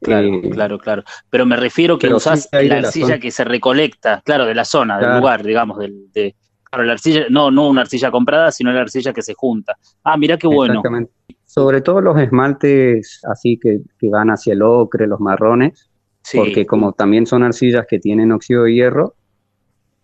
Claro, 0.00 0.28
eh, 0.28 0.50
claro, 0.50 0.78
claro. 0.78 1.02
Pero 1.28 1.44
me 1.44 1.56
refiero 1.56 1.98
que 1.98 2.12
usás 2.12 2.48
la 2.52 2.78
arcilla 2.78 3.18
que 3.18 3.30
se 3.30 3.44
recolecta, 3.44 4.22
claro, 4.24 4.46
de 4.46 4.54
la 4.54 4.64
zona, 4.64 4.98
del 4.98 5.18
lugar, 5.18 5.42
digamos, 5.42 5.78
del, 5.78 6.10
de, 6.12 6.34
claro, 6.62 6.84
la 6.84 6.92
arcilla, 6.92 7.26
no, 7.28 7.50
no 7.50 7.68
una 7.68 7.82
arcilla 7.82 8.10
comprada, 8.10 8.50
sino 8.50 8.72
la 8.72 8.80
arcilla 8.80 9.12
que 9.12 9.22
se 9.22 9.34
junta. 9.34 9.76
Ah, 10.04 10.16
mira 10.16 10.38
qué 10.38 10.46
bueno. 10.46 10.74
Exactamente. 10.74 11.12
Sobre 11.44 11.80
todo 11.80 12.00
los 12.00 12.18
esmaltes 12.18 13.20
así 13.28 13.58
que, 13.58 13.80
van 14.08 14.30
hacia 14.30 14.52
el 14.52 14.62
ocre, 14.62 15.06
los 15.06 15.20
marrones, 15.20 15.90
porque 16.32 16.64
como 16.64 16.92
también 16.92 17.26
son 17.26 17.42
arcillas 17.42 17.86
que 17.88 17.98
tienen 17.98 18.30
óxido 18.30 18.64
de 18.64 18.74
hierro, 18.74 19.16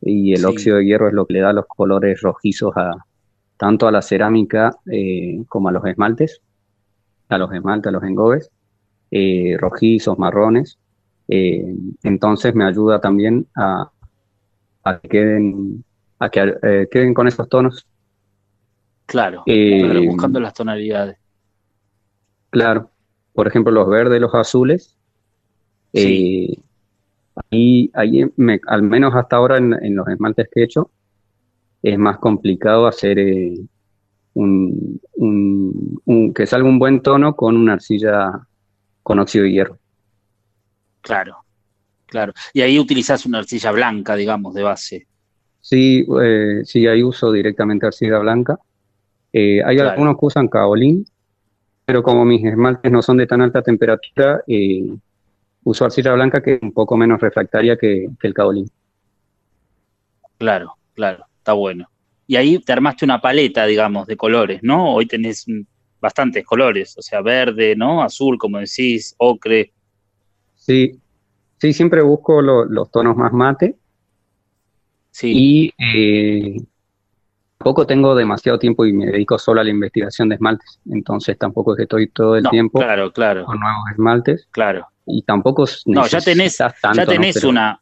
y 0.06 0.32
el 0.32 0.44
óxido 0.44 0.76
de 0.76 0.84
hierro 0.84 1.08
es 1.08 1.14
lo 1.14 1.26
que 1.26 1.34
le 1.34 1.40
da 1.40 1.52
los 1.52 1.66
colores 1.66 2.20
rojizos 2.20 2.72
a 2.76 3.04
tanto 3.56 3.88
a 3.88 3.92
la 3.92 4.02
cerámica 4.02 4.76
eh, 4.90 5.42
como 5.48 5.68
a 5.68 5.72
los 5.72 5.84
esmaltes, 5.84 6.40
a 7.28 7.38
los 7.38 7.52
esmaltes, 7.52 7.88
a 7.88 7.92
los 7.92 8.02
engobes, 8.02 8.50
eh, 9.10 9.56
rojizos, 9.58 10.18
marrones. 10.18 10.78
Eh, 11.28 11.74
entonces 12.02 12.54
me 12.54 12.64
ayuda 12.64 13.00
también 13.00 13.46
a, 13.56 13.90
que 15.02 15.08
queden, 15.08 15.84
a 16.18 16.28
que 16.28 16.88
queden 16.90 17.14
con 17.14 17.26
esos 17.26 17.48
tonos. 17.48 17.86
claro, 19.06 19.42
buscando 20.06 20.38
las 20.38 20.54
tonalidades. 20.54 21.18
Claro. 22.50 22.90
Por 23.32 23.48
ejemplo, 23.48 23.72
los 23.72 23.88
verdes, 23.88 24.20
los 24.20 24.34
azules. 24.34 24.96
Sí. 25.92 26.62
Eh, 27.50 27.88
ahí, 27.94 28.24
al 28.66 28.82
menos 28.82 29.14
hasta 29.14 29.36
ahora 29.36 29.58
en, 29.58 29.94
los 29.94 30.08
esmaltes 30.08 30.48
que 30.52 30.60
he 30.60 30.64
hecho, 30.64 30.90
es 31.82 31.98
más 31.98 32.18
complicado 32.18 32.86
hacer 32.86 33.18
eh, 33.18 33.58
un, 34.34 35.00
que 36.34 36.46
salga 36.46 36.68
un 36.68 36.78
buen 36.78 37.02
tono 37.02 37.36
con 37.36 37.56
una 37.56 37.74
arcilla 37.74 38.46
con 39.02 39.18
óxido 39.18 39.44
de 39.44 39.52
hierro. 39.52 39.78
Claro, 41.00 41.36
claro. 42.06 42.32
Y 42.52 42.62
ahí 42.62 42.78
utilizas 42.78 43.26
una 43.26 43.38
arcilla 43.38 43.70
blanca, 43.70 44.16
digamos, 44.16 44.54
de 44.54 44.62
base. 44.62 45.06
Sí, 45.60 46.06
eh, 46.22 46.62
sí, 46.64 46.86
ahí 46.86 47.02
uso 47.02 47.30
directamente 47.32 47.86
arcilla 47.86 48.18
blanca. 48.18 48.58
hay 49.32 49.78
algunos 49.78 50.16
que 50.18 50.26
usan 50.26 50.48
caolín, 50.48 51.06
pero 51.86 52.02
como 52.02 52.24
mis 52.24 52.44
esmaltes 52.44 52.90
no 52.90 53.00
son 53.00 53.16
de 53.16 53.28
tan 53.28 53.40
alta 53.40 53.62
temperatura, 53.62 54.42
eh, 54.48 54.92
uso 55.66 55.84
arcilla 55.84 56.14
blanca 56.14 56.40
que 56.40 56.54
es 56.54 56.62
un 56.62 56.72
poco 56.72 56.96
menos 56.96 57.20
refractaria 57.20 57.76
que, 57.76 58.06
el 58.22 58.34
caolín. 58.34 58.70
Claro, 60.38 60.74
claro, 60.94 61.26
está 61.38 61.54
bueno. 61.54 61.88
Y 62.28 62.36
ahí 62.36 62.60
te 62.60 62.72
armaste 62.72 63.04
una 63.04 63.20
paleta, 63.20 63.66
digamos, 63.66 64.06
de 64.06 64.16
colores, 64.16 64.60
¿no? 64.62 64.94
Hoy 64.94 65.06
tenés 65.06 65.44
bastantes 66.00 66.44
colores, 66.44 66.96
o 66.96 67.02
sea, 67.02 67.20
verde, 67.20 67.74
¿no? 67.74 68.00
Azul, 68.00 68.38
como 68.38 68.58
decís, 68.58 69.16
ocre. 69.18 69.72
Sí, 70.54 71.00
sí, 71.58 71.72
siempre 71.72 72.00
busco 72.00 72.40
los 72.40 72.90
tonos 72.92 73.16
más 73.16 73.32
mate. 73.32 73.76
Sí. 75.10 75.32
Y 75.34 75.74
eh, 75.78 76.56
tampoco 77.66 77.84
tengo 77.84 78.14
demasiado 78.14 78.60
tiempo 78.60 78.86
y 78.86 78.92
me 78.92 79.06
dedico 79.06 79.36
solo 79.38 79.60
a 79.60 79.64
la 79.64 79.70
investigación 79.70 80.28
de 80.28 80.36
esmaltes, 80.36 80.78
entonces 80.88 81.36
tampoco 81.36 81.72
es 81.72 81.78
que 81.78 81.82
estoy 81.82 82.06
todo 82.10 82.36
el 82.36 82.44
tiempo 82.48 82.78
claro, 82.78 83.12
claro. 83.12 83.44
con 83.44 83.58
nuevos 83.58 83.90
esmaltes. 83.90 84.46
Claro. 84.52 84.86
Y 85.04 85.22
tampoco 85.22 85.64
No, 85.86 86.06
ya 86.06 86.20
tenés, 86.20 86.58
tanto, 86.58 86.92
ya 86.94 87.06
tenés 87.06 87.42
una 87.42 87.80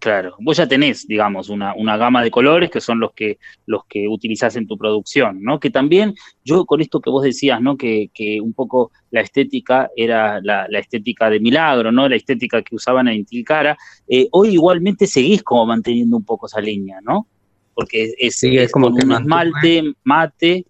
Claro, 0.00 0.34
vos 0.40 0.56
ya 0.56 0.66
tenés, 0.66 1.06
digamos, 1.06 1.48
una, 1.48 1.76
una, 1.76 1.96
gama 1.96 2.24
de 2.24 2.32
colores 2.32 2.72
que 2.72 2.80
son 2.80 2.98
los 2.98 3.12
que, 3.12 3.38
los 3.66 3.84
que 3.88 4.08
utilizás 4.08 4.56
en 4.56 4.66
tu 4.66 4.76
producción, 4.76 5.40
¿no? 5.40 5.60
Que 5.60 5.70
también, 5.70 6.16
yo 6.44 6.64
con 6.64 6.80
esto 6.80 7.00
que 7.00 7.08
vos 7.08 7.22
decías, 7.22 7.60
¿no? 7.60 7.76
Que, 7.76 8.10
que 8.12 8.40
un 8.40 8.52
poco 8.52 8.90
la 9.12 9.20
estética 9.20 9.90
era 9.94 10.40
la, 10.42 10.66
estética 10.72 11.30
de 11.30 11.38
Milagro, 11.38 11.92
¿no? 11.92 12.08
La 12.08 12.16
estética 12.16 12.62
que 12.62 12.74
usaban 12.74 13.06
en 13.06 13.24
Tilcara, 13.24 13.78
eh, 14.08 14.26
hoy 14.32 14.48
igualmente 14.54 15.06
seguís 15.06 15.44
como 15.44 15.66
manteniendo 15.66 16.16
un 16.16 16.24
poco 16.24 16.46
esa 16.46 16.60
línea, 16.60 16.98
¿no? 17.00 17.28
Porque 17.74 18.14
es, 18.18 18.42
es, 18.42 18.70
como 18.70 18.88
un 18.88 19.12
esmalte, 19.12 19.94
mate. 20.04 20.66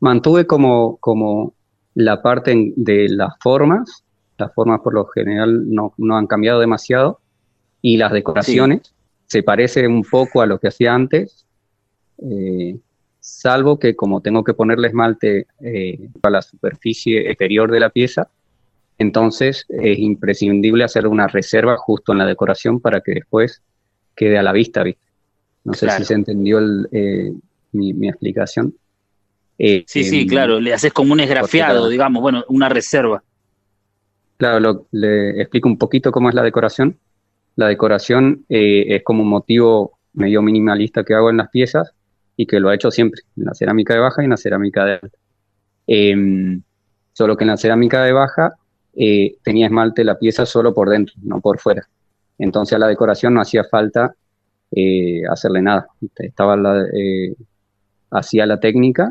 Mantuve 0.00 0.46
como, 0.46 0.96
como 0.96 1.54
la 1.94 2.22
parte 2.22 2.72
de 2.76 3.08
las 3.10 3.34
formas, 3.40 4.04
las 4.38 4.52
formas 4.54 4.80
por 4.80 4.94
lo 4.94 5.06
general 5.06 5.68
no, 5.68 5.92
no 5.98 6.16
han 6.16 6.26
cambiado 6.26 6.60
demasiado, 6.60 7.20
y 7.82 7.96
las 7.96 8.12
decoraciones 8.12 8.94
se 9.26 9.42
parece 9.42 9.86
un 9.86 10.02
poco 10.02 10.42
a 10.42 10.46
lo 10.46 10.58
que 10.58 10.68
hacía 10.68 10.94
antes, 10.94 11.46
eh, 12.18 12.76
salvo 13.20 13.78
que 13.78 13.94
como 13.94 14.20
tengo 14.20 14.42
que 14.42 14.54
ponerle 14.54 14.88
esmalte 14.88 15.46
eh, 15.60 16.08
a 16.22 16.30
la 16.30 16.42
superficie 16.42 17.30
exterior 17.30 17.70
de 17.70 17.80
la 17.80 17.90
pieza, 17.90 18.28
entonces 18.98 19.64
es 19.68 19.98
imprescindible 19.98 20.84
hacer 20.84 21.06
una 21.06 21.26
reserva 21.26 21.76
justo 21.76 22.12
en 22.12 22.18
la 22.18 22.26
decoración 22.26 22.80
para 22.80 23.00
que 23.00 23.12
después 23.12 23.62
quede 24.14 24.36
a 24.36 24.42
la 24.42 24.52
vista, 24.52 24.84
No 25.64 25.74
sé 25.74 25.90
si 25.90 26.04
se 26.04 26.14
entendió 26.14 26.58
eh, 26.92 27.32
mi, 27.72 28.08
explicación. 28.08 28.74
sí, 29.58 29.84
sí, 29.86 30.26
claro, 30.26 30.60
le 30.60 30.72
haces 30.72 30.92
como 30.92 31.12
un 31.12 31.20
esgrafiado, 31.20 31.88
digamos, 31.88 32.22
bueno, 32.22 32.44
una 32.48 32.68
reserva. 32.68 33.22
Claro, 34.40 34.86
le 34.92 35.38
explico 35.42 35.68
un 35.68 35.76
poquito 35.76 36.10
cómo 36.10 36.30
es 36.30 36.34
la 36.34 36.42
decoración. 36.42 36.96
La 37.56 37.68
decoración 37.68 38.46
eh, 38.48 38.86
es 38.88 39.02
como 39.04 39.22
un 39.22 39.28
motivo 39.28 39.98
medio 40.14 40.40
minimalista 40.40 41.04
que 41.04 41.12
hago 41.12 41.28
en 41.28 41.36
las 41.36 41.50
piezas 41.50 41.92
y 42.36 42.46
que 42.46 42.58
lo 42.58 42.72
he 42.72 42.74
hecho 42.74 42.90
siempre, 42.90 43.20
en 43.36 43.44
la 43.44 43.52
cerámica 43.52 43.92
de 43.92 44.00
baja 44.00 44.22
y 44.22 44.24
en 44.24 44.30
la 44.30 44.38
cerámica 44.38 44.86
de 44.86 44.92
alta. 44.94 45.18
Em, 45.86 46.62
solo 47.12 47.36
que 47.36 47.44
en 47.44 47.48
la 47.48 47.58
cerámica 47.58 48.02
de 48.02 48.12
baja 48.12 48.54
eh, 48.94 49.36
tenía 49.42 49.66
esmalte 49.66 50.04
la 50.04 50.18
pieza 50.18 50.46
solo 50.46 50.72
por 50.72 50.88
dentro, 50.88 51.14
no 51.22 51.42
por 51.42 51.58
fuera. 51.58 51.86
Entonces 52.38 52.76
a 52.76 52.78
la 52.78 52.88
decoración 52.88 53.34
no 53.34 53.42
hacía 53.42 53.64
falta 53.64 54.14
eh, 54.72 55.22
hacerle 55.30 55.62
nada. 55.62 55.88
Estaba 56.16 56.56
la, 56.56 56.84
hacía 58.10 58.46
la 58.46 58.60
técnica, 58.60 59.10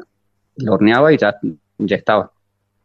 lo 0.58 0.74
horneaba 0.74 1.14
y 1.14 1.18
ya, 1.18 1.36
ya 1.78 1.96
estaba. 1.96 2.32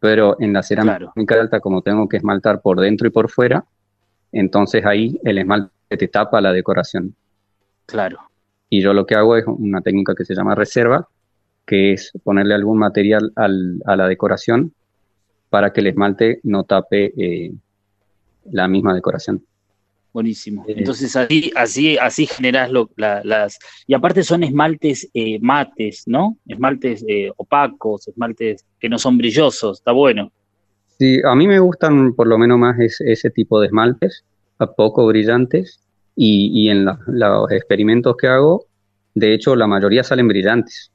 Pero 0.00 0.36
en 0.40 0.52
la 0.52 0.62
cerámica 0.62 1.34
de 1.34 1.40
alta, 1.40 1.60
como 1.60 1.82
tengo 1.82 2.08
que 2.08 2.18
esmaltar 2.18 2.60
por 2.60 2.80
dentro 2.80 3.06
y 3.08 3.10
por 3.10 3.30
fuera, 3.30 3.64
entonces 4.32 4.84
ahí 4.84 5.18
el 5.24 5.38
esmalte 5.38 5.70
te 5.96 6.08
tapa 6.08 6.40
la 6.40 6.52
decoración. 6.52 7.14
Claro. 7.86 8.18
Y 8.68 8.82
yo 8.82 8.92
lo 8.92 9.06
que 9.06 9.14
hago 9.14 9.36
es 9.36 9.44
una 9.46 9.80
técnica 9.80 10.14
que 10.14 10.24
se 10.24 10.34
llama 10.34 10.54
reserva, 10.54 11.08
que 11.66 11.92
es 11.92 12.12
ponerle 12.22 12.54
algún 12.54 12.78
material 12.78 13.32
a 13.36 13.96
la 13.96 14.08
decoración 14.08 14.72
para 15.48 15.72
que 15.72 15.80
el 15.80 15.86
esmalte 15.86 16.40
no 16.42 16.64
tape 16.64 17.12
eh, 17.16 17.52
la 18.50 18.68
misma 18.68 18.94
decoración. 18.94 19.44
Buenísimo. 20.14 20.64
Eh, 20.68 20.74
Entonces 20.78 21.14
así, 21.16 21.52
así, 21.56 21.98
así 21.98 22.26
generas 22.26 22.70
las. 22.96 23.58
Y 23.86 23.92
aparte 23.94 24.22
son 24.22 24.44
esmaltes 24.44 25.10
eh, 25.12 25.38
mates, 25.40 26.04
¿no? 26.06 26.38
Esmaltes 26.46 27.04
opacos, 27.36 28.08
esmaltes 28.08 28.64
que 28.78 28.88
no 28.88 28.96
son 28.96 29.18
brillosos, 29.18 29.78
está 29.80 29.92
bueno. 29.92 30.32
Sí, 30.98 31.20
a 31.24 31.34
mí 31.34 31.48
me 31.48 31.58
gustan 31.58 32.14
por 32.14 32.28
lo 32.28 32.38
menos 32.38 32.58
más 32.58 32.76
ese 32.78 33.30
tipo 33.30 33.60
de 33.60 33.66
esmaltes, 33.66 34.24
a 34.58 34.72
poco 34.72 35.06
brillantes, 35.06 35.80
y, 36.16 36.68
en 36.68 36.84
los 36.84 37.50
experimentos 37.50 38.16
que 38.16 38.28
hago, 38.28 38.66
de 39.14 39.34
hecho, 39.34 39.56
la 39.56 39.66
mayoría 39.66 40.04
salen 40.04 40.28
brillantes, 40.28 40.92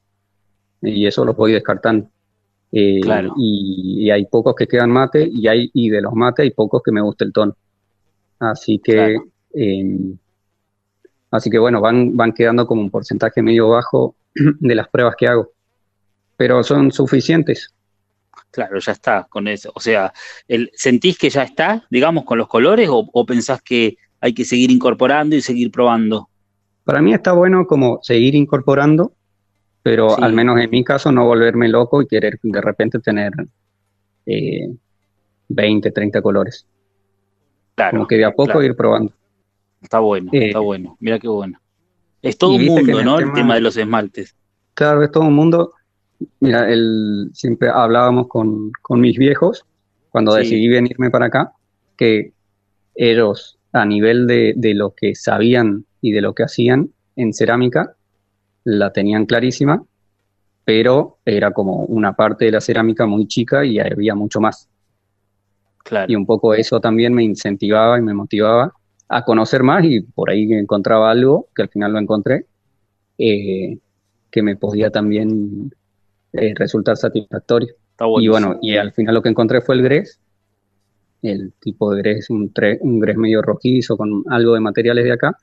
y 0.82 1.06
eso 1.06 1.26
lo 1.26 1.34
voy 1.34 1.52
descartando. 1.52 2.10
Eh, 2.72 3.02
claro. 3.02 3.34
y, 3.36 4.10
hay 4.12 4.26
pocos 4.28 4.56
que 4.56 4.68
quedan 4.68 4.92
mate, 4.92 5.28
y, 5.30 5.48
hay, 5.48 5.70
y 5.74 5.90
de 5.90 6.02
los 6.02 6.14
mates 6.14 6.44
hay 6.44 6.52
pocos 6.52 6.82
que 6.84 6.94
me 6.94 7.02
gusta 7.02 7.26
el 7.26 7.34
tono. 7.34 7.56
Así 8.40 8.80
que, 8.84 9.18
em, 9.54 10.18
así 11.32 11.50
que 11.50 11.60
bueno, 11.60 11.82
van, 11.82 12.16
van 12.16 12.32
quedando 12.34 12.66
como 12.66 12.82
un 12.82 12.90
porcentaje 12.90 13.42
medio 13.42 13.70
bajo 13.70 14.16
de 14.34 14.76
las 14.76 14.88
pruebas 14.88 15.16
que 15.18 15.28
hago, 15.28 15.52
pero 16.38 16.64
son 16.64 16.92
suficientes 16.92 17.74
Claro, 18.52 18.80
ya 18.80 18.94
está 18.94 19.28
con 19.30 19.48
eso. 19.48 19.72
O 19.76 19.80
sea, 19.80 20.12
el, 20.48 20.72
¿sentís 20.74 21.18
que 21.18 21.30
ya 21.30 21.44
está, 21.44 21.86
digamos, 21.90 22.26
con 22.26 22.38
los 22.38 22.48
colores 22.48 22.90
o, 22.92 23.26
pensás 23.26 23.62
que 23.62 23.98
hay 24.20 24.34
que 24.34 24.46
seguir 24.46 24.72
incorporando 24.72 25.36
y 25.36 25.42
seguir 25.42 25.72
probando? 25.72 26.30
Para 26.84 27.02
mí 27.02 27.14
está 27.14 27.34
bueno 27.34 27.68
como 27.68 28.00
seguir 28.02 28.34
incorporando, 28.36 29.14
pero 29.84 30.20
al 30.20 30.34
menos 30.34 30.60
en 30.60 30.70
mi 30.72 30.84
caso 30.84 31.12
no 31.12 31.26
volverme 31.26 31.70
loco 31.70 32.02
y 32.02 32.08
querer 32.08 32.40
de 32.42 32.62
repente 32.62 33.00
tener 33.00 33.32
20, 34.26 35.88
eh, 35.88 35.92
30 35.92 36.22
colores. 36.22 36.66
Claro. 37.80 37.98
Como 37.98 38.08
que 38.08 38.18
de 38.18 38.26
a 38.26 38.32
poco 38.32 38.62
ir 38.62 38.76
probando. 38.76 39.14
Está 39.82 40.00
bueno, 40.00 40.30
eh, 40.34 40.48
está 40.48 40.60
bueno. 40.60 40.98
Mira 41.00 41.18
qué 41.20 41.30
bueno. 41.30 41.60
Es 42.22 42.38
todo 42.38 42.52
un 42.52 42.66
mundo, 42.66 43.04
¿no? 43.04 43.20
el 43.20 43.32
tema 43.32 43.56
de 43.56 43.62
los 43.62 43.78
esmaltes. 43.78 44.36
Claro, 44.74 45.04
es 45.04 45.12
todo 45.12 45.24
un 45.24 45.34
mundo 45.34 45.74
Mira, 46.40 46.70
el, 46.70 47.30
siempre 47.34 47.70
hablábamos 47.70 48.28
con, 48.28 48.72
mis 48.90 49.18
viejos 49.18 49.66
cuando 50.10 50.34
decidí 50.34 50.68
venirme 50.68 51.10
para 51.10 51.28
acá, 51.28 51.54
que 51.98 52.34
ellos 52.96 53.58
a 53.72 53.86
nivel 53.86 54.28
de, 54.28 54.74
lo 54.74 54.94
que 54.96 55.16
sabían 55.16 55.86
y 56.02 56.12
de 56.12 56.22
lo 56.22 56.34
que 56.34 56.44
hacían 56.44 56.92
en 57.16 57.34
cerámica, 57.34 57.96
la 58.64 58.92
tenían 58.92 59.26
clarísima, 59.26 59.84
pero 60.66 61.20
era 61.26 61.52
como 61.52 61.84
una 61.86 62.14
parte 62.14 62.46
de 62.46 62.52
la 62.52 62.62
cerámica 62.62 63.06
muy 63.06 63.28
chica 63.28 63.64
y 63.64 63.80
había 63.80 64.16
mucho 64.16 64.42
más. 64.42 64.69
Y 66.08 66.16
un 66.16 66.26
poco 66.26 66.54
eso 66.54 66.80
también 66.80 67.14
me 67.14 67.24
incentivaba 67.24 67.98
y 67.98 68.02
me 68.02 68.14
motivaba 68.14 68.74
a 69.08 69.26
conocer 69.26 69.64
más 69.64 69.84
y 69.86 70.02
por 70.02 70.30
ahí 70.30 70.52
encontraba 70.54 71.10
algo, 71.10 71.48
que 71.56 71.64
al 71.64 71.70
final 71.70 71.94
lo 71.94 72.00
encontré, 72.00 72.46
eh, 73.18 73.78
que 74.30 74.42
me 74.44 74.56
podía 74.56 74.92
también 74.92 75.72
eh, 76.34 76.54
resultar 76.56 76.96
satisfactorio. 76.96 77.74
y 78.20 78.28
bueno, 78.28 78.60
y 78.62 78.78
al 78.78 78.92
final 78.94 79.16
lo 79.16 79.22
que 79.22 79.30
encontré 79.30 79.62
fue 79.62 79.76
el 79.76 79.82
grés. 79.82 80.20
El 81.22 81.54
tipo 81.60 81.94
de 81.94 82.02
grés 82.02 82.30
un, 82.30 82.54
un 82.82 83.00
grés 83.00 83.18
medio 83.18 83.42
rojizo 83.42 83.98
con 83.98 84.24
algo 84.30 84.54
de 84.54 84.60
materiales 84.60 85.06
de 85.06 85.12
acá. 85.12 85.36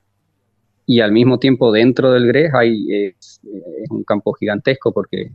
Y 0.87 1.01
al 1.01 1.11
mismo 1.11 1.39
tiempo 1.39 1.73
dentro 1.73 2.13
del 2.13 2.29
grés 2.29 2.55
hay 2.55 2.87
es, 2.89 3.41
un 3.91 4.05
campo 4.05 4.33
gigantesco 4.35 4.93
porque 4.93 5.33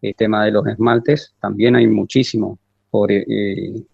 el 0.00 0.14
tema 0.14 0.44
de 0.44 0.52
los 0.52 0.66
esmaltes 0.66 1.34
también 1.40 1.74
hay 1.74 1.88
muchísimo 1.88 2.58
por 2.94 3.10
eh, 3.10 3.24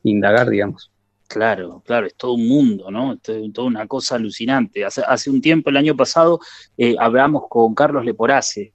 indagar, 0.02 0.50
digamos. 0.50 0.90
Claro, 1.26 1.82
claro, 1.86 2.06
es 2.06 2.14
todo 2.16 2.34
un 2.34 2.46
mundo, 2.46 2.90
¿no? 2.90 3.14
Es 3.14 3.20
toda 3.54 3.66
una 3.66 3.86
cosa 3.86 4.16
alucinante. 4.16 4.84
Hace, 4.84 5.00
hace 5.06 5.30
un 5.30 5.40
tiempo, 5.40 5.70
el 5.70 5.78
año 5.78 5.96
pasado, 5.96 6.38
eh, 6.76 6.96
hablamos 6.98 7.44
con 7.48 7.74
Carlos 7.74 8.04
Leporace, 8.04 8.74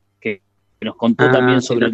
nos 0.82 0.96
contó 0.96 1.26
ah, 1.26 1.32
también 1.32 1.62
sobre 1.62 1.92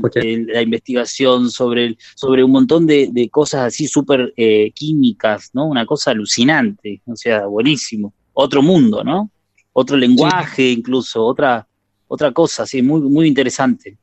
la 0.47 0.61
investigación, 0.61 1.49
sobre, 1.51 1.97
sobre 2.15 2.41
un 2.41 2.51
montón 2.51 2.87
de, 2.87 3.29
cosas 3.29 3.67
así 3.67 3.85
súper 3.85 4.33
eh, 4.37 4.71
químicas, 4.71 5.49
¿no? 5.53 5.67
Una 5.67 5.85
cosa 5.85 6.11
alucinante, 6.11 7.01
o 7.05 7.17
sea, 7.17 7.47
buenísimo. 7.47 8.13
Otro 8.31 8.61
mundo, 8.61 9.03
¿no? 9.03 9.29
Otro 9.73 9.97
lenguaje 9.97 10.71
incluso, 10.71 11.25
otra, 11.25 11.67
otra 12.07 12.31
cosa, 12.31 12.65
sí, 12.65 12.81
muy, 12.81 13.01
muy 13.01 13.27
interesante. 13.27 13.97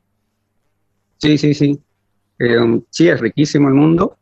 Sí, 1.16 1.38
sí, 1.38 1.54
sí. 1.54 1.80
Eh, 2.38 2.80
sí, 2.90 3.08
es 3.08 3.20
riquísimo 3.20 3.68
el 3.68 3.74
mundo 3.74 4.16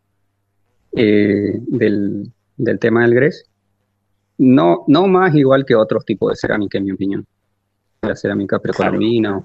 eh, 0.96 1.58
del, 1.66 2.32
tema 2.80 3.02
del 3.02 3.14
grés. 3.14 3.44
No, 4.38 4.84
no 4.88 5.06
más 5.06 5.34
igual 5.34 5.64
que 5.66 5.74
otros 5.74 6.04
tipos 6.04 6.30
de 6.30 6.36
cerámica, 6.36 6.78
en 6.78 6.84
mi 6.84 6.92
opinión. 6.92 7.26
La 8.02 8.16
cerámica 8.16 8.58
precolombina 8.58 9.42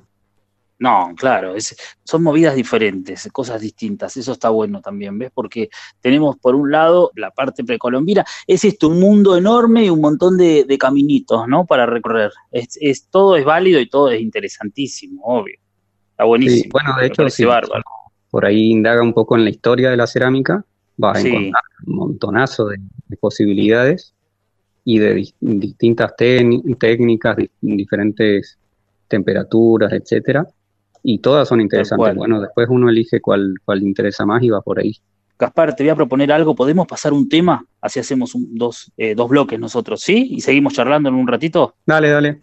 No, 0.77 1.13
claro, 1.15 1.55
son 2.03 2.23
movidas 2.23 2.55
diferentes, 2.55 3.27
cosas 3.31 3.61
distintas, 3.61 4.15
eso 4.17 4.33
está 4.33 4.49
bueno 4.49 4.81
también, 4.81 5.17
¿ves? 5.17 5.31
Porque 5.33 5.69
tenemos 5.99 6.37
por 6.37 6.55
un 6.55 6.69
lado 6.69 7.11
la 7.15 7.31
parte 7.31 7.63
precolombina, 7.63 8.25
es 8.45 8.63
esto, 8.65 8.89
un 8.89 8.99
mundo 8.99 9.35
enorme 9.35 9.85
y 9.85 9.89
un 9.89 10.01
montón 10.01 10.37
de, 10.37 10.77
caminitos, 10.79 11.47
¿no? 11.47 11.65
Para 11.65 11.85
recorrer. 11.85 12.31
Es, 12.51 13.07
todo 13.09 13.35
es 13.35 13.45
válido 13.45 13.79
y 13.79 13.89
todo 13.89 14.11
es 14.11 14.21
interesantísimo, 14.21 15.21
obvio. 15.23 15.57
Está 16.11 16.25
buenísimo. 16.25 16.71
bueno, 16.71 16.95
de 16.99 17.07
hecho, 17.07 17.29
sí, 17.29 17.45
por 18.31 18.45
ahí 18.45 18.71
indaga 18.71 19.03
un 19.03 19.13
poco 19.13 19.37
en 19.37 19.43
la 19.43 19.51
historia 19.51 19.91
de 19.91 19.97
la 19.97 20.07
cerámica, 20.07 20.65
va 21.01 21.13
a 21.13 21.19
encontrar 21.19 21.63
un 21.85 21.95
montonazo 21.95 22.67
de, 22.67 22.79
posibilidades 23.19 24.15
y 24.83 24.97
de 24.97 25.31
distintas 25.39 26.15
técnicas, 26.15 27.37
diferentes 27.61 28.57
temperaturas, 29.07 29.91
etcétera 29.93 30.47
y 31.03 31.19
todas 31.19 31.47
son 31.47 31.61
interesantes. 31.61 32.15
Bueno, 32.15 32.41
después 32.41 32.67
uno 32.69 32.89
elige 32.89 33.21
cuál, 33.21 33.55
cuál 33.65 33.83
interesa 33.83 34.25
más 34.25 34.41
y 34.43 34.49
va 34.49 34.61
por 34.61 34.79
ahí. 34.79 34.95
Gaspar, 35.37 35.75
te 35.75 35.83
voy 35.83 35.89
a 35.89 35.95
proponer 35.95 36.31
algo. 36.31 36.55
¿Podemos 36.55 36.85
pasar 36.87 37.13
un 37.13 37.27
tema? 37.27 37.65
Así 37.81 37.99
hacemos 37.99 38.33
dos, 38.35 38.91
eh, 38.97 39.15
dos 39.15 39.27
bloques 39.29 39.59
nosotros, 39.59 40.01
¿sí? 40.01 40.27
Y 40.31 40.41
seguimos 40.41 40.73
charlando 40.73 41.09
en 41.09 41.15
un 41.15 41.27
ratito. 41.27 41.75
Dale, 41.85 42.09
dale. 42.09 42.41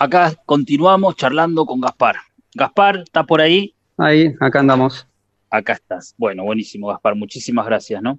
Acá 0.00 0.34
continuamos 0.46 1.14
charlando 1.14 1.66
con 1.66 1.80
Gaspar. 1.80 2.16
Gaspar, 2.54 3.00
¿está 3.04 3.22
por 3.22 3.40
ahí? 3.40 3.74
Ahí, 3.98 4.34
acá 4.40 4.60
andamos. 4.60 5.06
acá 5.50 5.74
estás. 5.74 6.14
Bueno, 6.16 6.44
buenísimo, 6.44 6.88
Gaspar, 6.88 7.16
muchísimas 7.16 7.66
gracias, 7.66 8.00
¿no? 8.00 8.18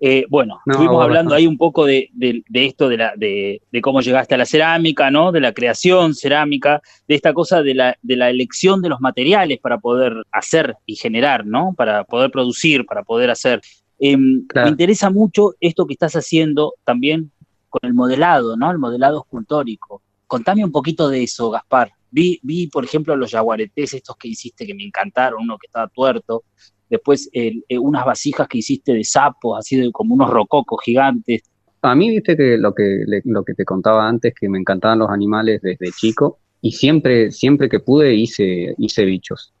Eh, 0.00 0.24
bueno, 0.30 0.60
estuvimos 0.64 1.02
hablando 1.02 1.34
ahí 1.34 1.46
un 1.46 1.58
poco 1.58 1.84
de, 1.84 2.08
esto, 2.52 2.88
de, 2.88 2.96
la, 2.96 3.12
de, 3.14 3.60
cómo 3.82 4.00
llegaste 4.00 4.36
a 4.36 4.38
la 4.38 4.46
cerámica, 4.46 5.10
¿no? 5.10 5.30
De 5.30 5.40
la 5.40 5.52
creación 5.52 6.14
cerámica, 6.14 6.80
de 7.06 7.14
esta 7.14 7.34
cosa 7.34 7.62
de 7.62 7.74
la, 7.74 7.96
de 8.00 8.16
la 8.16 8.30
elección 8.30 8.80
de 8.80 8.88
los 8.88 9.00
materiales 9.00 9.58
para 9.60 9.78
poder 9.78 10.14
hacer 10.32 10.76
y 10.86 10.96
generar, 10.96 11.44
¿no? 11.44 11.74
Para 11.76 12.04
poder 12.04 12.30
producir, 12.30 12.86
para 12.86 13.02
poder 13.02 13.30
hacer. 13.30 13.60
Em, 13.98 14.46
me 14.54 14.68
interesa 14.68 15.10
mucho 15.10 15.54
esto 15.60 15.84
que 15.84 15.92
estás 15.92 16.14
haciendo 16.16 16.74
también 16.84 17.32
con 17.68 17.80
el 17.82 17.92
modelado, 17.92 18.56
¿no? 18.56 18.70
El 18.70 18.78
modelado 18.78 19.20
escultórico. 19.20 20.00
Contame 20.28 20.62
un 20.62 20.70
poquito 20.70 21.08
de 21.08 21.22
eso, 21.24 21.50
Gaspar. 21.50 21.90
Vi, 22.10 22.38
vi, 22.42 22.68
por 22.68 22.84
ejemplo, 22.84 23.16
los 23.16 23.32
jaguaretés 23.32 23.94
estos 23.94 24.16
que 24.16 24.28
hiciste 24.28 24.66
que 24.66 24.74
me 24.74 24.84
encantaron, 24.84 25.42
uno 25.42 25.58
que 25.58 25.66
estaba 25.66 25.88
tuerto, 25.88 26.44
después 26.88 27.28
eh, 27.32 27.60
unas 27.80 28.04
vasijas 28.04 28.46
que 28.46 28.58
hiciste 28.58 28.92
de 28.92 29.04
sapos, 29.04 29.58
así 29.58 29.76
de, 29.76 29.90
como 29.90 30.14
unos 30.14 30.30
rococos 30.30 30.80
gigantes. 30.84 31.42
A 31.82 31.94
mí, 31.94 32.10
viste 32.10 32.36
que 32.36 32.58
lo 32.58 32.74
que, 32.74 33.04
lo 33.24 33.42
que 33.42 33.54
te 33.54 33.64
contaba 33.64 34.06
antes, 34.06 34.34
que 34.38 34.48
me 34.48 34.58
encantaban 34.58 34.98
los 34.98 35.10
animales 35.10 35.60
desde 35.62 35.92
chico, 35.92 36.38
y 36.60 36.72
siempre, 36.72 37.30
siempre 37.30 37.68
que 37.68 37.80
pude 37.80 38.14
hice, 38.14 38.74
hice 38.78 39.04
bichos. 39.04 39.54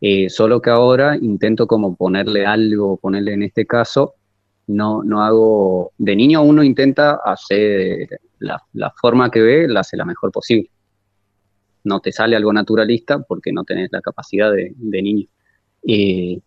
Eh, 0.00 0.28
solo 0.30 0.60
que 0.60 0.70
ahora 0.70 1.16
intento 1.16 1.66
como 1.66 1.94
ponerle 1.94 2.46
algo, 2.46 2.96
ponerle 2.96 3.34
en 3.34 3.42
este 3.42 3.66
caso, 3.66 4.14
no, 4.70 5.02
no 5.02 5.22
hago, 5.22 5.92
de 5.98 6.16
niño 6.16 6.42
uno 6.42 6.62
intenta 6.62 7.20
hacer 7.24 8.20
la, 8.38 8.62
la 8.74 8.92
forma 9.00 9.30
que 9.30 9.40
ve, 9.40 9.68
la 9.68 9.80
hace 9.80 9.96
la 9.96 10.04
mejor 10.04 10.30
posible 10.32 10.70
no 11.84 12.00
te 12.00 12.12
sale 12.12 12.36
algo 12.36 12.52
naturalista 12.52 13.20
porque 13.20 13.52
no 13.52 13.64
tenés 13.64 13.90
la 13.92 14.00
capacidad 14.00 14.52
de, 14.52 15.02
niño. 15.02 15.26
Eh, 15.86 16.40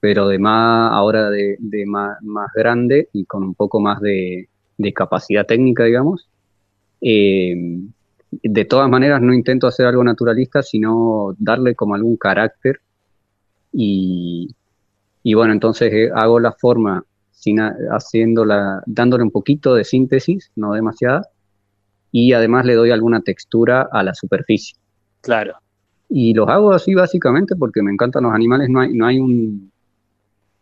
pero 0.00 0.28
de 0.28 0.38
más, 0.38 0.92
ahora 0.92 1.30
de, 1.30 1.58
más, 1.86 2.18
grande 2.54 3.08
y 3.12 3.24
con 3.24 3.42
un 3.42 3.54
poco 3.54 3.80
más 3.80 4.00
de, 4.00 4.48
capacidad 4.94 5.44
técnica, 5.46 5.84
digamos, 5.84 6.28
eh, 7.00 7.54
de 8.30 8.64
todas 8.64 8.88
maneras 8.88 9.20
no 9.20 9.34
intento 9.34 9.66
hacer 9.66 9.86
algo 9.86 10.04
naturalista, 10.04 10.62
sino 10.62 11.34
darle 11.38 11.74
como 11.74 11.94
algún 11.94 12.16
carácter 12.16 12.80
y, 13.72 14.54
bueno, 15.34 15.52
entonces 15.52 15.92
eh, 15.92 16.10
hago 16.14 16.38
la 16.40 16.52
forma 16.52 17.04
sin, 17.38 17.58
haciéndola, 17.60 18.82
dándole 18.86 19.22
un 19.22 19.30
poquito 19.30 19.74
de 19.74 19.84
síntesis, 19.84 20.50
no 20.56 20.72
demasiada, 20.72 21.22
y 22.10 22.32
además 22.32 22.64
le 22.64 22.74
doy 22.74 22.90
alguna 22.90 23.20
textura 23.20 23.88
a 23.92 24.02
la 24.02 24.14
superficie. 24.14 24.76
Claro. 25.20 25.54
Y 26.08 26.34
los 26.34 26.48
hago 26.48 26.72
así 26.72 26.94
básicamente 26.94 27.54
porque 27.54 27.82
me 27.82 27.92
encantan 27.92 28.24
los 28.24 28.32
animales, 28.32 28.68
no 28.68 28.80
hay, 28.80 28.92
no 28.92 29.06
hay 29.06 29.20
un, 29.20 29.70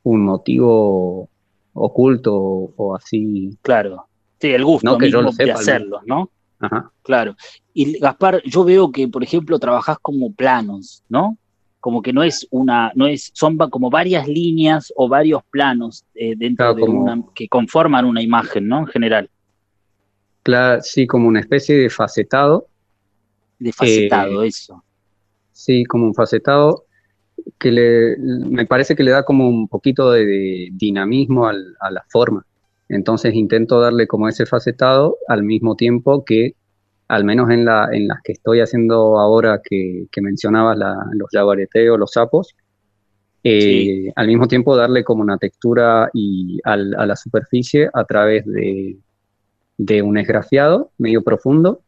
un 0.03 0.25
motivo 0.25 1.31
oculto 1.73 2.35
o, 2.35 2.95
así. 2.95 3.57
Claro. 3.63 4.07
Sí, 4.39 4.49
el 4.49 4.65
gusto 4.65 4.91
no, 4.91 4.99
que 4.99 5.07
mismo 5.07 5.31
de 5.33 5.53
hacerlos, 5.53 6.03
¿no? 6.05 6.31
Ajá. 6.59 6.91
Claro. 7.03 7.37
Y 7.73 7.99
Gaspar, 7.99 8.43
yo 8.45 8.65
veo 8.65 8.91
que, 8.93 9.09
por 9.09 9.23
ejemplo, 9.23 9.59
trabajás 9.59 9.99
como 10.01 10.33
planos, 10.33 11.03
¿no? 11.09 11.39
Como 11.87 12.03
que 12.03 12.13
no 12.13 12.25
es 12.25 12.49
una, 12.51 12.91
no 12.97 13.07
es, 13.07 13.31
son 13.33 13.57
como 13.57 13.91
varias 13.91 14.27
líneas 14.27 14.93
o 14.97 15.09
varios 15.09 15.43
planos 15.51 16.05
eh, 16.17 16.35
dentro 16.37 16.75
de 16.75 16.83
una, 16.83 17.23
que 17.33 17.47
conforman 17.47 18.05
una 18.05 18.21
imagen, 18.21 18.67
¿no? 18.67 18.81
En 18.81 18.87
general 18.87 19.31
sí, 20.83 21.07
como 21.07 21.29
una 21.29 21.41
especie 21.41 21.77
de 21.77 21.91
facetado. 21.91 22.69
De 23.59 23.73
facetado, 23.73 24.43
eh, 24.43 24.49
eso. 24.49 24.83
Sí, 25.53 25.85
como 25.85 26.07
un 26.07 26.15
facetado 26.15 26.85
que 27.59 27.71
le, 27.71 28.17
me 28.19 28.67
parece 28.67 28.95
que 28.95 29.03
le 29.03 29.11
da 29.11 29.25
como 29.25 29.49
un 29.49 29.69
poquito 29.69 30.11
de, 30.11 30.69
dinamismo 30.73 31.47
a 31.47 31.91
la 31.91 32.05
forma. 32.09 32.45
Entonces 32.89 33.35
intento 33.35 33.81
darle 33.81 34.07
como 34.07 34.29
ese 34.29 34.47
facetado 34.47 35.17
al 35.29 35.43
mismo 35.43 35.75
tiempo 35.75 36.25
que, 36.25 36.55
al 37.09 37.25
menos 37.25 37.51
en, 37.51 37.65
la, 37.65 37.89
en 37.93 38.09
las 38.09 38.21
que 38.23 38.33
estoy 38.33 38.61
haciendo 38.61 39.19
ahora 39.19 39.61
que, 39.63 40.07
que 40.11 40.21
mencionabas, 40.21 40.77
los 41.13 41.29
jaguareteos, 41.31 41.99
los 41.99 42.13
sapos, 42.13 42.57
eh, 43.45 44.13
al 44.17 44.27
mismo 44.27 44.49
tiempo 44.49 44.77
darle 44.77 45.05
como 45.05 45.23
una 45.23 45.39
textura 45.39 46.11
y 46.13 46.59
a 46.65 46.77
la 46.77 47.17
superficie 47.17 47.89
a 47.93 48.05
través 48.05 48.45
de, 48.45 48.97
de 49.79 50.03
un 50.03 50.19
esgrafiado 50.19 50.91
medio 50.99 51.23
profundo 51.23 51.81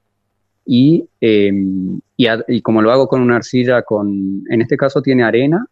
y, 0.65 1.09
em, 1.21 2.01
y, 2.17 2.61
como 2.63 2.83
lo 2.83 2.93
hago 2.93 3.09
con 3.09 3.23
una 3.23 3.37
arcilla 3.37 3.83
con, 3.83 4.45
en 4.51 4.61
este 4.61 4.77
caso 4.77 5.01
tiene 5.01 5.25
arena, 5.25 5.67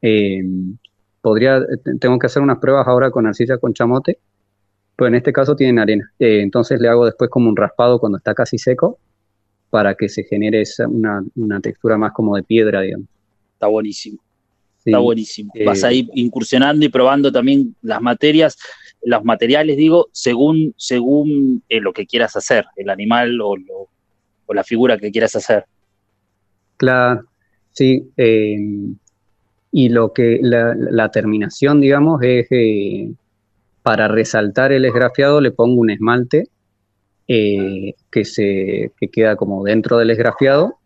em, 0.00 0.76
podría, 1.20 1.60
tengo 2.00 2.18
que 2.18 2.26
hacer 2.26 2.42
unas 2.42 2.58
pruebas 2.58 2.86
ahora 2.86 3.10
con 3.10 3.26
arcilla 3.26 3.58
con 3.58 3.74
chamote, 3.74 4.18
pero 5.00 5.08
en 5.08 5.14
este 5.14 5.32
caso 5.32 5.56
tiene 5.56 5.80
arena. 5.80 6.12
Eh, 6.18 6.42
entonces 6.42 6.78
le 6.78 6.86
hago 6.86 7.06
después 7.06 7.30
como 7.30 7.48
un 7.48 7.56
raspado 7.56 7.98
cuando 7.98 8.18
está 8.18 8.34
casi 8.34 8.58
seco 8.58 8.98
para 9.70 9.94
que 9.94 10.10
se 10.10 10.24
genere 10.24 10.60
esa, 10.60 10.86
una, 10.86 11.24
una, 11.36 11.58
textura 11.58 11.96
más 11.96 12.12
como 12.12 12.36
de 12.36 12.42
piedra, 12.42 12.82
digamos. 12.82 13.06
Está 13.54 13.66
buenísimo. 13.68 14.18
Está 14.84 14.98
buenísimo. 14.98 15.52
Vas 15.64 15.84
a 15.84 15.92
ir 15.94 16.10
incursionando 16.12 16.84
y 16.84 16.90
probando 16.90 17.32
también 17.32 17.74
las 17.80 18.02
materias 18.02 18.58
los 19.02 19.24
materiales, 19.24 19.78
digo, 19.78 20.08
según, 20.12 20.74
según 20.76 21.62
eh, 21.70 21.80
lo 21.80 21.94
que 21.94 22.04
quieras 22.04 22.36
hacer, 22.36 22.66
el 22.76 22.90
animal 22.90 23.40
o, 23.40 23.56
la 24.52 24.64
figura 24.64 24.98
que 24.98 25.10
quieras 25.10 25.34
hacer. 25.34 25.64
Claro, 26.76 27.24
sí. 27.70 28.06
Em, 28.18 28.96
y 29.72 29.88
lo 29.88 30.12
que 30.12 30.40
la, 30.42 31.10
terminación, 31.10 31.80
digamos, 31.80 32.20
es 32.22 32.46
eh, 32.50 33.10
para 33.82 34.08
resaltar 34.08 34.72
el 34.72 34.84
esgrafiado 34.84 35.40
le 35.40 35.50
pongo 35.50 35.80
un 35.80 35.90
esmalte 35.90 36.48
eh, 37.28 37.94
que 38.10 38.24
se 38.24 38.92
que 38.98 39.08
queda 39.08 39.36
como 39.36 39.64
dentro 39.64 39.98
del 39.98 40.10
esgrafiado, 40.10 40.78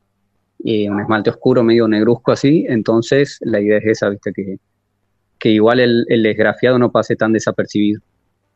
un 0.58 1.00
esmalte 1.00 1.30
oscuro, 1.30 1.62
medio 1.62 1.88
negruzco 1.88 2.32
así. 2.32 2.64
Entonces, 2.68 3.38
la 3.40 3.60
idea 3.60 3.78
es 3.78 3.86
esa, 3.86 4.08
viste, 4.08 4.32
que, 4.32 4.58
que 5.38 5.50
igual 5.50 5.80
el, 5.80 6.06
el 6.08 6.24
esgrafiado 6.26 6.78
no 6.78 6.90
pase 6.90 7.16
tan 7.16 7.32
desapercibido 7.32 8.00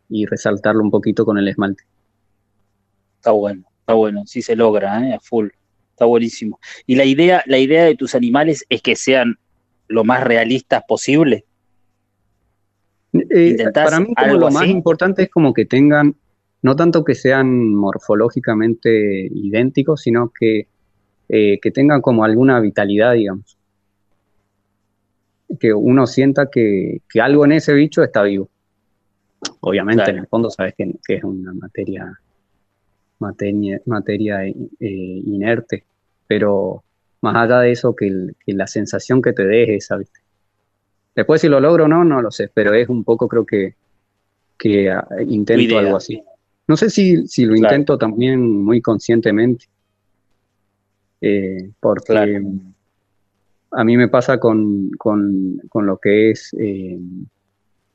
y 0.08 0.26
resaltarlo 0.26 0.82
un 0.82 0.90
poquito 0.90 1.24
con 1.24 1.38
el 1.38 1.48
esmalte. 1.48 1.84
Está 3.16 3.32
bueno, 3.32 3.64
está 3.80 3.94
bueno, 3.94 4.22
sí 4.26 4.42
se 4.42 4.56
logra, 4.56 5.06
¿eh? 5.06 5.14
a 5.14 5.20
full, 5.20 5.48
está 5.90 6.04
buenísimo. 6.04 6.58
Y 6.86 6.94
la 6.94 7.04
idea, 7.04 7.42
la 7.46 7.58
idea 7.58 7.84
de 7.84 7.94
tus 7.94 8.14
animales 8.14 8.64
es 8.68 8.80
que 8.80 8.96
sean 8.96 9.36
lo 9.88 10.04
más 10.04 10.22
realistas 10.22 10.82
posible. 10.86 11.44
Eh, 13.12 13.56
para 13.72 14.00
mí 14.00 14.12
lo 14.26 14.50
más 14.50 14.66
importante 14.66 15.22
es 15.22 15.30
como 15.30 15.54
que 15.54 15.64
tengan, 15.64 16.14
no 16.62 16.76
tanto 16.76 17.04
que 17.04 17.14
sean 17.14 17.74
morfológicamente 17.74 19.28
idénticos, 19.32 20.02
sino 20.02 20.30
que, 20.38 20.68
eh, 21.28 21.58
que 21.60 21.70
tengan 21.70 22.00
como 22.00 22.24
alguna 22.24 22.60
vitalidad, 22.60 23.14
digamos 23.14 23.58
que 25.58 25.72
uno 25.72 26.06
sienta 26.06 26.50
que, 26.50 27.00
algo 27.20 27.44
en 27.44 27.52
ese 27.52 27.72
bicho 27.72 28.02
está 28.02 28.22
vivo. 28.22 28.48
Obviamente, 29.60 30.10
en 30.10 30.18
el 30.18 30.26
fondo 30.26 30.50
sabes 30.50 30.74
que, 30.76 30.98
es 31.08 31.24
una 31.24 31.52
materia, 31.54 32.18
materia, 33.18 33.80
materia 33.86 34.46
eh, 34.46 34.54
inerte, 34.80 35.84
pero 36.26 36.84
más 37.22 37.36
allá 37.36 37.60
de 37.60 37.72
eso, 37.72 37.94
que, 37.94 38.32
la 38.46 38.66
sensación 38.66 39.22
que 39.22 39.32
te 39.32 39.46
deje, 39.46 39.80
¿sabes? 39.80 40.10
Después 41.18 41.40
si 41.40 41.48
lo 41.48 41.58
logro 41.58 41.86
o 41.86 41.88
no, 41.88 42.04
no 42.04 42.22
lo 42.22 42.30
sé, 42.30 42.48
pero 42.54 42.72
es 42.74 42.88
un 42.88 43.02
poco 43.02 43.26
creo 43.26 43.44
que, 43.44 43.74
que 44.56 44.88
ah, 44.88 45.04
intento 45.26 45.76
algo 45.76 45.96
así. 45.96 46.22
No 46.68 46.76
sé 46.76 46.90
si, 46.90 47.26
si 47.26 47.44
lo 47.44 47.56
intento 47.56 47.98
también 47.98 48.62
muy 48.62 48.80
conscientemente, 48.80 49.64
eh, 51.20 51.72
porque 51.80 52.40
a 53.72 53.82
mí 53.82 53.96
me 53.96 54.06
pasa 54.06 54.38
con, 54.38 54.92
lo 55.74 55.96
que 55.96 56.30
es 56.30 56.54
eh, 56.56 57.00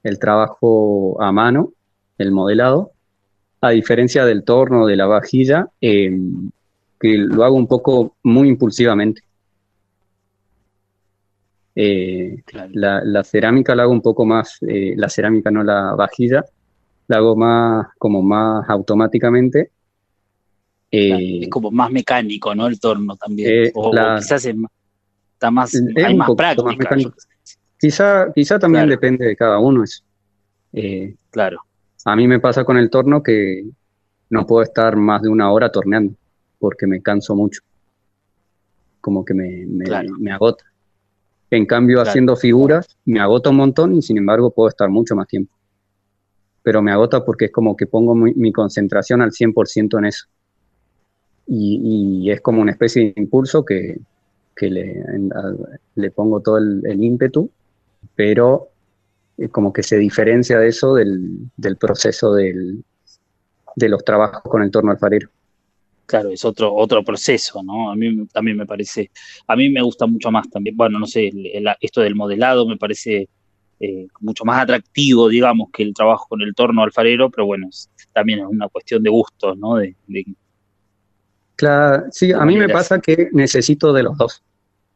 el 0.04 0.20
trabajo 0.20 1.16
a 1.24 1.32
mano, 1.32 1.72
el 2.18 2.34
modelado, 2.34 2.92
a 3.62 3.70
diferencia 3.70 4.26
del 4.26 4.44
torno, 4.44 4.86
de 4.86 4.98
la 4.98 5.06
vajilla, 5.06 5.70
em, 5.80 6.52
que 7.00 7.20
lo 7.20 7.46
hago 7.46 7.56
un 7.56 7.68
poco 7.68 8.18
muy 8.22 8.50
impulsivamente. 8.50 9.22
Eh, 11.76 12.44
la, 12.74 13.24
cerámica 13.24 13.76
la 13.76 13.84
hago 13.84 13.92
un 13.92 14.02
poco 14.02 14.26
más, 14.26 14.60
eh, 14.68 14.94
la 14.96 15.10
cerámica 15.10 15.50
no 15.50 15.64
la 15.64 15.96
vajilla, 15.96 16.44
la 17.08 17.18
hago 17.18 17.36
más 17.36 17.88
como 17.98 18.22
más 18.22 18.70
automáticamente. 18.70 19.72
Eh, 20.92 21.40
es 21.42 21.50
como 21.50 21.72
más 21.72 21.92
mecánico, 21.92 22.54
¿no? 22.54 22.68
El 22.68 22.80
torno 22.80 23.16
también. 23.16 23.72
o, 23.74 23.92
quizás 23.92 24.46
está 24.46 25.50
más, 25.50 25.74
hay 25.74 26.16
más 26.16 26.30
práctica. 26.38 26.96
Quizá, 27.80 28.32
quizá 28.34 28.60
también 28.60 28.88
depende 28.88 29.26
de 29.26 29.36
cada 29.36 29.60
uno 29.60 29.84
eso. 29.84 30.04
Claro. 31.32 31.60
A 32.06 32.16
mí 32.16 32.28
me 32.28 32.40
pasa 32.40 32.64
con 32.64 32.78
el 32.78 32.90
torno 32.90 33.24
que 33.24 33.66
no 34.30 34.46
puedo 34.46 34.64
estar 34.64 34.96
más 34.96 35.22
de 35.22 35.30
una 35.30 35.52
hora 35.52 35.72
torneando 35.72 36.16
porque 36.60 36.88
me 36.88 37.02
canso 37.02 37.36
mucho. 37.36 37.62
Como 39.02 39.26
que 39.26 39.34
me, 39.34 39.66
me, 39.68 40.32
agota. 40.32 40.64
En 41.50 41.66
cambio, 41.66 42.02
haciendo 42.02 42.36
figuras, 42.36 42.98
me 43.06 43.20
agota 43.20 43.52
un 43.52 43.58
montón 43.58 43.94
y 43.96 44.02
sin 44.02 44.18
embargo 44.18 44.52
puedo 44.52 44.70
estar 44.70 44.90
mucho 44.90 45.16
más 45.16 45.28
tiempo. 45.28 45.54
Pero 46.64 46.82
me 46.82 46.92
agota 46.92 47.24
porque 47.24 47.46
es 47.46 47.52
como 47.52 47.76
que 47.76 47.86
pongo 47.86 48.16
mi, 48.16 48.52
concentración 48.52 49.22
al 49.22 49.32
100% 49.32 50.00
en 50.00 50.06
eso. 50.06 50.26
Y, 51.46 52.32
es 52.32 52.42
como 52.42 52.62
una 52.62 52.72
especie 52.72 53.14
de 53.14 53.22
impulso 53.22 53.66
que, 53.66 54.00
le, 54.62 55.04
le, 55.96 56.12
pongo 56.12 56.40
todo 56.40 56.58
el, 56.58 57.04
ímpetu, 57.04 57.50
pero 58.16 58.70
como 59.52 59.74
que 59.74 59.84
se 59.84 59.98
diferencia 59.98 60.58
de 60.58 60.70
eso 60.70 60.96
del, 60.96 61.50
del 61.58 61.76
proceso 61.78 62.34
del, 62.34 62.84
de 63.76 63.90
los 63.90 64.04
trabajos 64.06 64.42
con 64.44 64.64
el 64.64 64.72
torno 64.72 64.92
alfarero 64.92 65.30
claro, 66.06 66.30
es 66.30 66.44
otro, 66.46 66.74
otro 66.74 67.04
proceso, 67.04 67.62
¿no? 67.64 67.92
A 67.92 67.96
mí 67.96 68.26
también 68.28 68.58
me 68.58 68.66
parece, 68.66 69.12
a 69.48 69.56
mí 69.56 69.70
me 69.70 69.82
gusta 69.82 70.06
mucho 70.06 70.32
más 70.32 70.50
también, 70.50 70.76
bueno, 70.76 71.00
no 71.00 71.08
sé, 71.08 71.32
esto 71.82 72.02
del 72.02 72.16
modelado 72.16 72.68
me 72.68 72.78
parece 72.78 73.30
eh, 73.80 74.08
mucho 74.20 74.46
más 74.46 74.64
atractivo, 74.64 75.28
digamos, 75.28 75.70
que 75.72 75.84
el 75.84 75.94
trabajo 75.94 76.28
con 76.30 76.42
el 76.42 76.54
torno 76.56 76.84
alfarero, 76.84 77.30
pero 77.30 77.46
bueno, 77.46 77.70
también 78.14 78.40
es 78.40 78.46
una 78.46 78.70
cuestión 78.70 79.04
de 79.04 79.10
gustos, 79.10 79.58
¿no? 79.58 79.76
De, 79.76 79.96
claro, 81.56 82.06
sí, 82.12 82.32
a 82.32 82.46
mí 82.46 82.58
me 82.58 82.70
pasa 82.70 83.00
que 83.00 83.30
necesito 83.32 83.92
de 83.94 84.04
los 84.04 84.18
dos. 84.18 84.44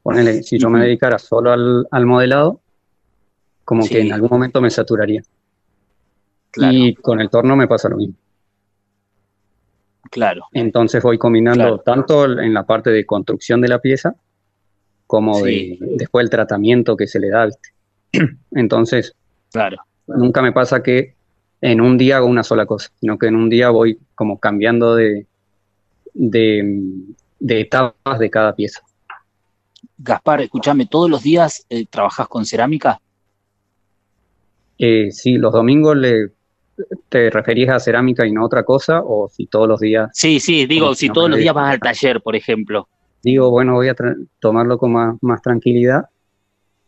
Ponele, 0.03 0.41
si 0.41 0.57
yo 0.57 0.69
me 0.69 0.79
dedicara 0.79 1.19
solo 1.19 1.51
al, 1.51 2.05
modelado, 2.05 2.61
como 3.65 3.85
que 3.85 3.99
en 3.99 4.13
algún 4.13 4.29
momento 4.29 4.61
me 4.61 4.69
saturaría. 4.69 5.21
Y 6.55 6.95
con 6.95 7.19
el 7.19 7.29
torno 7.29 7.57
me 7.57 7.67
pasa 7.67 7.89
lo 7.89 7.97
mismo. 7.97 8.15
Claro. 10.09 10.45
Entonces 10.53 11.03
voy 11.03 11.17
combinando 11.17 11.79
tanto 11.79 12.25
en 12.25 12.53
la 12.53 12.65
parte 12.65 12.89
de 12.89 13.05
construcción 13.05 13.61
de 13.61 13.67
la 13.67 13.79
pieza 13.79 14.15
como 15.05 15.41
de, 15.41 15.77
después 15.79 16.23
el 16.23 16.29
tratamiento 16.29 16.95
que 16.95 17.07
se 17.07 17.19
le 17.19 17.29
da. 17.29 17.47
Entonces, 18.51 19.13
claro. 19.51 19.77
nunca 20.07 20.41
me 20.41 20.51
pasa 20.51 20.83
que 20.83 21.15
en 21.61 21.81
un 21.81 21.97
día 21.97 22.17
hago 22.17 22.27
una 22.27 22.43
sola 22.43 22.65
cosa, 22.65 22.91
sino 22.99 23.17
que 23.17 23.27
en 23.27 23.35
un 23.35 23.49
día 23.49 23.69
voy 23.69 23.99
como 24.15 24.39
cambiando 24.39 24.95
de, 24.95 25.25
de, 26.13 27.59
etapas 27.61 28.19
de 28.19 28.29
cada 28.29 28.53
pieza. 28.53 28.81
Gaspar, 29.97 30.41
escúchame, 30.41 30.85
¿todos 30.85 31.09
los 31.09 31.23
días 31.23 31.65
eh, 31.69 31.85
trabajas 31.89 32.27
con 32.27 32.45
cerámica? 32.45 32.99
Eh, 34.77 35.11
sí, 35.11 35.37
los 35.37 35.53
domingos 35.53 35.97
le 35.97 36.31
¿Te 37.09 37.29
referís 37.29 37.69
a 37.69 37.79
cerámica 37.79 38.25
y 38.25 38.31
no 38.31 38.41
a 38.41 38.45
otra 38.45 38.63
cosa? 38.63 39.01
¿O 39.03 39.27
si 39.29 39.47
todos 39.47 39.67
los 39.67 39.79
días... 39.79 40.09
Sí, 40.13 40.39
sí, 40.39 40.65
digo, 40.65 40.93
si 40.93 41.09
todos 41.09 41.29
los 41.29 41.39
días 41.39 41.53
vas 41.53 41.73
al 41.73 41.79
taller, 41.79 42.21
por 42.21 42.35
ejemplo. 42.35 42.87
Digo, 43.23 43.49
bueno, 43.49 43.73
voy 43.73 43.89
a 43.89 43.95
tomarlo 44.39 44.77
con 44.77 45.17
más, 45.21 45.41
tranquilidad 45.41 46.05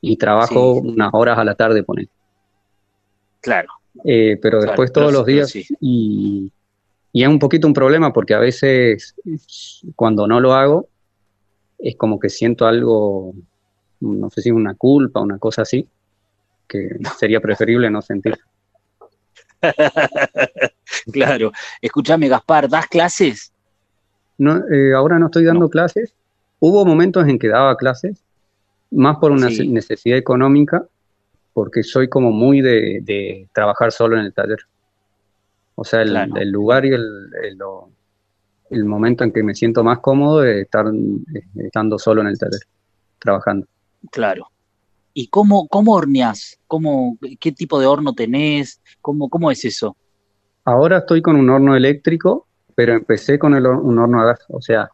y 0.01 0.15
trabajo 0.17 0.73
unas 0.73 1.09
horas 1.13 1.37
a 1.37 1.43
la 1.43 1.55
tarde, 1.55 1.83
poner. 1.83 2.07
Claro. 3.41 3.69
Eh, 4.03 4.37
pero 4.41 4.61
después 4.61 4.93
todos 4.93 5.11
los 5.11 5.25
días 5.25 5.53
y, 5.55 6.51
y, 7.11 7.23
es 7.23 7.27
un 7.27 7.39
poquito 7.39 7.67
un 7.67 7.73
problema 7.73 8.13
porque 8.13 8.33
a 8.33 8.39
veces 8.39 9.15
cuando 9.95 10.27
no 10.27 10.39
lo 10.39 10.53
hago 10.53 10.87
es 11.79 11.95
como 11.97 12.19
que 12.19 12.29
siento 12.29 12.65
algo, 12.65 13.33
no 14.01 14.29
sé 14.29 14.41
si 14.41 14.51
una 14.51 14.75
culpa, 14.75 15.21
una 15.21 15.39
cosa 15.39 15.63
así, 15.63 15.87
que 16.67 16.89
sería 17.17 17.41
preferible 17.41 17.89
no 17.89 18.01
sentir. 18.01 18.37
claro. 21.11 21.51
Escúchame, 21.81 22.27
Gaspar, 22.27 22.69
¿das 22.69 22.87
clases? 22.87 23.51
No, 24.37 24.57
eh, 24.71 24.93
ahora 24.93 25.19
no 25.19 25.27
estoy 25.27 25.43
dando 25.43 25.69
clases. 25.69 26.13
Hubo 26.59 26.85
momentos 26.85 27.27
en 27.27 27.39
que 27.39 27.47
daba 27.47 27.75
clases, 27.77 28.23
más 28.91 29.17
por 29.17 29.31
una 29.31 29.49
necesidad 29.49 30.17
económica, 30.17 30.85
porque 31.53 31.83
soy 31.83 32.09
como 32.09 32.31
muy 32.31 32.61
de, 32.61 33.47
trabajar 33.53 33.91
solo 33.91 34.17
en 34.17 34.25
el 34.25 34.33
taller. 34.33 34.59
O 35.75 35.83
sea, 35.83 36.01
el, 36.01 36.51
lugar 36.51 36.85
y 36.85 36.89
el, 36.89 37.29
el, 38.69 38.85
momento 38.85 39.23
en 39.23 39.31
que 39.31 39.43
me 39.43 39.55
siento 39.55 39.83
más 39.83 39.99
cómodo 39.99 40.43
es 40.43 40.63
estar 40.63 40.87
eh, 40.87 41.43
estando 41.55 41.97
solo 41.97 42.21
en 42.21 42.27
el 42.27 42.37
taller, 42.37 42.61
trabajando. 43.19 43.67
Claro. 44.11 44.49
¿Y 45.13 45.27
cómo, 45.27 45.67
cómo 45.67 45.93
horneas? 45.93 46.59
¿Cómo, 46.67 47.17
¿Qué 47.39 47.51
tipo 47.51 47.79
de 47.79 47.87
horno 47.87 48.13
tenés? 48.13 48.81
¿Cómo, 49.01 49.29
¿Cómo 49.29 49.51
es 49.51 49.65
eso? 49.65 49.95
Ahora 50.65 50.99
estoy 50.99 51.21
con 51.21 51.35
un 51.35 51.49
horno 51.49 51.75
eléctrico, 51.75 52.47
pero 52.75 52.93
empecé 52.93 53.39
con 53.39 53.55
el, 53.55 53.65
un 53.65 53.97
horno 53.97 54.21
a 54.21 54.25
gas. 54.25 54.45
O 54.49 54.61
sea, 54.61 54.89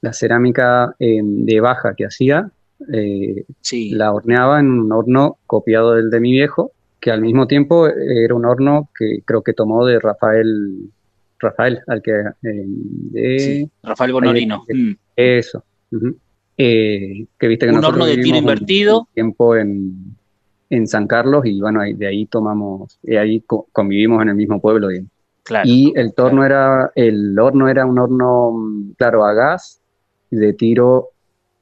la 0.00 0.12
cerámica 0.12 0.94
eh, 0.98 1.20
de 1.22 1.60
baja 1.60 1.94
que 1.96 2.06
hacía, 2.06 2.50
eh, 2.92 3.44
la 3.90 4.12
horneaba 4.12 4.60
en 4.60 4.70
un 4.70 4.92
horno 4.92 5.38
copiado 5.46 5.94
del 5.94 6.10
de 6.10 6.20
mi 6.20 6.32
viejo, 6.32 6.72
que 7.00 7.10
al 7.10 7.20
mismo 7.20 7.46
tiempo 7.46 7.86
era 7.88 8.34
un 8.34 8.44
horno 8.44 8.90
que 8.96 9.20
creo 9.24 9.42
que 9.42 9.52
tomó 9.52 9.84
de 9.84 9.98
Rafael, 9.98 10.90
Rafael, 11.38 11.80
al 11.86 12.02
que... 12.02 12.12
Eh, 13.14 13.68
Rafael 13.82 14.12
Bonorino. 14.12 14.64
Mm. 14.68 14.92
Eso. 15.16 15.64
Eh, 16.58 17.26
que 17.38 17.48
viste 17.48 17.66
que 17.66 17.72
un 17.72 17.84
horno 17.84 18.06
de 18.06 18.16
tiro 18.16 18.38
invertido. 18.38 19.08
Tiempo 19.12 19.56
en, 19.56 20.16
en, 20.70 20.86
San 20.86 21.06
Carlos 21.06 21.44
y 21.44 21.60
bueno, 21.60 21.80
de 21.82 22.06
ahí 22.06 22.26
tomamos, 22.26 22.98
y 23.02 23.16
ahí 23.16 23.44
convivimos 23.72 24.22
en 24.22 24.30
el 24.30 24.34
mismo 24.36 24.60
pueblo. 24.60 24.88
y 25.64 25.92
el 25.96 26.14
torno 26.14 26.44
era, 26.44 26.90
el 26.94 27.38
horno 27.38 27.68
era 27.68 27.84
un 27.84 27.98
horno, 27.98 28.94
claro, 28.96 29.24
a 29.24 29.34
gas 29.34 29.80
de 30.30 30.52
tiro 30.54 31.10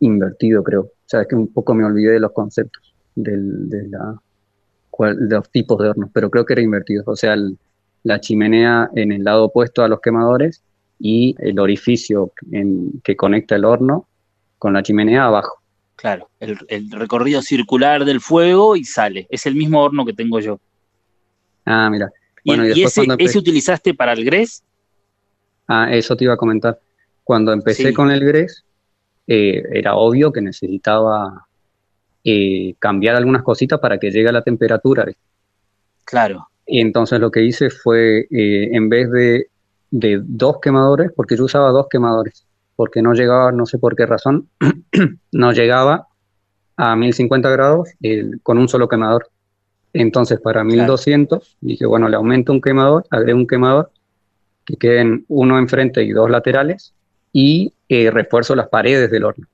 invertido, 0.01 0.62
creo. 0.62 0.82
O 0.82 1.07
sea, 1.07 1.22
es 1.22 1.28
que 1.28 1.34
un 1.34 1.49
poco 1.49 1.74
me 1.74 1.84
olvidé 1.84 2.12
de 2.12 2.20
los 2.20 2.32
conceptos 2.32 2.95
del, 3.14 3.68
de, 3.68 3.88
la, 3.88 4.16
de 4.99 5.34
los 5.34 5.51
tipos 5.51 5.78
de 5.78 5.88
hornos, 5.88 6.11
pero 6.12 6.30
creo 6.30 6.45
que 6.45 6.55
era 6.55 6.62
invertido. 6.62 7.03
O 7.07 7.16
sea, 7.16 7.36
la 8.05 8.20
chimenea 8.20 8.90
en 8.95 9.12
el 9.12 9.24
lado 9.24 9.47
opuesto 9.47 9.82
a 9.82 9.88
los 9.88 10.01
quemadores 10.01 10.62
y 10.99 11.34
el 11.38 11.59
orificio 11.59 12.32
en, 12.53 13.01
que 13.03 13.16
conecta 13.16 13.57
el 13.57 13.64
horno 13.64 14.07
con 14.59 14.72
la 14.72 14.82
chimenea 14.82 15.26
abajo. 15.26 15.59
Claro, 15.96 16.28
el, 16.40 16.90
recorrido 16.90 17.40
circular 17.40 18.05
del 18.05 18.20
fuego 18.20 18.76
y 18.76 18.84
sale. 18.84 19.26
Es 19.30 19.46
el 19.46 19.55
mismo 19.55 19.82
horno 19.82 20.05
que 20.05 20.12
tengo 20.12 20.40
yo. 20.40 20.61
Ah, 21.64 21.88
mira. 21.90 22.11
¿Y, 22.42 22.82
ese, 22.82 23.38
utilizaste 23.38 23.94
para 23.94 24.12
el 24.12 24.24
GRES? 24.24 24.62
Ah, 25.66 25.88
eso 25.90 26.14
te 26.16 26.24
iba 26.24 26.34
a 26.34 26.36
comentar. 26.36 26.78
Cuando 27.22 27.52
empecé 27.52 27.94
con 27.94 28.11
el 28.11 28.20
GRES, 28.22 28.64
eh, 29.26 29.62
era 29.72 29.94
obvio 29.94 30.30
que 30.30 30.42
necesitaba 30.42 31.46
eh, 32.22 32.74
cambiar 32.78 33.16
algunas 33.16 33.42
cositas 33.42 33.80
para 33.80 33.98
que 33.98 34.11
llegue 34.11 34.28
a 34.28 34.32
la 34.32 34.42
temperatura. 34.42 35.07
Claro. 36.05 36.48
Y 36.66 36.80
entonces 36.80 37.20
lo 37.20 37.30
que 37.30 37.42
hice 37.42 37.70
fue, 37.70 38.26
eh, 38.30 38.68
en 38.72 38.88
vez 38.88 39.11
de, 39.11 39.46
de, 39.90 40.20
dos 40.22 40.59
quemadores, 40.61 41.11
porque 41.14 41.36
yo 41.36 41.44
usaba 41.44 41.70
dos 41.70 41.86
quemadores, 41.88 42.46
porque 42.77 43.03
no 43.03 43.12
llegaba, 43.14 43.53
no 43.53 43.66
sé 43.66 43.79
por 43.79 43.97
qué 43.97 44.07
razón, 44.07 44.49
no 45.33 45.53
llegaba 45.53 46.09
a 46.77 46.97
1050 46.97 47.51
grados 47.51 47.91
con 48.43 48.59
un 48.59 48.68
solo 48.68 48.89
quemador. 48.89 49.31
Entonces, 49.93 50.41
para 50.41 50.64
1200, 50.64 51.57
dije, 51.61 51.87
bueno, 51.87 52.09
le 52.09 52.16
aumento 52.16 52.53
un 52.53 52.61
quemador, 52.61 53.05
agrego 53.11 53.39
un 53.39 53.47
quemador, 53.47 53.93
que 54.64 54.77
queden 54.77 55.25
uno 55.29 55.59
enfrente 55.59 56.03
y 56.03 56.11
dos 56.11 56.29
laterales, 56.29 56.95
y 57.33 57.72
eh, 57.89 58.11
refuerzo 58.11 58.57
las 58.57 58.68
paredes 58.68 59.11
del 59.11 59.25
horno. 59.25 59.47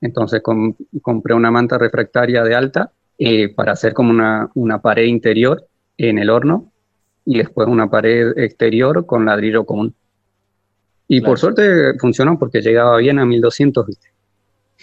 Entonces, 0.00 0.42
compré 0.42 1.34
una 1.34 1.50
manta 1.50 1.78
refractaria 1.78 2.42
de 2.42 2.54
alta 2.54 2.92
eh, 3.18 3.52
para 3.54 3.72
hacer 3.72 3.94
como 3.94 4.10
una, 4.10 4.50
una 4.54 4.80
pared 4.80 5.04
interior 5.04 5.66
en 5.96 6.18
el 6.18 6.30
horno, 6.30 6.72
y 7.24 7.38
después 7.38 7.68
una 7.68 7.90
pared 7.90 8.32
exterior 8.38 9.04
con 9.04 9.26
ladrillo 9.26 9.66
común. 9.66 9.94
Y 11.08 11.22
por 11.22 11.38
suerte 11.38 11.98
funcionó 11.98 12.38
porque 12.38 12.60
llegaba 12.60 12.98
bien 12.98 13.18
a 13.18 13.24
1200, 13.24 13.86
¿viste? 13.86 14.08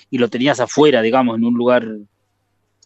Y 0.09 0.17
lo 0.17 0.27
tenías 0.27 0.59
afuera, 0.59 1.01
digamos, 1.01 1.37
en 1.37 1.45
un 1.45 1.53
lugar. 1.53 1.85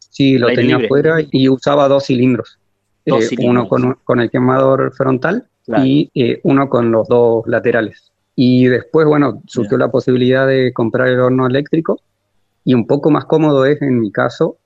Sí, 0.09 0.37
lo 0.37 0.47
tenía 0.47 0.75
afuera 0.75 1.17
y 1.31 1.47
usaba 1.47 1.87
dos 1.87 2.05
cilindros. 2.05 2.59
Eh, 3.05 3.29
uno 3.39 3.67
con, 3.67 4.19
el 4.19 4.29
quemador 4.29 4.93
frontal 4.93 5.47
y 5.83 6.11
eh, 6.13 6.41
uno 6.43 6.69
con 6.69 6.91
los 6.91 7.07
dos 7.07 7.47
laterales. 7.47 8.11
Y 8.35 8.67
después, 8.67 9.07
bueno, 9.07 9.41
surgió 9.47 9.77
la 9.77 9.89
posibilidad 9.89 10.47
de 10.47 10.71
comprar 10.73 11.07
el 11.07 11.19
horno 11.19 11.47
eléctrico 11.47 12.01
y 12.63 12.73
un 12.73 12.85
poco 12.87 13.09
más 13.09 13.25
cómodo 13.25 13.65
es 13.65 13.81
en 13.81 13.99
mi 13.99 14.11
caso, 14.11 14.57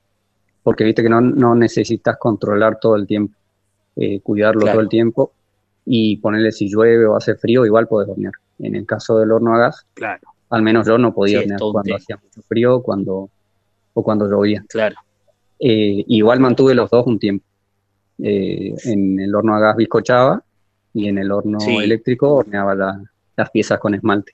porque 0.62 0.84
viste 0.84 1.02
que 1.02 1.08
no, 1.08 1.20
no 1.20 1.54
necesitas 1.54 2.16
controlar 2.18 2.78
todo 2.80 2.96
el 2.96 3.06
tiempo, 3.06 3.34
eh, 3.96 4.20
cuidarlo 4.20 4.66
todo 4.66 4.80
el 4.80 4.88
tiempo 4.88 5.32
y 5.86 6.16
ponerle 6.16 6.52
si 6.52 6.68
llueve 6.68 7.06
o 7.06 7.16
hace 7.16 7.34
frío, 7.34 7.64
igual 7.64 7.88
puedes 7.88 8.08
hornear. 8.08 8.34
En 8.58 8.74
el 8.74 8.86
caso 8.86 9.18
del 9.18 9.32
horno 9.32 9.54
a 9.54 9.58
gas, 9.58 9.86
claro. 9.94 10.22
al 10.50 10.62
menos 10.62 10.86
yo 10.86 10.96
no 10.98 11.12
podía 11.12 11.40
hornear 11.40 11.60
cuando 11.60 11.96
hacía 11.96 12.16
mucho 12.22 12.42
frío 12.42 12.82
cuando, 12.82 13.30
o 13.94 14.02
cuando 14.02 14.28
llovía. 14.28 14.64
Claro. 14.68 14.96
Eh, 15.58 16.04
igual 16.08 16.40
mantuve 16.40 16.74
los 16.74 16.90
dos 16.90 17.06
un 17.06 17.18
tiempo. 17.18 17.44
Eh, 18.18 18.74
en 18.84 19.18
el 19.18 19.34
horno 19.34 19.56
a 19.56 19.60
gas 19.60 19.76
bizcochaba 19.76 20.42
y 20.92 21.08
en 21.08 21.18
el 21.18 21.32
horno 21.32 21.58
eléctrico 21.80 22.32
horneaba 22.32 22.74
las 23.36 23.50
piezas 23.50 23.78
con 23.80 23.94
esmalte. 23.94 24.32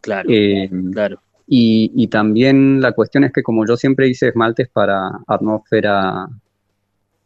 Claro, 0.00 0.28
eh, 0.30 0.70
claro. 0.92 1.20
Y, 1.46 2.06
también 2.08 2.80
la 2.80 2.92
cuestión 2.92 3.24
es 3.24 3.32
que 3.32 3.42
como 3.42 3.66
yo 3.66 3.76
siempre 3.76 4.08
hice 4.08 4.28
esmaltes 4.28 4.68
para 4.68 5.10
atmósfera 5.26 6.26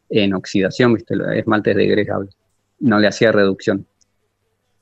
en 0.09 0.33
oxidación, 0.33 0.93
¿viste? 0.93 1.15
esmaltes 1.35 1.75
de 1.75 1.83
degregables, 1.83 2.35
no 2.79 2.99
le 2.99 3.07
hacía 3.07 3.31
reducción. 3.31 3.85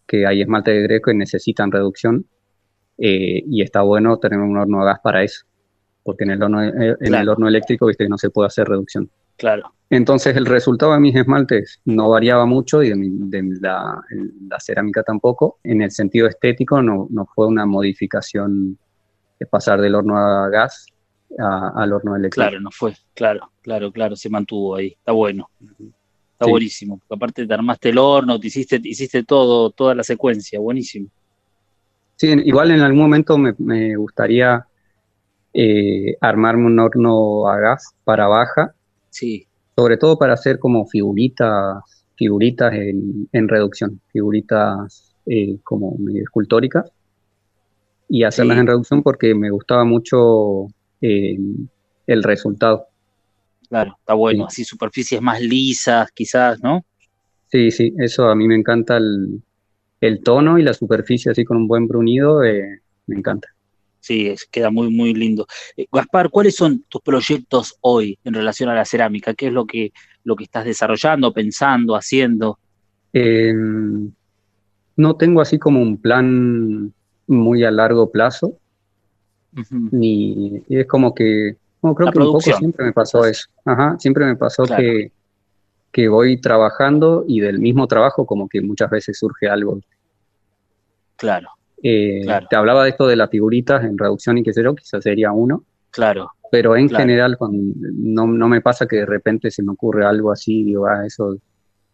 Que 0.07 0.25
hay 0.25 0.41
esmaltes 0.41 0.73
de 0.73 0.83
grego 0.83 1.05
que 1.05 1.13
necesitan 1.13 1.71
reducción 1.71 2.25
eh, 2.97 3.43
y 3.45 3.61
está 3.61 3.81
bueno 3.81 4.17
tener 4.17 4.39
un 4.39 4.57
horno 4.57 4.81
a 4.81 4.85
gas 4.85 4.99
para 5.03 5.23
eso, 5.23 5.45
porque 6.03 6.23
en 6.23 6.31
el 6.31 6.41
horno, 6.41 6.63
eh, 6.63 6.95
el 6.99 7.29
horno 7.29 7.47
eléctrico 7.47 7.87
viste 7.87 8.05
que 8.05 8.09
no 8.09 8.17
se 8.17 8.29
puede 8.29 8.47
hacer 8.47 8.67
reducción. 8.67 9.09
Claro. 9.37 9.71
Entonces 9.89 10.35
el 10.35 10.45
resultado 10.45 10.93
de 10.93 10.99
mis 10.99 11.15
esmaltes 11.15 11.79
no 11.85 12.09
variaba 12.09 12.45
mucho 12.45 12.83
y 12.83 12.89
de, 12.89 13.57
la, 13.61 14.01
cerámica 14.59 15.03
tampoco. 15.03 15.59
En 15.63 15.81
el 15.81 15.91
sentido 15.91 16.27
estético 16.27 16.81
no, 16.81 17.07
no 17.09 17.25
fue 17.33 17.47
una 17.47 17.65
modificación 17.65 18.77
de 19.39 19.45
pasar 19.45 19.79
del 19.79 19.95
horno 19.95 20.17
a 20.17 20.49
gas 20.49 20.87
al 21.37 21.93
horno 21.93 22.15
eléctrico. 22.15 22.47
Claro, 22.47 22.59
no 22.59 22.71
fue, 22.71 22.93
claro, 23.13 23.51
claro, 23.61 23.91
claro, 23.91 24.15
se 24.15 24.29
mantuvo 24.29 24.75
ahí, 24.75 24.87
está 24.87 25.11
bueno. 25.11 25.49
Está 26.39 26.51
buenísimo. 26.51 27.01
Aparte 27.09 27.47
te 27.47 27.53
armaste 27.55 27.89
el 27.89 27.97
horno, 27.97 28.39
te 28.39 28.45
hiciste, 28.45 28.79
hiciste 28.83 29.23
todo, 29.23 29.71
toda 29.71 29.95
la 29.95 30.03
secuencia, 30.03 30.59
buenísimo. 30.59 31.09
Sí, 32.15 32.27
igual 32.45 32.69
en 32.69 32.81
algún 32.81 33.01
momento 33.01 33.39
me, 33.39 33.95
gustaría 33.95 34.63
eh, 35.51 36.15
armarme 36.21 36.67
un 36.67 36.77
horno 36.77 37.47
a 37.47 37.57
gas 37.57 37.95
para 38.03 38.27
baja. 38.27 38.75
Sí. 39.09 39.47
Sobre 39.75 39.97
todo 39.97 40.19
para 40.19 40.33
hacer 40.33 40.59
como 40.59 40.85
figuritas, 40.85 42.05
figuritas 42.15 42.71
en, 42.71 43.47
reducción, 43.47 43.99
figuritas 44.11 45.15
eh, 45.25 45.57
como 45.63 45.95
medio 45.97 46.21
escultóricas. 46.21 46.91
Y 48.09 48.25
hacerlas 48.25 48.59
en 48.59 48.67
reducción 48.67 49.01
porque 49.01 49.33
me 49.33 49.49
gustaba 49.49 49.85
mucho 49.85 50.67
eh, 51.01 51.35
el 52.05 52.21
resultado. 52.21 52.89
Claro, 53.69 53.95
está 53.99 54.13
bueno. 54.13 54.45
Así 54.45 54.63
superficies 54.63 55.21
más 55.21 55.41
lisas, 55.41 56.11
quizás, 56.11 56.61
¿no? 56.61 56.85
Sí, 57.47 57.71
sí, 57.71 57.93
eso 57.97 58.29
a 58.29 58.35
mí 58.35 58.47
me 58.47 58.55
encanta 58.55 58.97
el, 58.97 59.41
el 60.01 60.21
tono 60.21 60.57
y 60.57 60.63
la 60.63 60.73
superficie 60.73 61.31
así 61.31 61.43
con 61.43 61.57
un 61.57 61.67
buen 61.67 61.87
brunido, 61.87 62.43
eh, 62.43 62.81
me 63.07 63.17
encanta. 63.17 63.47
Sí, 63.99 64.33
queda 64.51 64.69
muy, 64.69 64.89
muy 64.89 65.13
lindo. 65.13 65.47
Eh, 65.75 65.85
Gaspar, 65.91 66.29
¿cuáles 66.29 66.55
son 66.55 66.85
tus 66.87 67.01
proyectos 67.01 67.75
hoy 67.81 68.17
en 68.23 68.33
relación 68.33 68.69
a 68.69 68.75
la 68.75 68.85
cerámica? 68.85 69.33
¿Qué 69.33 69.47
es 69.47 69.53
lo 69.53 69.65
que, 69.65 69.91
lo 70.23 70.35
que 70.35 70.45
estás 70.45 70.65
desarrollando, 70.65 71.33
pensando, 71.33 71.95
haciendo? 71.95 72.59
Em, 73.11 74.11
no 74.95 75.15
tengo 75.15 75.41
así 75.41 75.57
como 75.57 75.81
un 75.81 75.97
plan 75.97 76.93
muy 77.27 77.63
a 77.63 77.71
largo 77.71 78.11
plazo, 78.11 78.57
ni 79.91 80.61
es 80.69 80.85
como 80.85 81.13
que, 81.13 81.57
creo 81.95 82.11
que 82.11 82.19
un 82.19 82.25
poco 82.25 82.41
siempre 82.41 82.85
me 82.85 82.93
pasó 82.93 83.25
eso. 83.25 83.47
Ajá, 83.65 83.95
siempre 83.99 84.25
me 84.25 84.35
pasó 84.35 84.63
que 84.63 85.11
que 85.97 86.09
voy 86.09 86.39
trabajando 86.39 87.25
y 87.27 87.39
del 87.39 87.59
mismo 87.59 87.87
trabajo 87.87 88.27
como 88.27 88.47
que 88.47 88.61
muchas 88.61 88.89
veces 88.89 89.17
surge 89.17 89.49
algo. 89.49 89.79
Claro. 91.15 91.49
Eh, 91.81 92.21
te 92.49 92.55
hablaba 92.55 92.83
de 92.83 92.91
esto 92.91 93.07
de 93.07 93.15
las 93.15 93.31
figuritas 93.31 93.83
en 93.83 93.97
reducción 93.97 94.37
y 94.37 94.43
qué 94.43 94.53
sé 94.53 94.63
yo, 94.63 94.75
quizás 94.75 95.03
sería 95.03 95.31
uno. 95.31 95.63
Claro. 95.89 96.29
Pero 96.51 96.75
en 96.75 96.89
general 96.89 97.35
no, 97.41 98.27
no, 98.27 98.47
me 98.47 98.61
pasa 98.61 98.85
que 98.85 98.97
de 98.97 99.05
repente 99.05 99.49
se 99.49 99.63
me 99.63 99.71
ocurre 99.71 100.05
algo 100.05 100.31
así, 100.31 100.63
digo, 100.63 100.85
ah, 100.85 101.03
eso, 101.05 101.35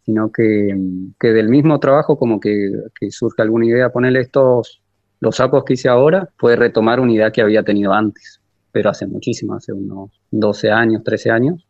sino 0.05 0.29
que, 0.31 0.77
que 1.17 1.29
del 1.29 1.47
mismo 1.47 1.79
trabajo 1.79 2.17
como 2.17 2.41
que, 2.41 2.71
que, 2.99 3.09
surge 3.09 3.41
alguna 3.41 3.65
idea, 3.65 3.89
ponerle 3.89 4.19
estos, 4.19 4.81
los 5.21 5.37
sapos 5.37 5.63
que 5.63 5.73
hice 5.73 5.87
ahora, 5.87 6.27
puede 6.37 6.57
retomar 6.57 6.99
una 6.99 7.13
idea 7.13 7.31
que 7.31 7.41
había 7.41 7.63
tenido 7.63 7.93
antes, 7.93 8.41
pero 8.74 8.89
hace 8.89 9.05
muchísimo, 9.05 9.53
hace 9.53 9.71
unos 9.71 10.09
12 10.32 10.71
años, 10.71 11.03
13 11.03 11.30
años, 11.30 11.65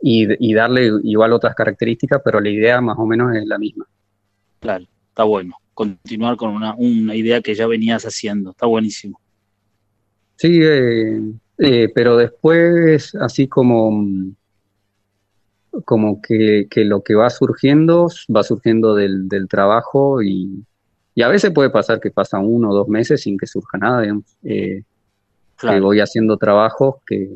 y, 0.00 0.54
darle 0.54 0.90
igual 1.04 1.32
otras 1.32 1.54
características, 1.54 2.20
pero 2.24 2.40
la 2.40 2.48
idea 2.48 2.80
más 2.80 2.98
o 2.98 3.06
menos 3.06 3.36
es 3.36 3.46
la 3.46 3.58
misma. 3.58 3.86
Claro, 4.58 4.84
está 5.08 5.22
bueno. 5.24 5.54
Continuar 5.74 6.36
con 6.36 6.56
una, 6.56 7.14
idea 7.14 7.40
que 7.40 7.54
ya 7.54 7.66
venías 7.66 8.04
haciendo, 8.04 8.50
está 8.50 8.66
buenísimo. 8.66 9.20
Sí, 10.36 10.58
eh, 10.60 11.20
eh, 11.58 11.88
pero 11.94 12.16
después, 12.16 13.14
así 13.14 13.46
como, 13.46 14.06
como 15.84 16.20
que, 16.20 16.66
lo 16.76 17.02
que 17.02 17.14
va 17.14 17.30
surgiendo, 17.30 18.08
va 18.34 18.42
surgiendo 18.42 18.94
del, 18.94 19.28
trabajo 19.48 20.22
y, 20.22 20.64
a 21.22 21.28
veces 21.28 21.52
puede 21.52 21.68
pasar 21.68 22.00
que 22.00 22.10
pasan 22.10 22.46
uno 22.46 22.70
o 22.70 22.74
dos 22.74 22.88
meses 22.88 23.20
sin 23.20 23.36
que 23.36 23.46
surja 23.46 23.76
nada, 23.76 24.02
eh, 24.42 24.82
que 25.70 25.80
voy 25.80 26.00
haciendo 26.00 26.36
trabajos 26.36 26.96
que, 27.06 27.30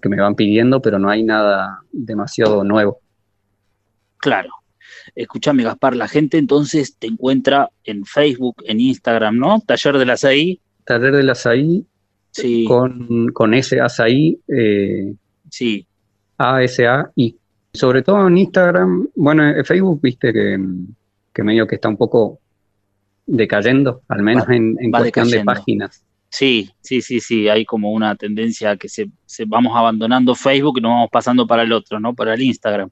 que 0.00 0.08
me 0.08 0.20
van 0.20 0.34
pidiendo, 0.34 0.80
pero 0.80 0.98
no 0.98 1.10
hay 1.10 1.22
nada 1.22 1.80
demasiado 1.92 2.62
nuevo. 2.64 3.00
Claro. 4.18 4.50
Escúchame, 5.14 5.62
Gaspar, 5.64 5.96
la 5.96 6.08
gente 6.08 6.38
entonces 6.38 6.96
te 6.96 7.06
encuentra 7.06 7.70
en 7.84 8.04
Facebook, 8.04 8.62
en 8.66 8.80
Instagram, 8.80 9.38
¿no? 9.38 9.60
Taller 9.66 9.98
de 9.98 10.06
la 10.06 10.16
SAI. 10.16 10.60
Taller 10.84 11.16
de 11.16 11.22
la 11.22 11.34
SAI. 11.34 11.84
Sí. 12.30 12.64
Con, 12.66 13.28
con 13.32 13.54
ese 13.54 13.80
ASAI. 13.80 14.38
Eh, 14.46 15.14
sí. 15.50 15.86
A-S-A-I. 16.38 17.36
Sobre 17.72 18.02
todo 18.02 18.26
en 18.26 18.38
Instagram, 18.38 19.08
bueno, 19.14 19.48
en 19.48 19.64
Facebook, 19.64 20.00
viste 20.00 20.32
que, 20.32 20.58
que 21.32 21.42
medio 21.42 21.66
que 21.66 21.76
está 21.76 21.88
un 21.88 21.96
poco 21.96 22.40
decayendo, 23.26 24.02
al 24.08 24.22
menos 24.22 24.48
en, 24.48 24.76
en 24.80 24.90
cuestión 24.90 25.30
de 25.30 25.44
páginas. 25.44 26.04
Sí, 26.30 26.70
sí, 26.80 27.02
sí, 27.02 27.20
sí, 27.20 27.48
hay 27.48 27.64
como 27.64 27.92
una 27.92 28.14
tendencia 28.14 28.76
que 28.76 28.88
se, 28.88 29.10
vamos 29.46 29.72
abandonando 29.76 30.36
Facebook 30.36 30.78
y 30.78 30.80
nos 30.80 30.90
vamos 30.90 31.10
pasando 31.10 31.44
para 31.46 31.64
el 31.64 31.72
otro, 31.72 31.98
¿no? 31.98 32.14
Para 32.14 32.34
el 32.34 32.42
Instagram. 32.42 32.88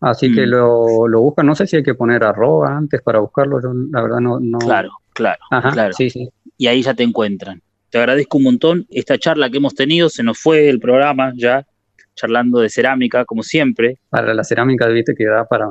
Así 0.00 0.30
que 0.32 0.46
mm. 0.46 0.50
lo, 0.50 1.08
lo 1.08 1.20
buscan, 1.22 1.46
no 1.46 1.54
sé 1.54 1.66
si 1.66 1.76
hay 1.76 1.82
que 1.82 1.94
poner 1.94 2.22
arroba 2.22 2.76
antes 2.76 3.00
para 3.00 3.20
buscarlo, 3.20 3.60
yo 3.62 3.72
la 3.90 4.02
verdad 4.02 4.20
no... 4.20 4.38
no... 4.38 4.58
Claro, 4.58 4.90
claro, 5.14 5.40
claro. 5.72 5.94
Sí, 5.94 6.10
sí. 6.10 6.28
Y 6.58 6.66
ahí 6.66 6.82
ya 6.82 6.92
te 6.92 7.02
encuentran. 7.02 7.62
Te 7.88 7.98
agradezco 7.98 8.36
un 8.36 8.44
montón 8.44 8.86
esta 8.90 9.16
charla 9.18 9.48
que 9.48 9.56
hemos 9.56 9.74
tenido, 9.74 10.10
se 10.10 10.22
nos 10.22 10.38
fue 10.38 10.68
el 10.68 10.78
programa 10.78 11.32
ya, 11.36 11.66
charlando 12.14 12.58
de 12.60 12.68
cerámica, 12.68 13.24
como 13.24 13.42
siempre. 13.42 13.98
Para 14.10 14.34
la 14.34 14.44
cerámica, 14.44 14.86
viste 14.88 15.14
que 15.14 15.24
da 15.24 15.46
para, 15.46 15.70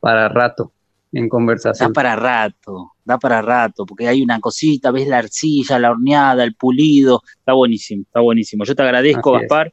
para 0.00 0.28
rato 0.28 0.72
en 1.12 1.28
conversación. 1.28 1.88
Da 1.88 1.92
para 1.92 2.16
rato, 2.16 2.92
da 3.04 3.18
para 3.18 3.42
rato, 3.42 3.86
porque 3.86 4.08
hay 4.08 4.22
una 4.22 4.40
cosita, 4.40 4.90
ves 4.90 5.08
la 5.08 5.18
arcilla, 5.18 5.78
la 5.78 5.90
horneada, 5.90 6.44
el 6.44 6.54
pulido, 6.54 7.22
está 7.38 7.52
buenísimo, 7.52 8.02
está 8.02 8.20
buenísimo. 8.20 8.64
Yo 8.64 8.74
te 8.74 8.82
agradezco, 8.82 9.32
Gaspar, 9.32 9.72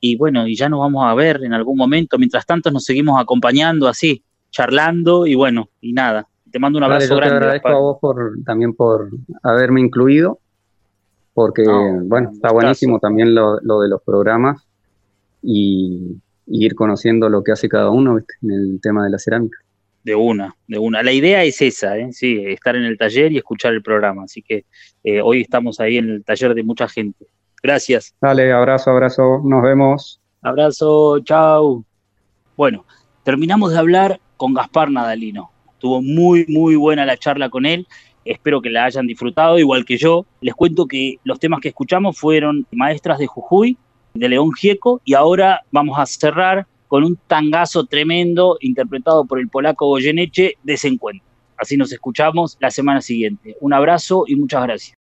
y 0.00 0.16
bueno, 0.16 0.46
y 0.46 0.54
ya 0.54 0.68
nos 0.68 0.80
vamos 0.80 1.04
a 1.04 1.14
ver 1.14 1.42
en 1.42 1.54
algún 1.54 1.76
momento. 1.76 2.18
Mientras 2.18 2.44
tanto, 2.44 2.70
nos 2.70 2.84
seguimos 2.84 3.20
acompañando 3.20 3.88
así, 3.88 4.22
charlando, 4.50 5.26
y 5.26 5.34
bueno, 5.34 5.68
y 5.80 5.92
nada. 5.92 6.28
Te 6.50 6.58
mando 6.58 6.78
un 6.78 6.84
abrazo 6.84 7.16
grande. 7.16 7.38
Te 7.38 7.44
agradezco 7.44 7.68
a 7.68 7.78
vos 7.78 7.98
por, 8.00 8.32
también 8.44 8.74
por 8.74 9.10
haberme 9.42 9.80
incluido, 9.80 10.38
porque, 11.34 11.64
bueno, 12.04 12.30
está 12.32 12.52
buenísimo 12.52 12.98
también 12.98 13.34
lo, 13.34 13.58
de 13.58 13.88
los 13.88 14.02
programas 14.02 14.66
y, 15.42 16.18
y, 16.46 16.64
ir 16.64 16.74
conociendo 16.74 17.28
lo 17.28 17.42
que 17.42 17.52
hace 17.52 17.68
cada 17.68 17.90
uno 17.90 18.18
en 18.18 18.50
el 18.50 18.80
tema 18.80 19.04
de 19.04 19.10
la 19.10 19.18
cerámica. 19.18 19.58
De 20.06 20.14
una, 20.14 20.54
de 20.68 20.78
una. 20.78 21.02
La 21.02 21.10
idea 21.10 21.42
es 21.42 21.60
esa, 21.60 21.98
¿eh? 21.98 22.12
sí, 22.12 22.40
estar 22.46 22.76
en 22.76 22.84
el 22.84 22.96
taller 22.96 23.32
y 23.32 23.38
escuchar 23.38 23.72
el 23.72 23.82
programa. 23.82 24.22
Así 24.22 24.40
que 24.40 24.64
eh, 25.02 25.20
hoy 25.20 25.40
estamos 25.40 25.80
ahí 25.80 25.96
en 25.96 26.08
el 26.08 26.24
taller 26.24 26.54
de 26.54 26.62
mucha 26.62 26.86
gente. 26.86 27.26
Gracias. 27.60 28.14
Dale, 28.20 28.52
abrazo, 28.52 28.92
abrazo. 28.92 29.40
Nos 29.42 29.64
vemos. 29.64 30.20
Abrazo, 30.42 31.18
chao. 31.24 31.84
Bueno, 32.56 32.84
terminamos 33.24 33.72
de 33.72 33.78
hablar 33.78 34.20
con 34.36 34.54
Gaspar 34.54 34.92
Nadalino. 34.92 35.50
Estuvo 35.72 36.00
muy, 36.00 36.46
muy 36.46 36.76
buena 36.76 37.04
la 37.04 37.16
charla 37.16 37.50
con 37.50 37.66
él. 37.66 37.88
Espero 38.24 38.62
que 38.62 38.70
la 38.70 38.84
hayan 38.84 39.08
disfrutado, 39.08 39.58
igual 39.58 39.84
que 39.84 39.96
yo. 39.96 40.24
Les 40.40 40.54
cuento 40.54 40.86
que 40.86 41.16
los 41.24 41.40
temas 41.40 41.58
que 41.58 41.70
escuchamos 41.70 42.16
fueron 42.16 42.64
Maestras 42.70 43.18
de 43.18 43.26
Jujuy, 43.26 43.76
de 44.14 44.28
León 44.28 44.52
Gieco, 44.52 45.00
y 45.04 45.14
ahora 45.14 45.62
vamos 45.72 45.98
a 45.98 46.06
cerrar 46.06 46.68
con 46.88 47.04
un 47.04 47.18
tangazo 47.26 47.86
tremendo 47.86 48.56
interpretado 48.60 49.24
por 49.24 49.38
el 49.40 49.48
polaco 49.48 49.86
Goyeneche, 49.86 50.54
Desencuentro. 50.62 51.26
Así 51.56 51.76
nos 51.76 51.92
escuchamos 51.92 52.56
la 52.60 52.70
semana 52.70 53.00
siguiente. 53.00 53.56
Un 53.60 53.72
abrazo 53.72 54.24
y 54.26 54.36
muchas 54.36 54.62
gracias. 54.62 54.96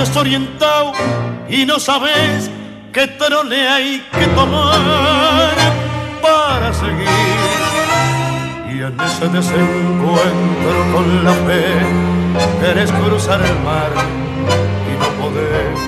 Desorientado 0.00 0.92
y 1.46 1.66
no 1.66 1.78
sabes 1.78 2.50
qué 2.90 3.06
trole 3.06 3.68
hay 3.68 4.02
que 4.18 4.26
tomar 4.28 5.54
para 6.22 6.72
seguir. 6.72 7.06
en 8.66 8.98
ese 8.98 9.28
desencuentro 9.28 10.92
con 10.94 11.22
la 11.22 11.32
fe, 11.32 11.64
querés 12.62 12.90
cruzar 12.92 13.42
el 13.42 13.58
mar 13.60 13.90
y 14.90 14.92
no 14.98 15.08
podés. 15.20 15.78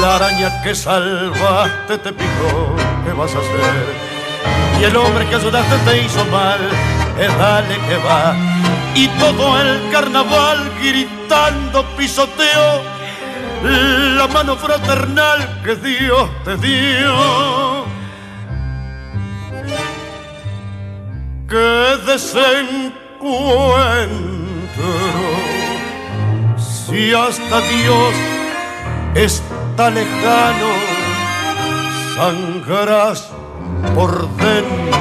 La 0.00 0.16
araña 0.16 0.62
que 0.62 0.74
salvaste 0.74 1.98
te 1.98 2.12
picó, 2.14 2.74
¿qué 3.04 3.12
vas 3.12 3.34
a 3.34 3.38
hacer? 3.40 3.84
Y 4.80 4.84
el 4.84 4.96
hombre 4.96 5.26
que 5.26 5.34
ayudaste 5.34 5.76
te 5.84 6.02
hizo 6.02 6.24
mal, 6.26 6.60
es 7.20 7.38
dale 7.38 7.74
que 7.74 7.96
va. 7.98 8.77
Y 8.94 9.08
todo 9.18 9.60
el 9.60 9.90
carnaval 9.90 10.70
gritando 10.82 11.84
pisoteo 11.96 12.98
la 13.62 14.26
mano 14.28 14.56
fraternal 14.56 15.62
que 15.64 15.76
Dios 15.76 16.28
te 16.44 16.56
dio. 16.56 17.84
Que 21.48 21.96
desencuentro, 22.06 22.92
si 26.58 27.14
hasta 27.14 27.60
Dios 27.62 28.14
está 29.14 29.90
lejano, 29.90 30.68
sangrarás 32.16 33.30
por 33.94 34.28
dentro. 34.36 34.98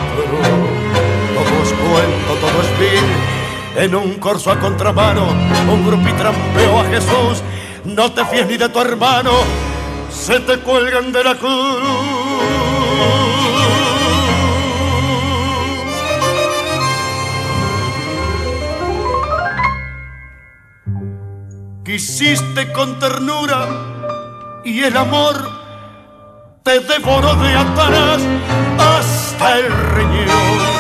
Todo 1.36 1.64
es 1.64 1.74
cuento, 1.74 2.34
todo 2.40 2.62
es 2.62 2.80
vil. 2.80 3.37
En 3.78 3.96
un 3.96 4.16
corso 4.16 4.52
a 4.52 4.60
contramano, 4.60 5.28
un 5.72 5.86
grupo 5.86 6.10
y 6.10 6.14
trampeó 6.14 6.80
a 6.80 6.86
Jesús 6.86 7.44
no 7.88 8.12
te 8.12 8.26
fíes 8.26 8.46
ni 8.48 8.58
de 8.58 8.68
tu 8.68 8.80
hermano, 8.82 9.32
se 10.10 10.40
te 10.42 10.60
cuelgan 10.60 11.12
de 11.14 11.24
la 11.24 11.36
cruz. 11.36 11.48
Quisiste 21.86 22.74
con 22.74 23.00
ternura 23.00 23.68
y 24.66 24.84
el 24.84 24.98
amor 24.98 25.50
te 26.64 26.82
devoró 26.82 27.36
de 27.36 27.56
atrás 27.56 28.22
hasta 28.78 29.60
el 29.60 29.72
riñón. 29.96 30.77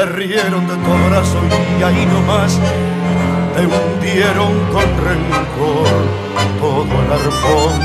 Se 0.00 0.06
rieron 0.06 0.66
de 0.66 0.76
tu 0.76 0.92
abrazo 0.94 1.38
y 1.78 1.82
ahí 1.82 2.06
nomás 2.06 2.58
te 3.54 3.66
hundieron 3.66 4.58
con 4.72 4.86
rencor 5.04 5.88
todo 6.58 7.02
el 7.02 7.12
arpón. 7.12 7.82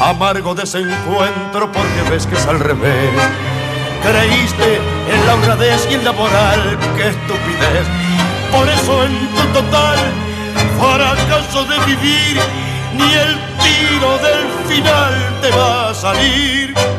Amargo 0.00 0.56
desencuentro 0.56 1.70
porque 1.70 2.10
ves 2.10 2.26
que 2.26 2.34
es 2.34 2.44
al 2.48 2.58
revés. 2.58 3.12
Creíste 4.02 4.80
en 5.08 5.26
la 5.26 5.34
honradez 5.34 5.86
y 5.88 5.94
en 5.94 6.04
la 6.04 6.10
moral, 6.10 6.76
qué 6.96 7.10
estupidez. 7.10 7.86
Por 8.50 8.68
eso 8.68 9.04
en 9.04 9.18
tu 9.36 9.60
total 9.60 9.98
fracaso 10.80 11.64
de 11.64 11.78
vivir, 11.86 12.40
ni 12.92 13.12
el 13.14 13.38
tiro 13.62 14.18
del 14.18 14.48
final 14.66 15.14
te 15.40 15.50
va 15.50 15.90
a 15.90 15.94
salir. 15.94 16.95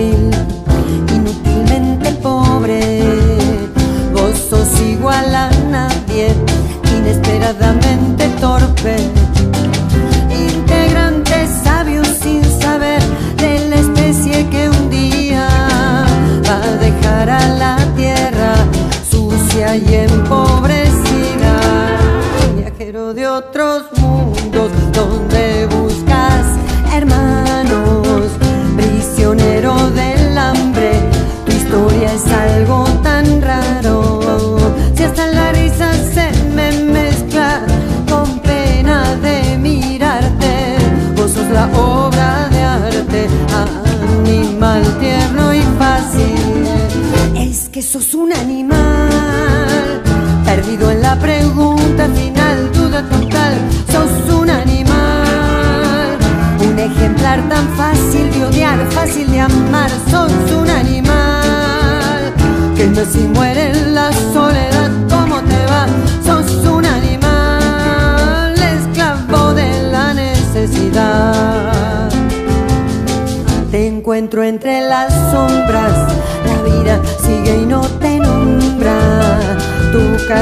sin 0.00 0.29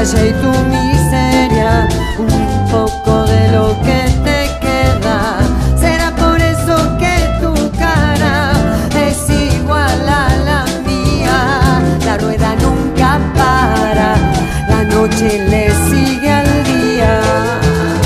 y 0.01 0.31
tu 0.41 0.51
miseria, 0.69 1.87
un 2.17 2.71
poco 2.71 3.23
de 3.25 3.51
lo 3.51 3.75
que 3.81 4.01
te 4.23 4.49
queda. 4.61 5.39
Será 5.77 6.15
por 6.15 6.39
eso 6.41 6.97
que 6.97 7.15
tu 7.41 7.77
cara 7.77 8.53
es 9.07 9.29
igual 9.29 10.07
a 10.07 10.35
la 10.45 10.65
mía. 10.87 11.81
La 12.05 12.17
rueda 12.17 12.55
nunca 12.55 13.19
para, 13.35 14.15
la 14.69 14.83
noche 14.85 15.45
le 15.49 15.69
sigue 15.89 16.31
al 16.31 16.63
día. 16.63 17.21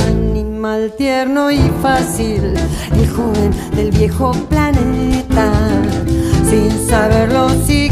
Animal 0.08 0.92
tierno 0.98 1.52
y 1.52 1.72
fácil, 1.82 2.56
el 2.96 3.10
joven 3.10 3.52
del 3.76 3.92
viejo 3.92 4.32
planeta. 4.50 4.73
Saberlo 6.94 7.50
siquiera, 7.66 7.83